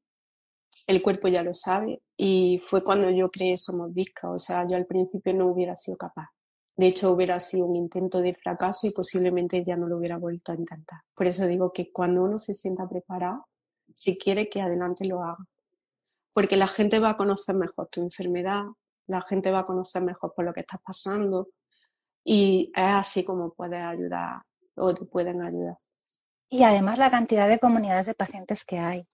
el 0.86 1.02
cuerpo 1.02 1.28
ya 1.28 1.42
lo 1.42 1.54
sabe 1.54 2.02
y 2.16 2.60
fue 2.62 2.84
cuando 2.84 3.10
yo 3.10 3.30
creé 3.30 3.56
Somos 3.56 3.94
Disca. 3.94 4.30
O 4.30 4.38
sea, 4.38 4.66
yo 4.68 4.76
al 4.76 4.86
principio 4.86 5.34
no 5.34 5.46
hubiera 5.46 5.76
sido 5.76 5.96
capaz. 5.96 6.28
De 6.76 6.86
hecho, 6.86 7.10
hubiera 7.10 7.40
sido 7.40 7.66
un 7.66 7.76
intento 7.76 8.20
de 8.20 8.34
fracaso 8.34 8.86
y 8.86 8.90
posiblemente 8.90 9.64
ya 9.64 9.76
no 9.76 9.86
lo 9.86 9.96
hubiera 9.96 10.18
vuelto 10.18 10.52
a 10.52 10.56
intentar. 10.56 11.00
Por 11.14 11.26
eso 11.26 11.46
digo 11.46 11.72
que 11.72 11.90
cuando 11.90 12.22
uno 12.22 12.36
se 12.36 12.52
sienta 12.52 12.86
preparado, 12.86 13.46
si 13.94 14.18
quiere 14.18 14.48
que 14.48 14.60
adelante 14.60 15.06
lo 15.06 15.22
haga. 15.22 15.44
Porque 16.34 16.56
la 16.56 16.66
gente 16.66 16.98
va 16.98 17.10
a 17.10 17.16
conocer 17.16 17.54
mejor 17.54 17.88
tu 17.88 18.02
enfermedad, 18.02 18.64
la 19.06 19.22
gente 19.22 19.50
va 19.50 19.60
a 19.60 19.64
conocer 19.66 20.02
mejor 20.02 20.34
por 20.34 20.44
lo 20.44 20.52
que 20.52 20.60
estás 20.60 20.80
pasando 20.84 21.48
y 22.22 22.70
es 22.74 22.84
así 22.84 23.24
como 23.24 23.54
puedes 23.54 23.80
ayudar 23.80 24.42
o 24.76 24.92
te 24.92 25.06
pueden 25.06 25.40
ayudar. 25.42 25.76
Y 26.48 26.62
además 26.64 26.98
la 26.98 27.10
cantidad 27.10 27.48
de 27.48 27.58
comunidades 27.58 28.06
de 28.06 28.14
pacientes 28.14 28.64
que 28.64 28.78
hay, 28.78 29.06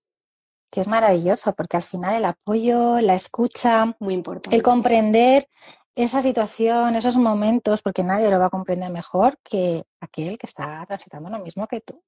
que 0.71 0.81
es 0.81 0.89
maravilloso, 0.89 1.55
porque 1.55 1.77
al 1.77 1.83
final 1.83 2.15
el 2.15 2.25
apoyo, 2.25 3.01
la 3.01 3.15
escucha, 3.15 3.95
Muy 4.01 4.15
importante. 4.15 4.57
el 4.57 4.63
comprender 4.63 5.47
esa 5.95 6.23
situación, 6.23 6.97
esos 6.97 7.17
momentos, 7.17 7.83
porque 7.83 8.03
nadie 8.03 8.31
lo 8.31 8.39
va 8.39 8.47
a 8.47 8.51
comprender 8.51 8.91
mejor 8.91 9.39
que 9.43 9.85
aquel 10.01 10.39
que 10.39 10.47
está 10.47 10.85
transitando 10.87 11.29
lo 11.31 11.39
mismo 11.39 11.67
que 11.67 11.81
tú. 11.81 12.03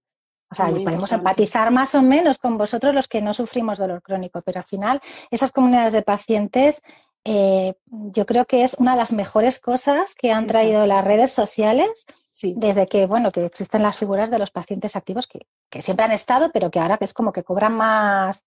O 0.51 0.55
sea, 0.55 0.67
podemos 0.67 1.11
empatizar 1.11 1.71
más 1.73 1.95
o 1.95 2.03
menos 2.03 2.39
con 2.39 2.57
vosotros 2.57 2.95
los 2.95 3.09
que 3.09 3.21
no 3.21 3.35
sufrimos 3.35 3.79
dolor 3.79 4.03
crónico, 4.03 4.41
pero 4.43 4.61
al 4.61 4.67
final 4.67 5.01
esas 5.31 5.51
comunidades 5.51 5.93
de 5.93 6.03
pacientes 6.03 6.83
eh, 7.25 7.75
yo 7.89 8.27
creo 8.27 8.45
que 8.45 8.65
es 8.65 8.75
una 8.75 8.93
de 8.93 8.99
las 8.99 9.13
mejores 9.13 9.59
cosas 9.59 10.15
que 10.15 10.31
han 10.31 10.47
traído 10.47 10.87
las 10.87 11.03
redes 11.03 11.33
sociales 11.33 12.07
desde 12.57 12.87
que, 12.87 13.07
bueno, 13.07 13.33
que 13.33 13.47
existen 13.47 13.83
las 13.83 13.97
figuras 13.97 14.31
de 14.31 14.39
los 14.39 14.51
pacientes 14.51 14.95
activos 14.95 15.27
que, 15.27 15.47
siempre 15.81 16.05
han 16.05 16.13
estado, 16.13 16.51
pero 16.53 16.71
que 16.71 16.79
ahora 16.79 16.99
que 16.99 17.05
es 17.05 17.15
como 17.15 17.33
que 17.33 17.43
cobran 17.43 17.73
más, 17.73 18.45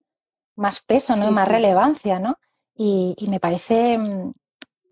más 0.56 0.80
peso, 0.80 1.16
¿no? 1.16 1.32
más 1.32 1.48
relevancia, 1.48 2.20
¿no? 2.20 2.38
Y, 2.74 3.16
y, 3.18 3.28
me 3.28 3.40
parece 3.40 3.98
mm, 3.98 4.32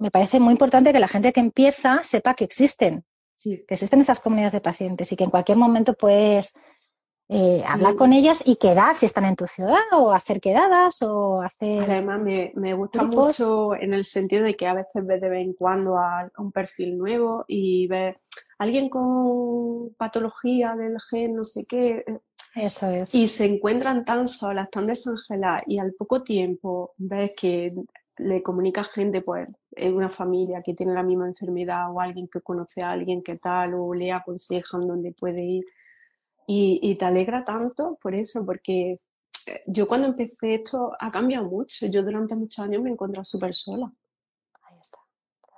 me 0.06 0.12
parece 0.12 0.40
muy 0.40 0.52
importante 0.52 0.94
que 0.94 1.00
la 1.00 1.08
gente 1.08 1.34
que 1.34 1.40
empieza 1.40 2.04
sepa 2.04 2.36
que 2.36 2.44
existen, 2.44 3.04
que 3.44 3.66
existen 3.68 4.02
esas 4.02 4.20
comunidades 4.20 4.54
de 4.54 4.62
pacientes 4.62 5.12
y 5.12 5.16
que 5.16 5.24
en 5.24 5.32
cualquier 5.32 5.58
momento 5.58 5.96
puedes 5.96 6.54
eh, 7.28 7.64
hablar 7.68 7.96
con 7.96 8.14
ellas 8.14 8.44
y 8.46 8.58
quedar 8.58 8.96
si 8.96 9.08
están 9.08 9.26
en 9.26 9.36
tu 9.36 9.48
ciudad 9.48 9.82
o 9.94 10.14
hacer 10.14 10.40
quedadas 10.40 11.02
o 11.02 11.42
hacer... 11.42 11.82
Además 11.82 12.22
me, 12.22 12.52
me 12.54 12.76
gusta 12.76 13.02
mucho 13.02 13.74
en 13.74 13.96
el 13.96 14.06
sentido 14.06 14.44
de 14.44 14.54
que 14.54 14.68
a 14.68 14.76
veces 14.76 15.04
ves 15.04 15.20
de 15.22 15.30
vez 15.30 15.44
en 15.44 15.54
cuando 15.54 15.98
a 15.98 16.30
un 16.38 16.52
perfil 16.52 17.00
nuevo 17.00 17.44
y 17.48 17.88
ves 17.88 18.16
alguien 18.60 18.90
con 18.90 19.96
patología 19.98 20.76
del 20.76 20.98
gen, 21.02 21.34
no 21.34 21.44
sé 21.44 21.66
qué. 21.66 22.06
Eso 22.54 22.92
es. 22.92 23.16
Y 23.16 23.28
se 23.28 23.46
encuentran 23.46 24.06
tan 24.06 24.28
solas, 24.28 24.70
tan 24.70 24.86
desangeladas 24.86 25.64
y 25.66 25.80
al 25.80 25.96
poco 25.96 26.22
tiempo 26.22 26.94
ves 26.98 27.32
que 27.36 27.74
le 28.18 28.42
comunica 28.42 28.84
gente, 28.84 29.22
pues, 29.22 29.48
en 29.72 29.96
una 29.96 30.10
familia 30.10 30.62
que 30.62 30.74
tiene 30.74 30.94
la 30.94 31.04
misma 31.04 31.28
enfermedad 31.28 31.92
o 31.92 32.00
alguien 32.00 32.28
que 32.28 32.42
conoce 32.42 32.82
a 32.82 32.92
alguien 32.92 33.22
que 33.22 33.38
tal 33.38 33.74
o 33.74 33.94
le 33.94 34.12
aconsejan 34.12 34.88
dónde 34.88 35.12
puede 35.12 35.44
ir. 35.44 35.66
Y, 36.48 36.96
te 36.96 37.06
alegra 37.06 37.44
tanto 37.44 37.98
por 38.02 38.14
eso, 38.14 38.46
porque 38.46 39.00
eh, 39.48 39.64
yo 39.66 39.88
cuando 39.88 40.08
empecé 40.08 40.56
esto 40.56 40.92
ha 41.00 41.12
cambiado 41.12 41.46
mucho. 41.46 41.88
Yo 41.88 42.04
durante 42.04 42.36
muchos 42.36 42.64
años 42.64 42.82
me 42.84 42.92
encontrado 42.92 43.26
súper 43.26 43.54
sola. 43.54 43.92
Ahí 44.64 44.78
está. 44.80 45.00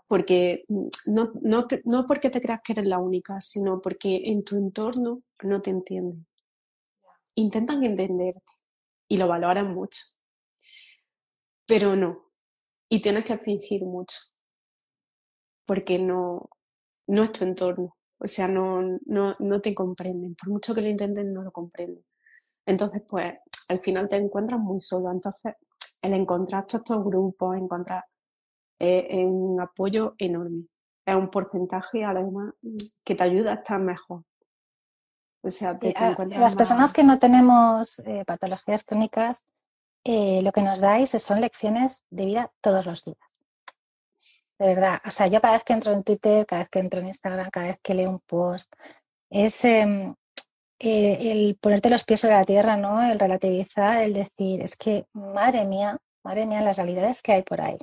Porque 0.08 0.64
mm, 0.70 0.88
no, 1.08 1.32
no, 1.42 1.68
no 1.84 2.08
porque 2.08 2.30
te 2.30 2.42
creas 2.42 2.62
que 2.64 2.74
eres 2.74 2.88
la 2.88 3.00
única, 3.00 3.42
sino 3.42 3.82
porque 3.82 4.22
en 4.26 4.44
tu 4.44 4.56
entorno 4.56 5.18
no 5.44 5.62
te 5.62 5.72
entienden. 5.72 6.26
Intentan 7.36 7.84
entenderte 7.84 8.54
y 9.10 9.18
lo 9.18 9.28
valoran 9.28 9.74
mucho. 9.74 10.04
Pero 11.66 11.98
no, 11.98 12.27
y 12.90 13.02
tienes 13.02 13.26
que 13.26 13.38
fingir 13.38 13.84
mucho, 13.84 14.20
porque 15.66 16.00
no, 16.00 16.50
no 17.08 17.24
es 17.24 17.32
tu 17.32 17.44
entorno, 17.44 17.96
o 18.20 18.28
sea, 18.28 18.48
no, 18.48 18.82
no, 19.06 19.32
no 19.40 19.62
te 19.62 19.76
comprenden, 19.76 20.36
por 20.36 20.50
mucho 20.50 20.74
que 20.74 20.82
lo 20.82 20.88
intenten, 20.88 21.34
no 21.34 21.44
lo 21.44 21.52
comprenden. 21.52 22.04
Entonces, 22.66 23.02
pues, 23.08 23.34
al 23.70 23.80
final 23.80 24.10
te 24.10 24.18
encuentras 24.18 24.60
muy 24.60 24.80
solo, 24.80 25.12
entonces, 25.12 25.56
el 26.02 26.14
encontrar 26.14 26.66
todos 26.68 26.82
estos 26.82 27.04
grupos, 27.04 27.58
encontrar 27.58 28.06
eh, 28.80 29.26
un 29.26 29.60
apoyo 29.62 30.16
enorme, 30.18 30.68
es 31.06 31.16
un 31.16 31.30
porcentaje 31.30 32.04
además 32.04 32.54
que 33.04 33.16
te 33.16 33.24
ayuda 33.24 33.52
a 33.52 33.56
estar 33.56 33.80
mejor. 33.80 34.24
O 35.42 35.50
sea, 35.50 35.80
te, 35.80 35.94
ah, 35.96 36.16
las 36.28 36.56
personas 36.56 36.92
que 36.92 37.04
no 37.04 37.20
tenemos 37.20 38.00
eh, 38.00 38.26
patologías 38.26 38.84
crónicas, 38.84 39.46
eh, 40.04 40.42
lo 40.42 40.52
que 40.52 40.62
nos 40.62 40.80
dais 40.80 41.12
son 41.12 41.42
lecciones 41.42 42.06
de 42.10 42.26
vida 42.26 42.52
todos 42.62 42.86
los 42.86 43.04
días. 43.04 43.18
De 44.60 44.68
verdad, 44.68 45.02
o 45.06 45.12
sea, 45.12 45.28
yo 45.28 45.40
cada 45.40 45.54
vez 45.54 45.64
que 45.64 45.74
entro 45.74 45.92
en 45.94 46.04
Twitter, 46.04 46.46
cada 46.46 46.62
vez 46.62 46.70
que 46.70 46.80
entro 46.80 47.00
en 47.00 47.08
Instagram, 47.08 47.50
cada 47.52 47.68
vez 47.68 47.80
que 47.82 47.94
leo 47.94 48.10
un 48.10 48.20
post, 48.20 48.74
es 49.30 49.64
em, 49.66 50.16
eh, 50.80 51.32
el 51.32 51.58
ponerte 51.58 51.90
los 51.90 52.04
pies 52.04 52.22
sobre 52.22 52.36
la 52.36 52.44
tierra, 52.44 52.78
¿no? 52.78 53.04
El 53.04 53.20
relativizar, 53.20 53.98
el 54.04 54.14
decir, 54.14 54.62
es 54.62 54.76
que, 54.76 55.06
madre 55.14 55.66
mía, 55.66 55.98
madre 56.24 56.46
mía, 56.46 56.62
las 56.62 56.78
realidades 56.78 57.22
que 57.22 57.34
hay 57.34 57.44
por 57.44 57.62
ahí. 57.62 57.78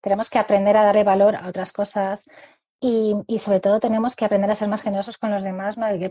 Tenemos 0.00 0.30
que 0.30 0.38
aprender 0.38 0.76
a 0.76 0.84
darle 0.84 1.04
valor 1.04 1.36
a 1.36 1.48
otras 1.48 1.72
cosas 1.72 2.28
y, 2.80 3.14
sobre 3.40 3.60
todo 3.60 3.80
tenemos 3.80 4.16
que 4.16 4.24
aprender 4.24 4.50
a 4.50 4.54
ser 4.54 4.68
más 4.68 4.82
generosos 4.82 5.18
con 5.18 5.30
los 5.30 5.42
demás, 5.42 5.76
¿no? 5.78 5.92
Y, 5.94 6.08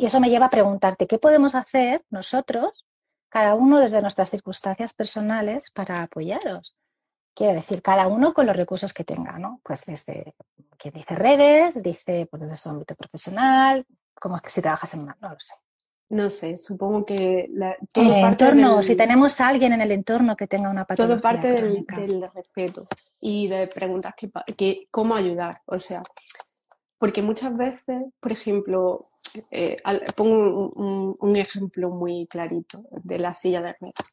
y 0.00 0.06
eso 0.06 0.20
me 0.20 0.30
lleva 0.30 0.46
a 0.46 0.50
preguntarte, 0.50 1.06
¿qué 1.06 1.18
podemos 1.18 1.54
hacer 1.54 2.04
nosotros 2.10 2.83
cada 3.34 3.56
uno 3.56 3.80
desde 3.80 4.00
nuestras 4.00 4.30
circunstancias 4.30 4.94
personales 4.94 5.72
para 5.72 6.04
apoyaros. 6.04 6.76
Quiero 7.34 7.54
decir, 7.54 7.82
cada 7.82 8.06
uno 8.06 8.32
con 8.32 8.46
los 8.46 8.56
recursos 8.56 8.94
que 8.94 9.02
tenga, 9.02 9.40
¿no? 9.40 9.60
Pues 9.64 9.84
desde, 9.86 10.36
que 10.78 10.92
dice 10.92 11.16
redes, 11.16 11.82
dice 11.82 12.28
pues 12.30 12.42
desde 12.42 12.56
su 12.56 12.70
ámbito 12.70 12.94
profesional, 12.94 13.84
como 14.14 14.36
es 14.36 14.42
que 14.42 14.50
si 14.50 14.62
trabajas 14.62 14.94
en 14.94 15.00
una, 15.00 15.16
no 15.20 15.30
lo 15.30 15.40
sé. 15.40 15.54
No 16.10 16.30
sé, 16.30 16.56
supongo 16.58 17.04
que 17.04 17.50
todo 17.90 18.04
el 18.04 18.24
entorno, 18.24 18.82
si 18.84 18.94
tenemos 18.94 19.40
a 19.40 19.48
alguien 19.48 19.72
en 19.72 19.80
el 19.80 19.90
entorno 19.90 20.36
que 20.36 20.46
tenga 20.46 20.70
una 20.70 20.84
patología. 20.84 21.16
Todo 21.16 21.20
parte 21.20 21.50
del, 21.50 22.24
respeto 22.32 22.86
y 23.18 23.48
de 23.48 23.66
preguntas 23.66 24.14
que, 24.16 24.30
que, 24.56 24.86
cómo 24.92 25.16
ayudar, 25.16 25.56
o 25.66 25.80
sea, 25.80 26.04
porque 26.98 27.20
muchas 27.20 27.56
veces, 27.56 28.04
por 28.20 28.30
ejemplo, 28.30 29.10
eh, 29.50 29.76
pongo 30.16 30.70
un, 31.20 31.36
ejemplo 31.36 31.90
muy 31.90 32.26
clarito 32.26 32.84
de 32.90 33.18
la 33.18 33.32
silla 33.32 33.62
de 33.62 33.74
ruedas. 33.80 34.06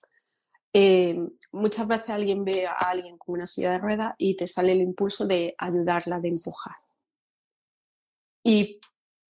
Eh, 0.74 1.17
muchas 1.51 1.88
veces 1.88 2.09
alguien 2.09 2.45
ve 2.45 2.65
a 2.65 2.74
alguien 2.74 3.17
con 3.17 3.36
una 3.36 3.45
silla 3.45 3.72
de 3.72 3.78
ruedas 3.80 4.15
y 4.17 4.36
te 4.36 4.47
sale 4.47 4.72
el 4.72 4.82
impulso 4.82 5.26
de 5.26 5.53
ayudarla, 5.57 6.19
de 6.19 6.30
empujar. 6.30 6.76
Y 8.43 8.80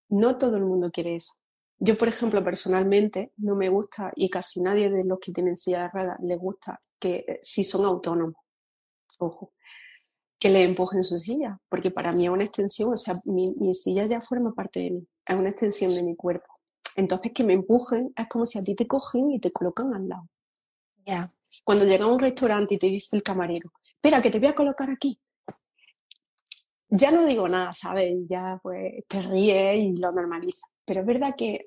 no 0.10 0.38
todo 0.38 0.58
el 0.58 0.64
mundo 0.64 0.92
quiere 0.92 1.16
eso. 1.16 1.34
Yo, 1.80 1.98
por 1.98 2.08
ejemplo, 2.08 2.44
personalmente 2.44 3.34
no 3.38 3.56
me 3.56 3.70
gusta 3.70 4.12
y 4.16 4.30
casi 4.30 4.62
nadie 4.62 4.89
de 4.89 5.04
los 5.04 5.20
que 5.20 5.32
tienen 5.32 5.58
silla 5.58 5.84
de 5.84 5.89
ruedas 5.89 6.18
le 6.22 6.36
gusta 6.36 6.80
que 7.00 7.26
eh, 7.28 7.39
si 7.42 7.64
son 7.64 7.86
autónomos, 7.86 8.36
ojo, 9.18 9.54
que 10.42 10.50
le 10.50 10.64
empujen 10.64 11.04
su 11.04 11.20
silla, 11.20 11.60
porque 11.70 11.92
para 11.92 12.12
mí 12.14 12.26
es 12.26 12.32
una 12.32 12.44
extensión, 12.44 12.92
o 12.92 12.98
sea, 12.98 13.14
mi, 13.26 13.76
silla 13.76 14.08
ya 14.08 14.22
forma 14.22 14.52
parte 14.56 14.80
de 14.80 14.89
mí, 14.89 15.08
es 15.24 15.36
una 15.36 15.50
extensión 15.50 15.94
de 15.94 16.02
mi 16.02 16.16
cuerpo. 16.16 16.48
Entonces, 16.96 17.32
que 17.32 17.44
me 17.44 17.54
empujen 17.54 18.12
es 18.18 18.28
como 18.28 18.48
si 18.48 18.58
a 18.58 18.64
ti 18.64 18.74
te 18.74 18.88
cogen 18.88 19.30
y 19.30 19.39
te 19.39 19.52
colocan 19.52 19.94
al 19.94 20.10
lado. 20.10 20.28
Ya. 21.06 21.32
Cuando 21.64 21.86
llega 21.86 22.06
a 22.06 22.08
un 22.08 22.18
restaurante 22.18 22.74
y 22.74 22.80
te 22.80 22.88
dice 22.88 23.16
el 23.16 23.22
camarero, 23.22 23.72
espera, 23.94 24.20
que 24.20 24.32
te 24.32 24.39
voy 24.39 24.48
a 24.48 24.56
colocar 24.56 24.89
aquí. 24.89 25.22
Ya 26.89 27.12
no 27.12 27.24
digo 27.28 27.48
nada, 27.48 27.76
¿sabes? 27.76 28.12
Ya 28.26 28.60
pues 28.64 29.06
te 29.08 29.22
ríes 29.22 29.78
y 29.78 29.92
lo 29.96 30.12
normaliza. 30.12 30.66
pero 30.84 31.02
es 31.02 31.06
verdad 31.06 31.36
que 31.38 31.64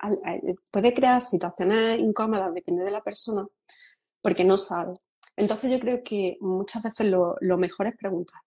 puede 0.72 0.93
crear 0.93 1.22
situaciones 1.22 2.01
incómodas, 2.01 2.53
depende 2.53 2.83
de 2.83 2.91
la 2.91 3.03
persona, 3.03 3.47
porque 4.20 4.45
no 4.45 4.57
sabe. 4.57 4.95
Entonces 5.37 5.70
yo 5.70 5.79
creo 5.79 6.03
que 6.03 6.37
muchas 6.41 6.83
veces 6.83 7.07
lo, 7.07 7.57
mejor 7.57 7.87
es 7.87 7.97
preguntar. 7.97 8.41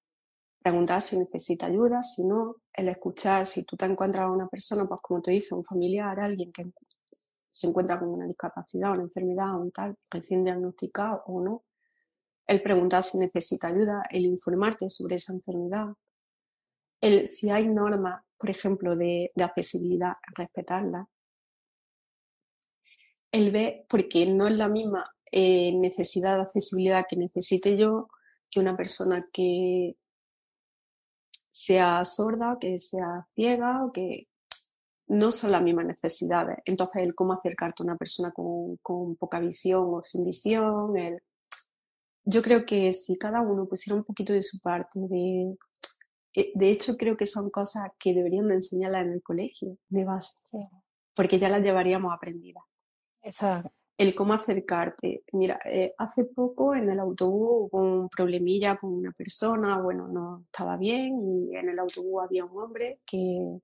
Preguntar 0.68 1.02
si 1.02 1.18
necesita 1.18 1.68
ayuda, 1.68 2.04
si 2.04 2.26
no, 2.26 2.58
el 2.74 2.90
escuchar, 2.90 3.46
si 3.46 3.64
tú 3.64 3.78
te 3.78 3.86
encuentras 3.86 4.26
a 4.26 4.30
una 4.30 4.50
persona, 4.50 4.86
pues 4.86 5.00
como 5.00 5.22
te 5.22 5.32
dice, 5.32 5.56
un 5.56 5.64
familiar, 5.64 6.20
alguien 6.20 6.52
que 6.52 6.66
se 7.50 7.68
encuentra 7.68 7.98
con 7.98 8.10
una 8.10 8.28
discapacidad, 8.28 8.92
una 8.92 9.04
enfermedad 9.04 9.58
un 9.58 9.72
tal, 9.72 9.98
recién 10.12 10.44
diagnosticado 10.44 11.24
o 11.28 11.42
no, 11.42 11.64
el 12.46 12.62
preguntar 12.62 13.02
si 13.02 13.18
necesita 13.18 13.70
ayuda, 13.70 14.04
el 14.10 14.26
informarte 14.26 14.90
sobre 14.90 15.16
esa 15.16 15.32
enfermedad, 15.32 15.86
el 17.00 17.30
si 17.30 17.50
hay 17.50 17.70
normas, 17.70 18.26
por 18.38 18.50
ejemplo, 18.50 18.94
de, 18.98 19.30
accesibilidad, 19.42 20.16
respetarlas, 20.36 21.08
el 23.32 23.52
ver, 23.52 23.86
porque 23.88 24.26
no 24.26 24.50
es 24.50 24.58
la 24.58 24.68
misma 24.68 25.10
eh, 25.32 25.72
necesidad 25.78 26.36
de 26.36 26.42
accesibilidad 26.42 27.06
que 27.10 27.16
necesite 27.16 27.78
yo 27.78 28.10
que 28.52 28.60
una 28.60 28.76
persona 28.76 29.22
que 29.32 29.96
sea 31.58 32.06
sorda, 32.06 32.58
que 32.62 32.78
sea 32.78 33.26
ciega 33.34 33.84
o 33.84 33.92
que 33.92 34.28
no 35.08 35.32
son 35.32 35.52
las 35.52 35.64
mismas 35.64 35.86
necesidades. 35.86 36.60
Entonces, 36.66 37.02
el 37.02 37.16
cómo 37.16 37.34
acercarte 37.34 37.82
a 37.82 37.86
una 37.86 37.98
persona 37.98 38.32
con, 38.32 38.78
con 38.78 39.16
poca 39.16 39.40
visión 39.40 39.86
o 39.88 40.02
sin 40.04 40.24
visión, 40.24 40.96
el... 40.96 41.20
yo 42.26 42.44
creo 42.44 42.64
que 42.66 42.94
si 42.94 43.18
cada 43.18 43.42
uno 43.42 43.68
pusiera 43.68 43.98
un 43.98 44.04
poquito 44.04 44.34
de 44.34 44.44
su 44.44 44.60
parte, 44.60 45.00
de, 45.00 45.58
eh, 46.36 46.52
de 46.54 46.70
hecho 46.70 46.96
creo 46.96 47.18
que 47.18 47.26
son 47.26 47.50
cosas 47.50 47.90
que 47.98 48.14
deberían 48.14 48.48
de 48.50 48.56
enseñarlas 48.56 49.06
en 49.06 49.14
el 49.14 49.24
colegio, 49.24 49.78
de 49.90 50.06
base, 50.06 50.36
porque 51.16 51.40
ya 51.40 51.50
las 51.50 51.62
llevaríamos 51.62 52.14
aprendidas. 52.14 52.64
Exacto 53.24 53.77
el 53.98 54.14
cómo 54.14 54.34
acercarte. 54.34 55.24
Mira, 55.34 55.60
eh, 55.66 55.94
hace 55.98 56.26
poco 56.26 56.76
en 56.76 56.90
el 56.90 57.00
autobús 57.00 57.70
hubo 57.72 57.82
un 57.82 58.10
problemilla 58.10 58.76
con 58.78 58.94
una 58.94 59.12
persona, 59.12 59.82
bueno, 59.82 60.08
no 60.08 60.44
estaba 60.46 60.78
bien 60.78 61.20
y 61.24 61.56
en 61.56 61.70
el 61.70 61.80
autobús 61.80 62.24
había 62.24 62.46
un 62.46 62.62
hombre 62.62 63.00
que 63.06 63.60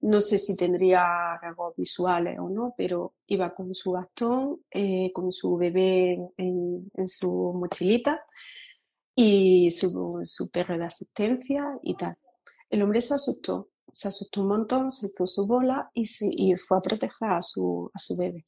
no 0.00 0.20
sé 0.20 0.38
si 0.38 0.56
tendría 0.56 1.36
rasgos 1.38 1.74
visuales 1.76 2.38
o 2.38 2.48
no, 2.48 2.74
pero 2.76 3.14
iba 3.26 3.54
con 3.54 3.74
su 3.74 3.92
bastón, 3.92 4.62
eh, 4.70 5.10
con 5.12 5.32
su 5.32 5.56
bebé 5.56 6.18
en, 6.36 7.08
su 7.08 7.52
mochilita 7.54 8.24
y 9.14 9.70
su, 9.70 10.20
su, 10.22 10.50
perro 10.50 10.78
de 10.78 10.86
asistencia 10.86 11.78
y 11.82 11.94
tal. 11.96 12.16
El 12.70 12.82
hombre 12.82 13.00
se 13.00 13.14
asustó, 13.14 13.70
se 13.92 14.08
asustó 14.08 14.42
un 14.42 14.48
montón, 14.48 14.90
se 14.90 15.08
su 15.24 15.46
bola 15.46 15.90
y, 15.94 16.06
y 16.20 16.54
fue 16.56 16.78
a 16.78 16.80
proteger 16.80 17.30
a 17.30 17.42
su, 17.42 17.90
a 17.94 17.98
su 17.98 18.16
bebé. 18.16 18.44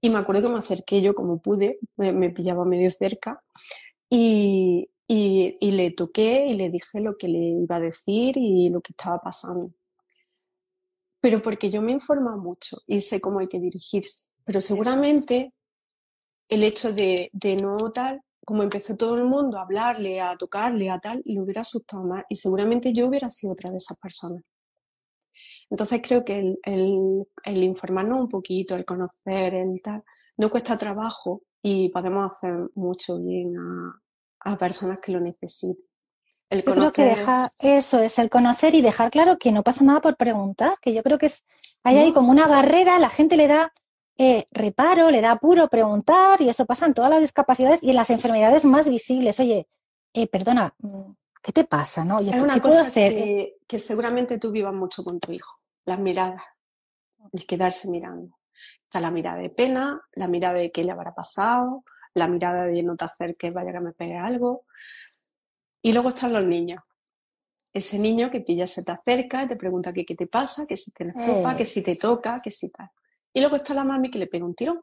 Y 0.00 0.10
me 0.10 0.18
acuerdo 0.18 0.42
que 0.42 0.52
me 0.52 0.58
acerqué 0.58 1.00
yo 1.02 1.14
como 1.14 1.40
pude, 1.40 1.78
me, 1.96 2.30
pillaba 2.30 2.64
medio 2.64 2.90
cerca 2.90 3.42
y, 4.10 4.90
y, 5.08 5.70
le 5.70 5.90
toqué 5.90 6.46
y 6.46 6.54
le 6.54 6.70
dije 6.70 7.00
lo 7.00 7.16
que 7.16 7.28
le 7.28 7.38
iba 7.38 7.76
a 7.76 7.80
decir 7.80 8.36
y 8.36 8.68
lo 8.68 8.80
que 8.80 8.92
estaba 8.92 9.18
pasando. 9.20 9.72
Pero 11.20 11.42
porque 11.42 11.70
yo 11.70 11.82
me 11.82 11.92
informo 11.92 12.36
mucho 12.36 12.76
y 12.86 13.00
sé 13.00 13.20
cómo 13.20 13.40
hay 13.40 13.48
que 13.48 13.58
dirigirse. 13.58 14.26
Pero 14.44 14.60
seguramente 14.60 15.52
el 16.48 16.62
hecho 16.62 16.92
de, 16.92 17.30
de 17.32 17.56
no 17.56 17.76
tal, 17.92 18.22
como 18.44 18.62
empezó 18.62 18.96
todo 18.96 19.16
el 19.16 19.24
mundo 19.24 19.58
a 19.58 19.62
hablarle, 19.62 20.20
a 20.20 20.36
tocarle, 20.36 20.88
a 20.90 21.00
tal, 21.00 21.20
le 21.24 21.40
hubiera 21.40 21.62
asustado 21.62 22.04
más. 22.04 22.24
Y 22.28 22.36
seguramente 22.36 22.92
yo 22.92 23.08
hubiera 23.08 23.28
sido 23.28 23.54
otra 23.54 23.70
de 23.72 23.78
esas 23.78 23.98
personas. 23.98 24.42
Entonces 25.70 26.00
creo 26.02 26.24
que 26.24 26.56
el, 26.62 27.26
informarnos 27.44 28.20
un 28.20 28.28
poquito, 28.28 28.76
el 28.76 28.84
conocer, 28.84 29.54
el 29.54 29.80
tal, 29.82 30.02
no 30.36 30.50
cuesta 30.50 30.76
trabajo 30.76 31.42
y 31.62 31.88
podemos 31.88 32.30
hacer 32.30 32.70
mucho 32.74 33.18
bien 33.18 33.54
a, 34.44 34.56
personas 34.58 34.98
que 35.00 35.10
lo 35.10 35.20
necesiten. 35.20 35.84
El 36.48 36.62
yo 36.62 36.74
creo 36.74 36.92
que 36.92 37.04
deja, 37.04 37.48
eso 37.58 37.98
es 37.98 38.20
el 38.20 38.30
conocer 38.30 38.76
y 38.76 38.80
dejar 38.80 39.10
claro 39.10 39.38
que 39.38 39.50
no 39.50 39.64
pasa 39.64 39.82
nada 39.82 40.00
por 40.00 40.16
preguntar, 40.16 40.74
que 40.80 40.94
yo 40.94 41.02
creo 41.02 41.18
que 41.18 41.26
es, 41.26 41.44
hay 41.82 41.98
ahí 41.98 42.12
como 42.12 42.30
una 42.30 42.46
barrera, 42.46 43.00
la 43.00 43.10
gente 43.10 43.36
le 43.36 43.48
da 43.48 43.72
eh, 44.18 44.46
reparo, 44.52 45.10
le 45.10 45.20
da 45.20 45.32
apuro 45.32 45.68
preguntar 45.68 46.40
y 46.40 46.48
eso 46.48 46.64
pasa 46.64 46.86
en 46.86 46.94
todas 46.94 47.10
las 47.10 47.20
discapacidades 47.20 47.82
y 47.82 47.90
en 47.90 47.96
las 47.96 48.10
enfermedades 48.10 48.64
más 48.64 48.88
visibles. 48.88 49.40
Oye, 49.40 49.68
eh, 50.14 50.26
perdona, 50.26 50.74
mm, 50.78 51.10
¿qué 51.46 51.52
te 51.52 51.64
pasa? 51.64 52.04
No? 52.04 52.18
es 52.18 52.34
una 52.34 52.60
cosa 52.60 52.90
Que, 52.92 53.58
que, 53.68 53.78
seguramente 53.78 54.36
tú 54.38 54.50
vivas 54.50 54.74
mucho 54.74 55.04
con 55.04 55.20
tu 55.20 55.30
hijo, 55.30 55.60
las 55.84 56.00
miradas, 56.00 56.42
el 57.32 57.46
quedarse 57.46 57.88
mirando. 57.88 58.36
Está 58.82 59.00
la 59.00 59.12
mirada 59.12 59.38
de 59.38 59.50
pena, 59.50 60.00
la 60.14 60.26
mirada 60.26 60.54
de 60.54 60.72
qué 60.72 60.82
le 60.82 60.90
habrá 60.90 61.14
pasado, 61.14 61.84
la 62.14 62.26
mirada 62.26 62.64
de 62.64 62.82
no 62.82 62.96
te 62.96 63.04
acerques, 63.04 63.54
vaya 63.54 63.70
que 63.70 63.78
me 63.78 63.92
pegue 63.92 64.16
algo. 64.16 64.64
Y 65.82 65.92
luego 65.92 66.08
están 66.08 66.32
los 66.32 66.44
niños. 66.44 66.82
Ese 67.72 68.00
niño 68.00 68.28
que 68.28 68.40
pilla 68.40 68.66
se 68.66 68.82
te 68.82 68.90
acerca 68.90 69.44
y 69.44 69.46
te 69.46 69.54
pregunta 69.54 69.92
qué 69.92 70.04
qué 70.04 70.16
te 70.16 70.26
pasa, 70.26 70.66
que 70.66 70.76
si 70.76 70.90
tienes 70.90 71.14
culpa, 71.14 71.56
que 71.56 71.64
si 71.64 71.80
te 71.80 71.94
toca, 71.94 72.40
que 72.42 72.50
si 72.50 72.70
tal. 72.70 72.90
Y 73.32 73.40
luego 73.40 73.54
está 73.54 73.72
la 73.72 73.84
mami 73.84 74.10
que 74.10 74.18
le 74.18 74.26
pega 74.26 74.44
un 74.44 74.54
tirón. 74.56 74.82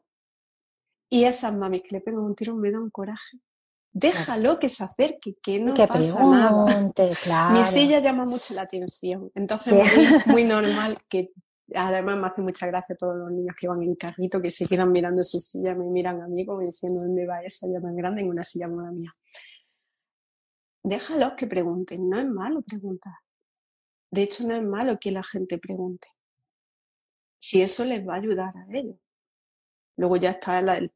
Y 1.10 1.24
esas 1.24 1.54
mamis 1.54 1.82
que 1.82 1.90
le 1.90 2.00
pegan 2.00 2.20
un 2.20 2.34
tirón 2.34 2.58
me 2.58 2.70
dan 2.70 2.88
coraje 2.88 3.38
déjalo 3.94 4.56
que 4.56 4.68
se 4.68 4.84
acerque, 4.84 5.36
que 5.40 5.60
no 5.60 5.72
pasa 5.72 6.22
nada. 6.24 7.52
Mi 7.52 7.64
silla 7.64 8.00
llama 8.00 8.26
mucho 8.26 8.52
la 8.52 8.62
atención, 8.62 9.30
entonces 9.34 9.72
es 9.96 10.26
muy, 10.26 10.44
normal 10.44 10.98
que 11.08 11.30
además 11.74 12.18
me 12.18 12.26
hace 12.26 12.42
mucha 12.42 12.66
gracia 12.66 12.96
todos 12.96 13.16
los 13.16 13.30
niños 13.30 13.56
que 13.58 13.68
van 13.68 13.82
en 13.82 13.94
carrito, 13.94 14.42
que 14.42 14.50
se 14.50 14.66
quedan 14.66 14.90
mirando 14.90 15.22
su 15.22 15.38
silla, 15.38 15.74
me 15.74 15.86
miran 15.86 16.20
a 16.20 16.28
mí 16.28 16.44
como 16.44 16.60
diciendo 16.60 17.00
dónde 17.00 17.24
va 17.24 17.40
esa 17.42 17.66
silla 17.66 17.80
tan 17.80 17.96
grande 17.96 18.20
en 18.20 18.28
una 18.28 18.42
silla 18.42 18.66
como 18.66 18.82
la 18.82 18.90
mía. 18.90 19.10
Déjalos 20.82 21.32
que 21.34 21.46
pregunten, 21.46 22.10
no 22.10 22.18
es 22.18 22.26
malo 22.26 22.60
preguntar. 22.62 23.14
De 24.10 24.22
hecho, 24.22 24.46
no 24.46 24.54
es 24.54 24.62
malo 24.62 24.98
que 25.00 25.12
la 25.12 25.22
gente 25.22 25.58
pregunte. 25.58 26.08
Si 27.40 27.62
eso 27.62 27.84
les 27.84 28.06
va 28.06 28.14
a 28.14 28.18
ayudar 28.18 28.54
a 28.56 28.66
ellos. 28.70 28.96
Luego 29.96 30.16
ya 30.16 30.30
está 30.30 30.58
el 30.58 30.90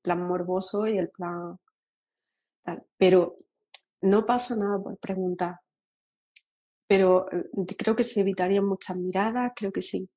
plan 0.00 0.26
morboso 0.26 0.86
y 0.86 0.96
el 0.96 1.10
plan 1.10 1.58
pero 2.96 3.38
no 4.02 4.26
pasa 4.26 4.56
nada 4.56 4.78
por 4.82 4.96
preguntar. 4.98 5.60
Pero 6.86 7.26
eh, 7.32 7.44
creo 7.78 7.96
que 7.96 8.04
se 8.04 8.20
evitarían 8.20 8.66
muchas 8.66 8.96
miradas, 8.96 9.52
creo 9.56 9.72
que 9.72 9.82
sí. 9.82 10.08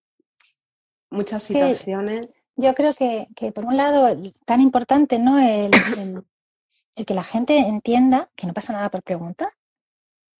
Muchas 1.09 1.43
situaciones. 1.43 2.27
yo 2.57 2.75
creo 2.75 2.93
que, 2.93 3.27
por 3.53 3.65
un 3.65 3.77
lado, 3.77 4.15
tan 4.45 4.59
importante, 4.59 5.19
¿no? 5.19 5.39
El, 5.39 5.71
el, 6.95 7.05
que 7.05 7.13
la 7.13 7.23
gente 7.23 7.57
entienda 7.57 8.29
que 8.35 8.47
no 8.47 8.53
pasa 8.53 8.73
nada 8.73 8.91
por 8.91 9.03
preguntar. 9.03 9.53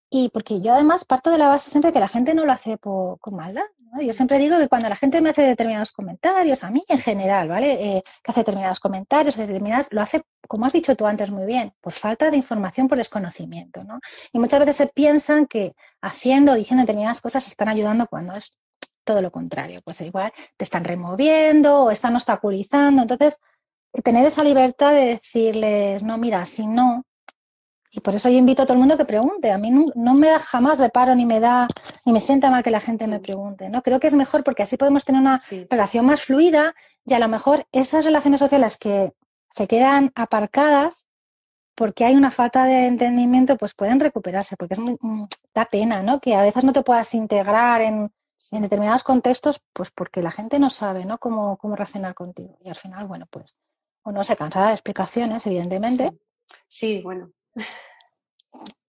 Y 0.09 0.29
porque 0.29 0.61
yo 0.61 0.73
además 0.73 1.05
parto 1.05 1.29
de 1.29 1.37
la 1.37 1.49
base 1.49 1.69
siempre 1.69 1.93
que 1.93 1.99
la 1.99 2.07
gente 2.07 2.33
no 2.33 2.45
lo 2.45 2.51
hace 2.51 2.77
por, 2.77 3.19
con 3.19 3.35
maldad. 3.35 3.65
Yo 4.01 4.13
siempre 4.13 4.37
digo 4.37 4.57
que 4.57 4.67
cuando 4.67 4.89
la 4.89 4.95
gente 4.95 5.21
me 5.21 5.29
hace 5.29 5.41
determinados 5.41 5.91
comentarios, 5.91 6.63
a 6.63 6.71
mí 6.71 6.83
en 6.87 6.99
general, 6.99 7.47
¿vale? 7.47 7.97
Eh, 7.97 8.03
que 8.23 8.31
hace 8.31 8.41
determinados 8.41 8.79
comentarios, 8.79 9.35
determinadas, 9.37 9.87
lo 9.91 10.01
hace, 10.01 10.21
como 10.47 10.65
has 10.65 10.73
dicho 10.73 10.95
tú 10.95 11.07
antes 11.07 11.31
muy 11.31 11.45
bien, 11.45 11.73
por 11.81 11.93
falta 11.93 12.29
de 12.29 12.37
información, 12.37 12.87
por 12.87 12.97
desconocimiento, 12.97 13.83
¿no? 13.83 13.99
Y 14.31 14.39
muchas 14.39 14.59
veces 14.59 14.75
se 14.75 14.87
piensan 14.87 15.47
que 15.47 15.73
haciendo, 16.01 16.53
diciendo 16.53 16.83
determinadas 16.83 17.21
cosas 17.21 17.47
están 17.47 17.69
ayudando 17.69 18.07
cuando 18.07 18.35
es 18.35 18.55
todo 19.03 19.21
lo 19.21 19.31
contrario. 19.31 19.81
Pues 19.83 20.01
igual 20.01 20.31
te 20.57 20.63
están 20.63 20.83
removiendo 20.83 21.85
o 21.85 21.91
están 21.91 22.15
obstaculizando. 22.15 23.01
Entonces, 23.01 23.39
tener 24.03 24.25
esa 24.25 24.43
libertad 24.43 24.91
de 24.91 25.05
decirles, 25.05 26.03
no, 26.03 26.17
mira, 26.17 26.45
si 26.45 26.67
no, 26.67 27.05
y 27.97 27.99
por 27.99 28.13
eso 28.13 28.29
yo 28.29 28.37
invito 28.37 28.61
a 28.61 28.65
todo 28.67 28.73
el 28.73 28.79
mundo 28.79 28.95
que 28.95 29.05
pregunte. 29.05 29.51
A 29.51 29.57
mí 29.57 29.71
no, 29.71 30.13
me 30.13 30.27
da 30.27 30.37
jamás 30.37 30.77
reparo 30.77 31.15
ni 31.15 31.25
me 31.25 31.39
da 31.39 31.67
ni 32.05 32.13
me 32.13 32.21
sienta 32.21 32.51
mal 32.51 32.61
que 32.61 32.69
la 32.69 32.79
gente 32.79 33.07
me 33.07 33.19
pregunte. 33.19 33.69
¿no? 33.69 33.81
Creo 33.81 33.99
que 33.99 34.05
es 34.05 34.13
mejor 34.13 34.43
porque 34.43 34.61
así 34.61 34.77
podemos 34.77 35.03
tener 35.03 35.19
una 35.19 35.41
relación 35.67 36.05
más 36.05 36.21
fluida 36.21 36.75
y 37.07 37.15
a 37.15 37.19
lo 37.19 37.27
mejor 37.27 37.65
esas 37.71 38.05
relaciones 38.05 38.39
sociales 38.39 38.77
que 38.77 39.13
se 39.49 39.67
quedan 39.67 40.11
aparcadas 40.13 41.07
porque 41.73 42.05
hay 42.05 42.15
una 42.15 42.29
falta 42.29 42.65
de 42.65 42.85
entendimiento, 42.85 43.57
pues 43.57 43.73
pueden 43.73 43.99
recuperarse, 43.99 44.57
porque 44.57 44.75
es 44.75 44.79
muy, 44.79 44.97
mm, 45.01 45.25
da 45.55 45.65
pena, 45.65 46.03
¿no? 46.03 46.19
Que 46.19 46.35
a 46.35 46.41
veces 46.43 46.63
no 46.63 46.73
te 46.73 46.83
puedas 46.83 47.13
integrar 47.15 47.81
en, 47.81 48.11
determinados 48.51 49.03
contextos, 49.03 49.59
pues 49.73 49.89
porque 49.89 50.21
la 50.21 50.29
gente 50.29 50.59
no 50.59 50.69
sabe, 50.69 51.03
¿no? 51.03 51.17
Cómo, 51.17 51.57
cómo 51.57 51.75
reaccionar 51.75 52.13
contigo. 52.13 52.59
Y 52.63 52.69
al 52.69 52.75
final, 52.75 53.07
bueno, 53.07 53.25
pues 53.29 53.55
uno 54.03 54.23
se 54.23 54.35
cansa 54.35 54.67
de 54.67 54.73
explicaciones, 54.73 55.45
evidentemente. 55.47 56.11
sí 56.67 57.01
bueno, 57.03 57.31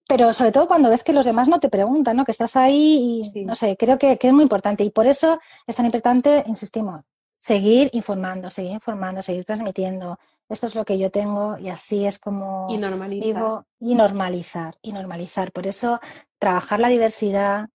pero 0.09 0.33
sobre 0.33 0.53
todo 0.53 0.67
cuando 0.67 0.89
ves 0.89 1.05
que 1.05 1.13
los 1.13 1.27
demás 1.27 1.49
no 1.49 1.61
te 1.61 1.69
preguntan, 1.69 2.17
¿no? 2.17 2.25
Que 2.25 2.33
estás 2.33 2.57
ahí 2.57 3.31
y 3.35 3.45
no 3.45 3.55
sé, 3.55 3.77
creo 3.77 3.99
que, 3.99 4.19
es 4.21 4.33
muy 4.33 4.43
importante. 4.43 4.83
Y 4.83 4.91
por 4.91 5.07
eso 5.07 5.39
es 5.67 5.77
tan 5.77 5.85
importante, 5.85 6.45
insistimos, 6.47 7.05
seguir 7.35 7.91
informando, 7.93 8.49
seguir 8.49 8.73
informando, 8.73 9.21
seguir 9.21 9.45
transmitiendo. 9.45 10.19
Esto 10.49 10.67
es 10.67 10.75
lo 10.75 10.87
que 10.87 10.99
yo 10.99 11.11
tengo 11.11 11.59
y 11.59 11.69
así 11.69 12.07
es 12.07 12.19
como 12.19 12.67
y 12.71 12.79
normalizar. 12.79 13.65
y 13.79 13.95
normalizar, 13.95 14.79
y 14.81 14.93
normalizar. 14.93 15.53
Por 15.53 15.67
eso 15.67 16.01
trabajar 16.39 16.81
la 16.81 16.89
diversidad, 16.89 17.69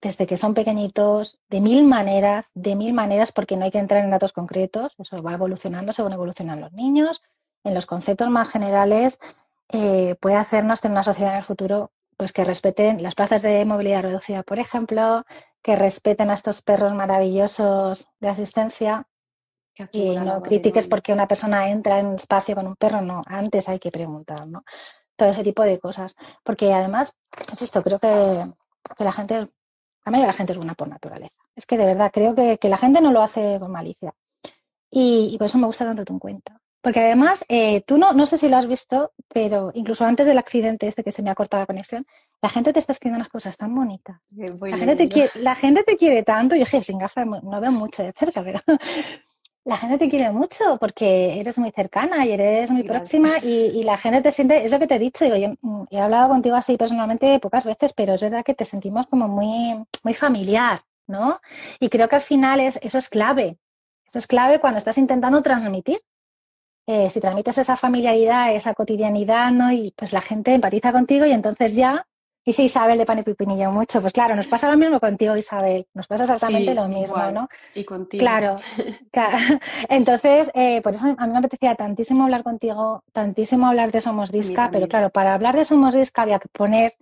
desde 0.00 0.26
que 0.26 0.36
son 0.36 0.54
pequeñitos, 0.54 1.38
de 1.48 1.60
mil 1.60 1.84
maneras, 1.84 2.50
de 2.54 2.74
mil 2.74 2.92
maneras, 2.92 3.30
porque 3.30 3.56
no 3.56 3.64
hay 3.64 3.70
que 3.70 3.78
entrar 3.78 4.02
en 4.02 4.10
datos 4.10 4.32
concretos, 4.32 4.94
eso 4.98 5.22
va 5.22 5.34
evolucionando 5.34 5.92
según 5.92 6.12
evolucionan 6.12 6.60
los 6.60 6.72
niños, 6.72 7.22
en 7.64 7.74
los 7.74 7.86
conceptos 7.86 8.30
más 8.30 8.48
generales, 8.48 9.20
eh, 9.70 10.16
puede 10.20 10.36
hacernos 10.36 10.80
tener 10.80 10.94
una 10.94 11.02
sociedad 11.02 11.32
en 11.32 11.38
el 11.38 11.44
futuro 11.44 11.92
pues 12.16 12.32
que 12.32 12.44
respeten 12.44 13.02
las 13.02 13.14
plazas 13.14 13.42
de 13.42 13.64
movilidad 13.64 14.02
reducida, 14.02 14.42
por 14.42 14.58
ejemplo, 14.58 15.24
que 15.62 15.76
respeten 15.76 16.30
a 16.30 16.34
estos 16.34 16.62
perros 16.62 16.92
maravillosos 16.92 18.08
de 18.18 18.28
asistencia 18.28 19.06
y 19.92 20.16
no 20.16 20.42
critiques 20.42 20.88
porque 20.88 21.12
una 21.12 21.28
persona 21.28 21.70
entra 21.70 22.00
en 22.00 22.06
un 22.06 22.14
espacio 22.16 22.56
con 22.56 22.66
un 22.66 22.74
perro, 22.74 23.00
no, 23.00 23.22
antes 23.26 23.68
hay 23.68 23.78
que 23.78 23.92
preguntar, 23.92 24.48
¿no? 24.48 24.64
Todo 25.14 25.28
ese 25.28 25.44
tipo 25.44 25.62
de 25.62 25.78
cosas. 25.78 26.16
Porque 26.42 26.72
además, 26.72 27.16
es 27.52 27.62
esto, 27.62 27.82
creo 27.82 28.00
que, 28.00 28.44
la 28.98 29.12
gente, 29.12 29.34
la 29.34 29.48
mayoría 30.06 30.26
de 30.26 30.32
la 30.32 30.32
gente 30.32 30.52
es 30.52 30.58
buena 30.58 30.74
por 30.74 30.88
naturaleza. 30.88 31.40
Es 31.54 31.66
que 31.66 31.78
de 31.78 31.86
verdad, 31.86 32.10
creo 32.12 32.34
que, 32.34 32.58
la 32.68 32.78
gente 32.78 33.00
no 33.00 33.12
lo 33.12 33.22
hace 33.22 33.58
con 33.60 33.70
malicia. 33.70 34.12
Y, 34.90 35.30
y 35.32 35.38
por 35.38 35.46
eso 35.46 35.58
me 35.58 35.66
gusta 35.66 35.84
tanto 35.84 36.04
tu 36.04 36.18
cuento. 36.18 36.52
Porque 36.80 37.00
además, 37.00 37.44
eh, 37.48 37.82
tú 37.82 37.98
no, 37.98 38.12
no 38.12 38.26
sé 38.26 38.38
si 38.38 38.48
lo 38.48 38.56
has 38.56 38.66
visto, 38.66 39.12
pero 39.28 39.72
incluso 39.74 40.04
antes 40.04 40.26
del 40.26 40.38
accidente 40.38 40.86
este 40.86 41.02
que 41.02 41.12
se 41.12 41.22
me 41.22 41.30
ha 41.30 41.34
cortado 41.34 41.62
la 41.62 41.66
conexión, 41.66 42.04
la 42.40 42.48
gente 42.48 42.72
te 42.72 42.78
está 42.78 42.92
escribiendo 42.92 43.18
unas 43.18 43.28
cosas 43.28 43.56
tan 43.56 43.74
bonitas. 43.74 44.20
La 44.30 44.76
gente, 44.76 44.96
te 44.96 45.08
quiere, 45.08 45.30
la 45.40 45.54
gente, 45.54 45.82
te 45.82 45.96
quiere, 45.96 46.22
tanto, 46.22 46.54
yo 46.54 46.60
dije, 46.60 46.82
sin 46.84 46.98
gafas 46.98 47.26
no 47.26 47.60
veo 47.60 47.72
mucho 47.72 48.04
de 48.04 48.12
cerca, 48.12 48.42
pero 48.42 48.60
la 49.64 49.76
gente 49.76 49.98
te 49.98 50.08
quiere 50.08 50.30
mucho 50.30 50.78
porque 50.78 51.40
eres 51.40 51.58
muy 51.58 51.72
cercana 51.72 52.24
y 52.24 52.32
eres 52.32 52.70
muy 52.70 52.84
próxima 52.84 53.38
y, 53.42 53.82
la 53.82 53.98
gente 53.98 54.22
te 54.22 54.32
siente, 54.32 54.64
es 54.64 54.70
lo 54.70 54.78
que 54.78 54.86
te 54.86 54.94
he 54.94 54.98
dicho, 55.00 55.24
digo, 55.24 55.36
yo 55.36 55.54
mm, 55.60 55.86
he 55.90 56.00
hablado 56.00 56.28
contigo 56.28 56.54
así 56.54 56.76
personalmente 56.76 57.40
pocas 57.40 57.64
veces, 57.64 57.92
pero 57.92 58.14
es 58.14 58.22
verdad 58.22 58.44
que 58.44 58.54
te 58.54 58.64
sentimos 58.64 59.08
como 59.08 59.26
muy, 59.26 59.74
muy 60.04 60.14
familiar, 60.14 60.82
¿no? 61.08 61.40
Y 61.80 61.88
creo 61.88 62.08
que 62.08 62.16
al 62.16 62.22
final 62.22 62.60
es, 62.60 62.78
eso 62.82 62.98
es 62.98 63.08
clave. 63.08 63.58
Eso 64.06 64.18
es 64.18 64.26
clave 64.26 64.58
cuando 64.58 64.78
estás 64.78 64.96
intentando 64.96 65.42
transmitir 65.42 65.98
eh, 66.90 67.10
si 67.10 67.20
transmites 67.20 67.58
esa 67.58 67.76
familiaridad, 67.76 68.54
esa 68.54 68.72
cotidianidad, 68.72 69.52
¿no? 69.52 69.70
Y 69.70 69.92
pues 69.94 70.14
la 70.14 70.22
gente 70.22 70.54
empatiza 70.54 70.90
contigo 70.90 71.26
y 71.26 71.32
entonces 71.32 71.74
ya, 71.74 72.06
dice 72.46 72.62
Isabel 72.62 72.96
de 72.96 73.04
Pan 73.04 73.18
y 73.18 73.22
Pipinillo 73.24 73.70
mucho, 73.70 74.00
pues 74.00 74.14
claro, 74.14 74.34
nos 74.34 74.46
pasa 74.46 74.70
lo 74.70 74.78
mismo 74.78 74.98
contigo, 74.98 75.36
Isabel, 75.36 75.86
nos 75.92 76.06
pasa 76.06 76.22
exactamente 76.22 76.74
lo 76.74 76.88
mismo, 76.88 77.30
¿no? 77.30 77.46
Y 77.74 77.84
contigo. 77.84 78.22
Claro, 78.22 78.56
entonces, 79.90 80.50
eh, 80.54 80.80
por 80.80 80.94
eso 80.94 81.14
a 81.14 81.26
mí 81.26 81.32
me 81.34 81.38
apetecía 81.40 81.74
tantísimo 81.74 82.24
hablar 82.24 82.42
contigo, 82.42 83.04
tantísimo 83.12 83.66
hablar 83.66 83.92
de 83.92 84.00
Somos 84.00 84.32
Disca, 84.32 84.70
pero 84.72 84.88
claro, 84.88 85.10
para 85.10 85.34
hablar 85.34 85.56
de 85.56 85.66
Somos 85.66 85.92
Disca 85.92 86.22
había 86.22 86.38
que 86.38 86.48
poner 86.48 86.94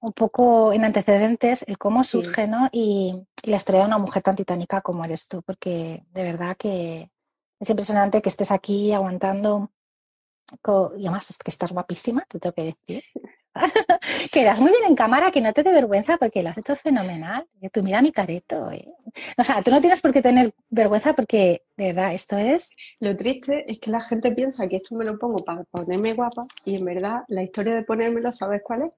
un 0.00 0.12
poco 0.12 0.72
en 0.72 0.84
antecedentes 0.84 1.64
el 1.66 1.76
cómo 1.76 2.04
surge, 2.04 2.46
¿no? 2.46 2.68
Y, 2.70 3.16
y 3.42 3.50
la 3.50 3.56
historia 3.56 3.80
de 3.80 3.88
una 3.88 3.98
mujer 3.98 4.22
tan 4.22 4.36
titánica 4.36 4.80
como 4.80 5.04
eres 5.04 5.26
tú, 5.26 5.42
porque 5.42 6.04
de 6.12 6.22
verdad 6.22 6.56
que 6.56 7.10
es 7.60 7.70
impresionante 7.70 8.22
que 8.22 8.28
estés 8.28 8.50
aquí 8.50 8.92
aguantando. 8.92 9.70
Y 10.96 11.06
además 11.06 11.30
es 11.30 11.38
que 11.38 11.50
estás 11.50 11.72
guapísima, 11.72 12.24
te 12.28 12.38
tengo 12.38 12.54
que 12.54 12.64
decir. 12.64 13.02
Quedas 14.32 14.60
muy 14.60 14.70
bien 14.70 14.84
en 14.84 14.94
cámara, 14.94 15.30
que 15.30 15.40
no 15.40 15.52
te 15.52 15.62
dé 15.62 15.72
vergüenza 15.72 16.16
porque 16.16 16.42
lo 16.42 16.50
has 16.50 16.58
hecho 16.58 16.76
fenomenal. 16.76 17.46
Tú 17.72 17.82
mira 17.82 18.02
mi 18.02 18.12
careto. 18.12 18.70
¿eh? 18.70 18.92
O 19.38 19.44
sea, 19.44 19.62
tú 19.62 19.70
no 19.70 19.80
tienes 19.80 20.00
por 20.00 20.12
qué 20.12 20.22
tener 20.22 20.52
vergüenza 20.68 21.14
porque, 21.14 21.62
de 21.76 21.92
verdad, 21.92 22.14
esto 22.14 22.36
es... 22.36 22.70
Lo 23.00 23.16
triste 23.16 23.64
es 23.70 23.78
que 23.78 23.90
la 23.90 24.00
gente 24.00 24.32
piensa 24.32 24.68
que 24.68 24.76
esto 24.76 24.94
me 24.96 25.04
lo 25.04 25.18
pongo 25.18 25.44
para 25.44 25.64
ponerme 25.64 26.14
guapa 26.14 26.46
y 26.64 26.76
en 26.76 26.84
verdad 26.84 27.22
la 27.28 27.42
historia 27.42 27.74
de 27.74 27.82
ponérmelo, 27.82 28.32
¿sabes 28.32 28.62
cuál 28.64 28.82
es? 28.82 28.90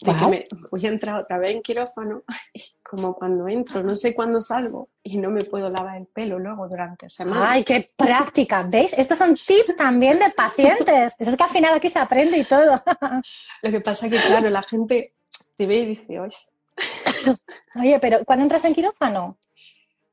De 0.00 0.16
que 0.16 0.26
me 0.26 0.48
voy 0.70 0.86
a 0.86 0.88
entrar 0.88 1.20
otra 1.20 1.38
vez 1.38 1.54
en 1.54 1.62
quirófano, 1.62 2.22
como 2.82 3.14
cuando 3.14 3.48
entro, 3.48 3.82
no 3.82 3.94
sé 3.94 4.14
cuándo 4.14 4.40
salgo 4.40 4.88
y 5.02 5.18
no 5.18 5.30
me 5.30 5.42
puedo 5.42 5.70
lavar 5.70 5.96
el 5.96 6.06
pelo 6.06 6.38
luego 6.38 6.68
durante 6.68 7.08
semana. 7.08 7.50
¡Ay, 7.50 7.64
qué 7.64 7.90
práctica! 7.96 8.62
¿Veis? 8.62 8.92
Estos 8.92 9.18
son 9.18 9.34
tips 9.34 9.76
también 9.76 10.18
de 10.18 10.30
pacientes. 10.30 11.14
Es 11.18 11.36
que 11.36 11.42
al 11.42 11.50
final 11.50 11.74
aquí 11.74 11.90
se 11.90 11.98
aprende 11.98 12.38
y 12.38 12.44
todo. 12.44 12.82
Lo 13.62 13.70
que 13.70 13.80
pasa 13.80 14.06
es 14.06 14.12
que, 14.12 14.20
claro, 14.20 14.48
la 14.50 14.62
gente 14.62 15.14
te 15.56 15.66
ve 15.66 15.78
y 15.78 15.86
dice, 15.86 16.20
oye. 16.20 16.36
Oye, 17.74 17.98
pero 17.98 18.24
¿cuándo 18.24 18.44
entras 18.44 18.64
en 18.64 18.72
quirófano? 18.72 19.36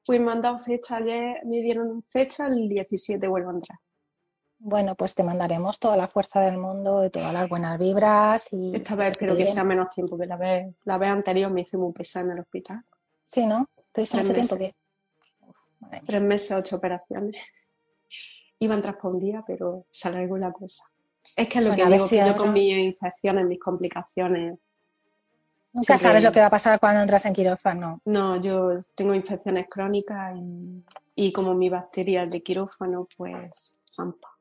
Pues 0.03 0.19
me 0.19 0.31
han 0.31 0.41
dado 0.41 0.57
fecha 0.57 0.97
ayer, 0.97 1.37
me 1.45 1.61
dieron 1.61 2.01
fecha, 2.01 2.47
el 2.47 2.67
17 2.67 3.27
vuelvo 3.27 3.51
a 3.51 3.53
entrar. 3.53 3.79
Bueno, 4.67 4.95
pues 4.95 5.13
te 5.13 5.21
mandaremos 5.21 5.77
toda 5.77 5.95
la 5.95 6.07
fuerza 6.07 6.41
del 6.41 6.57
mundo 6.57 7.05
y 7.05 7.11
todas 7.11 7.31
las 7.31 7.47
buenas 7.47 7.77
vibras. 7.77 8.51
Y 8.51 8.75
Esta 8.75 8.95
vez 8.95 9.11
espero 9.11 9.37
que 9.37 9.45
sea 9.45 9.63
menos 9.63 9.89
tiempo 9.89 10.17
que 10.17 10.25
la 10.25 10.37
vez, 10.37 10.73
la 10.85 10.97
vez 10.97 11.11
anterior 11.11 11.51
me 11.51 11.61
hice 11.61 11.77
muy 11.77 11.93
pesada 11.93 12.25
en 12.25 12.31
el 12.31 12.39
hospital. 12.39 12.83
Sí, 13.21 13.45
¿no? 13.45 13.69
¿Tuviste 13.93 14.17
mucho 14.17 14.33
tiempo 14.33 14.57
que? 14.57 14.73
Tres 16.07 16.21
meses, 16.23 16.51
ocho 16.53 16.77
operaciones. 16.77 17.39
Iba 18.59 18.73
a 18.73 18.77
entrar 18.77 18.97
por 18.97 19.15
un 19.15 19.21
día, 19.21 19.43
pero 19.45 19.85
se 19.91 20.07
alargó 20.07 20.35
la 20.35 20.51
cosa. 20.51 20.83
Es 21.35 21.47
que 21.47 21.59
es 21.59 21.65
lo 21.65 21.75
que 21.75 21.85
digo, 21.85 22.09
que 22.09 22.25
yo 22.25 22.35
con 22.35 22.51
mis 22.51 22.75
infecciones, 22.75 23.45
mis 23.45 23.59
complicaciones. 23.59 24.57
Nunca 25.73 25.99
sabes 25.99 26.23
lo 26.23 26.31
que 26.31 26.39
va 26.39 26.47
a 26.47 26.49
pasar 26.49 26.79
cuando 26.79 27.01
entras 27.01 27.23
en 27.27 27.33
quirófano. 27.33 28.01
No, 28.05 28.41
yo 28.41 28.71
tengo 28.95 29.13
infecciones 29.13 29.67
crónicas 29.69 30.35
y, 30.35 30.83
y 31.13 31.31
como 31.31 31.53
mi 31.53 31.69
bacteria 31.69 32.23
es 32.23 32.31
de 32.31 32.41
quirófano, 32.41 33.07
pues 33.15 33.77
zampa. 33.87 34.34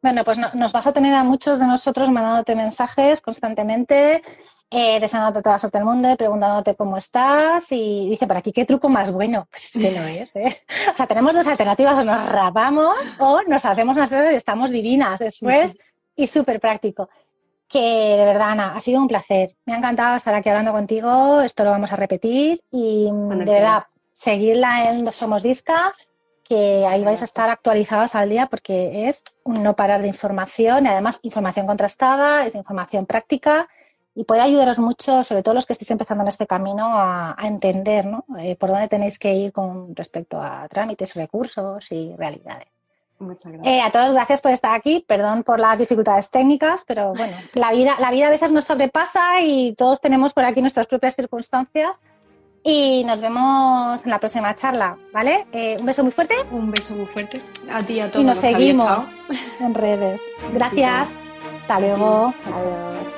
Bueno, 0.00 0.24
pues 0.24 0.38
nos 0.54 0.72
vas 0.72 0.86
a 0.86 0.92
tener 0.92 1.14
a 1.14 1.24
muchos 1.24 1.58
de 1.58 1.66
nosotros 1.66 2.10
mandándote 2.10 2.54
mensajes 2.54 3.20
constantemente, 3.20 4.22
eh, 4.70 5.00
deseándote 5.00 5.42
toda 5.42 5.54
la 5.54 5.58
suerte 5.58 5.78
del 5.78 5.86
mundo, 5.86 6.14
preguntándote 6.16 6.76
cómo 6.76 6.96
estás 6.96 7.72
y 7.72 8.08
dice 8.08 8.26
por 8.26 8.36
aquí, 8.36 8.52
¿qué 8.52 8.64
truco 8.64 8.88
más 8.88 9.10
bueno? 9.10 9.48
Pues 9.50 9.74
es 9.74 9.82
que 9.82 9.98
lo 9.98 10.06
es, 10.06 10.36
¿eh? 10.36 10.62
O 10.92 10.96
sea, 10.96 11.06
tenemos 11.06 11.34
dos 11.34 11.46
alternativas, 11.46 11.98
o 11.98 12.04
nos 12.04 12.28
rapamos 12.28 12.96
o 13.18 13.42
nos 13.42 13.64
hacemos 13.64 13.96
una 13.96 14.06
serie 14.06 14.32
y 14.32 14.36
estamos 14.36 14.70
divinas 14.70 15.18
después 15.18 15.74
y 16.14 16.26
súper 16.26 16.60
práctico. 16.60 17.08
Que 17.66 17.80
de 18.16 18.24
verdad, 18.24 18.50
Ana, 18.50 18.74
ha 18.74 18.80
sido 18.80 19.00
un 19.00 19.08
placer. 19.08 19.54
Me 19.66 19.74
ha 19.74 19.78
encantado 19.78 20.16
estar 20.16 20.34
aquí 20.34 20.48
hablando 20.48 20.72
contigo, 20.72 21.40
esto 21.40 21.64
lo 21.64 21.70
vamos 21.70 21.92
a 21.92 21.96
repetir 21.96 22.60
y 22.70 23.10
de 23.10 23.52
verdad, 23.52 23.84
seguirla 24.12 24.90
en 24.90 25.10
Somos 25.12 25.42
Disca 25.42 25.92
que 26.48 26.86
ahí 26.86 27.04
vais 27.04 27.20
a 27.20 27.26
estar 27.26 27.50
actualizados 27.50 28.14
al 28.14 28.30
día 28.30 28.46
porque 28.46 29.08
es 29.08 29.22
un 29.44 29.62
no 29.62 29.76
parar 29.76 30.00
de 30.00 30.08
información 30.08 30.86
y 30.86 30.88
además 30.88 31.20
información 31.22 31.66
contrastada, 31.66 32.46
es 32.46 32.54
información 32.54 33.04
práctica 33.04 33.68
y 34.14 34.24
puede 34.24 34.40
ayudaros 34.40 34.78
mucho, 34.78 35.22
sobre 35.22 35.42
todo 35.42 35.54
los 35.54 35.66
que 35.66 35.74
estéis 35.74 35.90
empezando 35.90 36.22
en 36.22 36.28
este 36.28 36.46
camino, 36.46 36.90
a, 36.92 37.36
entender 37.42 38.06
eh, 38.40 38.56
por 38.56 38.70
dónde 38.70 38.88
tenéis 38.88 39.18
que 39.18 39.34
ir 39.34 39.52
con 39.52 39.94
respecto 39.94 40.40
a 40.42 40.66
trámites, 40.68 41.14
recursos 41.14 41.92
y 41.92 42.14
realidades. 42.16 42.68
Muchas 43.18 43.52
gracias. 43.52 43.74
Eh, 43.74 43.80
a 43.80 43.90
todos 43.90 44.12
gracias 44.12 44.40
por 44.40 44.52
estar 44.52 44.74
aquí, 44.74 45.04
perdón 45.06 45.42
por 45.42 45.60
las 45.60 45.78
dificultades 45.78 46.30
técnicas, 46.30 46.84
pero 46.86 47.12
bueno, 47.14 47.36
la 47.54 47.72
vida, 47.72 47.96
la 48.00 48.10
vida 48.10 48.28
a 48.28 48.30
veces 48.30 48.52
nos 48.52 48.64
sobrepasa 48.64 49.40
y 49.42 49.74
todos 49.74 50.00
tenemos 50.00 50.32
por 50.32 50.44
aquí 50.44 50.62
nuestras 50.62 50.86
propias 50.86 51.14
circunstancias 51.14 52.00
y 52.68 53.02
nos 53.04 53.22
vemos 53.22 54.04
en 54.04 54.10
la 54.10 54.20
próxima 54.20 54.54
charla, 54.54 54.98
¿vale? 55.10 55.46
Eh, 55.52 55.78
un 55.80 55.86
beso 55.86 56.02
muy 56.02 56.12
fuerte. 56.12 56.34
Un 56.50 56.70
beso 56.70 56.94
muy 56.94 57.06
fuerte. 57.06 57.40
A 57.72 57.82
ti, 57.82 57.98
a 57.98 58.10
todos. 58.10 58.22
Y 58.22 58.26
nos 58.26 58.36
seguimos 58.36 59.06
en 59.58 59.74
redes. 59.74 60.20
Gracias. 60.52 61.16
Hasta 61.56 61.80
luego. 61.80 62.34
Adiós. 62.44 63.17